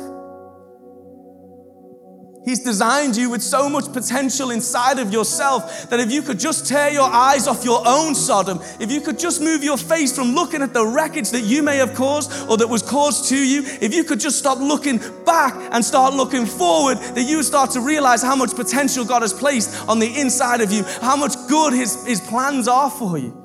He's 2.42 2.60
designed 2.60 3.16
you 3.16 3.28
with 3.28 3.42
so 3.42 3.68
much 3.68 3.92
potential 3.92 4.50
inside 4.50 4.98
of 4.98 5.12
yourself 5.12 5.90
that 5.90 6.00
if 6.00 6.10
you 6.10 6.22
could 6.22 6.38
just 6.38 6.66
tear 6.66 6.90
your 6.90 7.08
eyes 7.08 7.46
off 7.46 7.64
your 7.64 7.82
own 7.86 8.14
Sodom, 8.14 8.60
if 8.80 8.90
you 8.90 9.02
could 9.02 9.18
just 9.18 9.42
move 9.42 9.62
your 9.62 9.76
face 9.76 10.14
from 10.14 10.28
looking 10.28 10.62
at 10.62 10.72
the 10.72 10.84
wreckage 10.84 11.30
that 11.30 11.42
you 11.42 11.62
may 11.62 11.76
have 11.76 11.94
caused 11.94 12.30
or 12.48 12.56
that 12.56 12.68
was 12.68 12.82
caused 12.82 13.28
to 13.28 13.36
you, 13.36 13.62
if 13.82 13.94
you 13.94 14.04
could 14.04 14.20
just 14.20 14.38
stop 14.38 14.58
looking 14.58 14.98
back 15.26 15.54
and 15.72 15.84
start 15.84 16.14
looking 16.14 16.46
forward, 16.46 16.96
that 16.98 17.24
you 17.24 17.36
would 17.36 17.44
start 17.44 17.72
to 17.72 17.80
realize 17.80 18.22
how 18.22 18.36
much 18.36 18.56
potential 18.56 19.04
God 19.04 19.20
has 19.20 19.34
placed 19.34 19.86
on 19.86 19.98
the 19.98 20.18
inside 20.18 20.62
of 20.62 20.72
you, 20.72 20.82
how 21.02 21.16
much 21.16 21.34
good 21.46 21.74
His, 21.74 22.06
his 22.06 22.20
plans 22.22 22.68
are 22.68 22.90
for 22.90 23.18
you. 23.18 23.36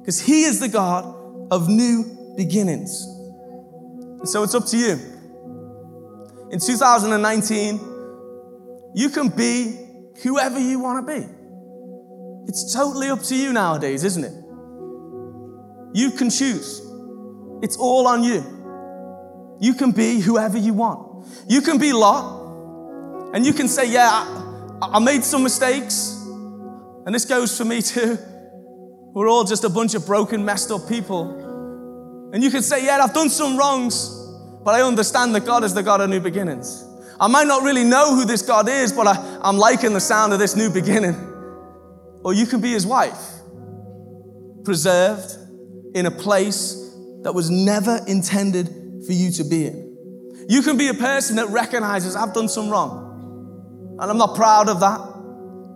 Because 0.00 0.20
He 0.20 0.42
is 0.42 0.58
the 0.58 0.68
God 0.68 1.04
of 1.52 1.68
new 1.68 2.34
beginnings. 2.36 3.04
And 4.18 4.28
so 4.28 4.42
it's 4.42 4.56
up 4.56 4.66
to 4.66 4.76
you. 4.76 4.98
In 6.50 6.58
2019, 6.58 7.89
you 8.94 9.10
can 9.10 9.28
be 9.28 9.76
whoever 10.22 10.58
you 10.58 10.80
want 10.80 11.06
to 11.06 11.20
be. 11.20 11.26
It's 12.48 12.74
totally 12.74 13.08
up 13.08 13.22
to 13.24 13.36
you 13.36 13.52
nowadays, 13.52 14.04
isn't 14.04 14.24
it? 14.24 14.32
You 15.92 16.12
can 16.12 16.30
choose. 16.30 16.80
It's 17.62 17.76
all 17.76 18.06
on 18.06 18.24
you. 18.24 18.44
You 19.60 19.74
can 19.74 19.92
be 19.92 20.20
whoever 20.20 20.58
you 20.58 20.72
want. 20.72 21.26
You 21.48 21.60
can 21.60 21.78
be 21.78 21.92
Lot, 21.92 23.34
and 23.34 23.44
you 23.44 23.52
can 23.52 23.68
say, 23.68 23.90
Yeah, 23.90 24.08
I, 24.10 24.90
I 24.94 24.98
made 24.98 25.22
some 25.22 25.42
mistakes. 25.42 26.16
And 27.06 27.14
this 27.14 27.24
goes 27.24 27.56
for 27.56 27.64
me 27.64 27.82
too. 27.82 28.18
We're 29.14 29.28
all 29.28 29.44
just 29.44 29.64
a 29.64 29.68
bunch 29.68 29.94
of 29.94 30.06
broken, 30.06 30.44
messed 30.44 30.70
up 30.70 30.88
people. 30.88 32.30
And 32.32 32.42
you 32.42 32.50
can 32.50 32.62
say, 32.62 32.84
Yeah, 32.84 32.98
I've 33.02 33.12
done 33.12 33.28
some 33.28 33.56
wrongs, 33.56 34.08
but 34.64 34.74
I 34.74 34.82
understand 34.82 35.34
that 35.34 35.44
God 35.44 35.64
is 35.64 35.74
the 35.74 35.82
God 35.82 36.00
of 36.00 36.08
new 36.08 36.20
beginnings. 36.20 36.84
I 37.20 37.28
might 37.28 37.46
not 37.46 37.62
really 37.62 37.84
know 37.84 38.14
who 38.14 38.24
this 38.24 38.40
God 38.40 38.66
is, 38.68 38.92
but 38.92 39.06
I, 39.06 39.38
I'm 39.42 39.58
liking 39.58 39.92
the 39.92 40.00
sound 40.00 40.32
of 40.32 40.38
this 40.38 40.56
new 40.56 40.70
beginning. 40.70 41.14
Or 42.24 42.32
you 42.32 42.46
can 42.46 42.62
be 42.62 42.72
his 42.72 42.86
wife, 42.86 43.20
preserved 44.64 45.36
in 45.94 46.06
a 46.06 46.10
place 46.10 46.74
that 47.22 47.34
was 47.34 47.50
never 47.50 48.00
intended 48.06 48.68
for 49.06 49.12
you 49.12 49.30
to 49.32 49.44
be 49.44 49.66
in. 49.66 50.46
You 50.48 50.62
can 50.62 50.78
be 50.78 50.88
a 50.88 50.94
person 50.94 51.36
that 51.36 51.48
recognizes, 51.50 52.16
I've 52.16 52.32
done 52.32 52.48
some 52.48 52.70
wrong. 52.70 53.98
And 54.00 54.10
I'm 54.10 54.18
not 54.18 54.34
proud 54.34 54.70
of 54.70 54.80
that. 54.80 55.09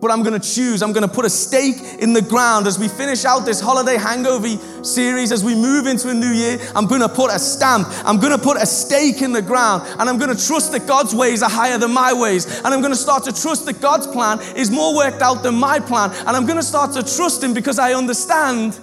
But 0.04 0.10
I'm 0.10 0.22
going 0.22 0.38
to 0.38 0.54
choose, 0.54 0.82
I'm 0.82 0.92
going 0.92 1.08
to 1.08 1.14
put 1.14 1.24
a 1.24 1.30
stake 1.30 1.78
in 1.98 2.12
the 2.12 2.20
ground 2.20 2.66
as 2.66 2.78
we 2.78 2.88
finish 2.88 3.24
out 3.24 3.46
this 3.46 3.58
holiday 3.58 3.96
hangover 3.96 4.48
series, 4.84 5.32
as 5.32 5.42
we 5.42 5.54
move 5.54 5.86
into 5.86 6.10
a 6.10 6.12
new 6.12 6.28
year. 6.28 6.58
I'm 6.76 6.84
going 6.84 7.00
to 7.00 7.08
put 7.08 7.30
a 7.30 7.38
stamp, 7.38 7.88
I'm 8.04 8.18
going 8.18 8.36
to 8.36 8.38
put 8.38 8.58
a 8.58 8.66
stake 8.66 9.22
in 9.22 9.32
the 9.32 9.40
ground, 9.40 9.82
and 9.98 10.10
I'm 10.10 10.18
going 10.18 10.36
to 10.36 10.46
trust 10.46 10.72
that 10.72 10.86
God's 10.86 11.14
ways 11.14 11.42
are 11.42 11.48
higher 11.48 11.78
than 11.78 11.94
my 11.94 12.12
ways. 12.12 12.44
And 12.58 12.66
I'm 12.66 12.82
going 12.82 12.92
to 12.92 12.98
start 12.98 13.24
to 13.24 13.32
trust 13.32 13.64
that 13.64 13.80
God's 13.80 14.06
plan 14.06 14.40
is 14.54 14.70
more 14.70 14.94
worked 14.94 15.22
out 15.22 15.42
than 15.42 15.54
my 15.54 15.80
plan. 15.80 16.10
And 16.10 16.36
I'm 16.36 16.44
going 16.44 16.58
to 16.58 16.62
start 16.62 16.92
to 16.96 17.02
trust 17.02 17.42
Him 17.42 17.54
because 17.54 17.78
I 17.78 17.94
understand 17.94 18.78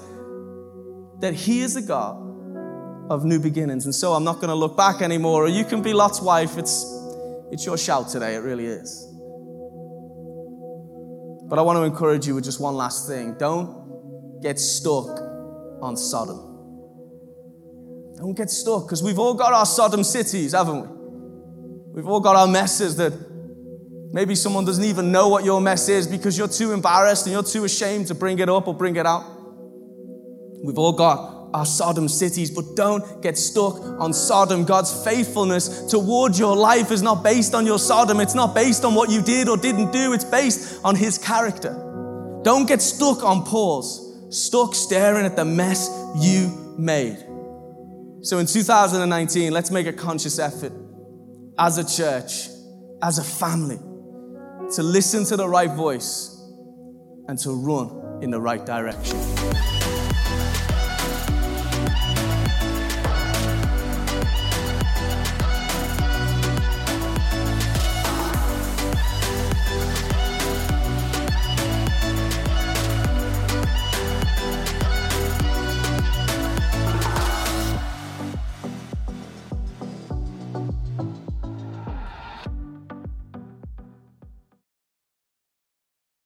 that 1.19 1.35
He 1.35 1.61
is 1.61 1.75
a 1.75 1.83
God 1.83 2.17
of 3.11 3.25
new 3.25 3.39
beginnings. 3.39 3.85
And 3.85 3.93
so 3.93 4.13
I'm 4.13 4.23
not 4.23 4.37
going 4.37 4.49
to 4.49 4.55
look 4.55 4.75
back 4.75 5.03
anymore. 5.03 5.45
Or 5.45 5.49
you 5.49 5.65
can 5.65 5.83
be 5.83 5.93
Lot's 5.93 6.19
wife. 6.19 6.57
It's, 6.57 6.83
it's 7.51 7.63
your 7.63 7.77
shout 7.77 8.09
today. 8.09 8.33
It 8.33 8.39
really 8.39 8.65
is. 8.65 9.10
But 11.51 11.59
I 11.59 11.63
want 11.63 11.75
to 11.79 11.83
encourage 11.83 12.25
you 12.27 12.35
with 12.35 12.45
just 12.45 12.61
one 12.61 12.75
last 12.75 13.09
thing. 13.09 13.35
Don't 13.37 14.41
get 14.41 14.57
stuck 14.57 15.19
on 15.81 15.97
Sodom. 15.97 16.37
Don't 18.15 18.37
get 18.37 18.49
stuck 18.49 18.85
because 18.85 19.03
we've 19.03 19.19
all 19.19 19.33
got 19.33 19.51
our 19.51 19.65
Sodom 19.65 20.05
cities, 20.05 20.53
haven't 20.53 20.79
we? 20.79 20.87
We've 21.95 22.07
all 22.07 22.21
got 22.21 22.37
our 22.37 22.47
messes 22.47 22.95
that 22.95 23.11
maybe 24.13 24.33
someone 24.33 24.63
doesn't 24.63 24.85
even 24.85 25.11
know 25.11 25.27
what 25.27 25.43
your 25.43 25.59
mess 25.59 25.89
is 25.89 26.07
because 26.07 26.37
you're 26.37 26.47
too 26.47 26.71
embarrassed 26.71 27.25
and 27.25 27.33
you're 27.33 27.43
too 27.43 27.65
ashamed 27.65 28.07
to 28.07 28.15
bring 28.15 28.39
it 28.39 28.47
up 28.47 28.69
or 28.69 28.73
bring 28.73 28.95
it 28.95 29.05
out. 29.05 29.25
We've 30.63 30.77
all 30.77 30.93
got 30.93 31.40
our 31.53 31.65
Sodom 31.65 32.07
cities, 32.07 32.49
but 32.49 32.75
don't 32.75 33.21
get 33.21 33.37
stuck 33.37 33.75
on 33.99 34.13
Sodom. 34.13 34.63
God's 34.63 35.03
faithfulness 35.03 35.85
towards 35.89 36.39
your 36.39 36.55
life 36.55 36.91
is 36.91 37.01
not 37.01 37.23
based 37.23 37.53
on 37.53 37.65
your 37.65 37.79
Sodom. 37.79 38.19
It's 38.19 38.35
not 38.35 38.55
based 38.55 38.85
on 38.85 38.95
what 38.95 39.09
you 39.09 39.21
did 39.21 39.49
or 39.49 39.57
didn't 39.57 39.91
do. 39.91 40.13
It's 40.13 40.23
based 40.25 40.79
on 40.83 40.95
his 40.95 41.17
character. 41.17 41.73
Don't 42.43 42.67
get 42.67 42.81
stuck 42.81 43.23
on 43.23 43.43
pause, 43.43 44.17
stuck 44.29 44.73
staring 44.73 45.25
at 45.25 45.35
the 45.35 45.45
mess 45.45 45.89
you 46.17 46.75
made. 46.77 47.17
So 48.23 48.37
in 48.37 48.45
2019, 48.45 49.51
let's 49.51 49.71
make 49.71 49.87
a 49.87 49.93
conscious 49.93 50.39
effort 50.39 50.73
as 51.57 51.77
a 51.77 51.83
church, 51.83 52.49
as 53.01 53.17
a 53.17 53.23
family, 53.23 53.77
to 54.75 54.83
listen 54.83 55.25
to 55.25 55.37
the 55.37 55.47
right 55.47 55.71
voice 55.71 56.39
and 57.27 57.37
to 57.39 57.51
run 57.51 58.23
in 58.23 58.29
the 58.29 58.39
right 58.39 58.65
direction. 58.65 59.80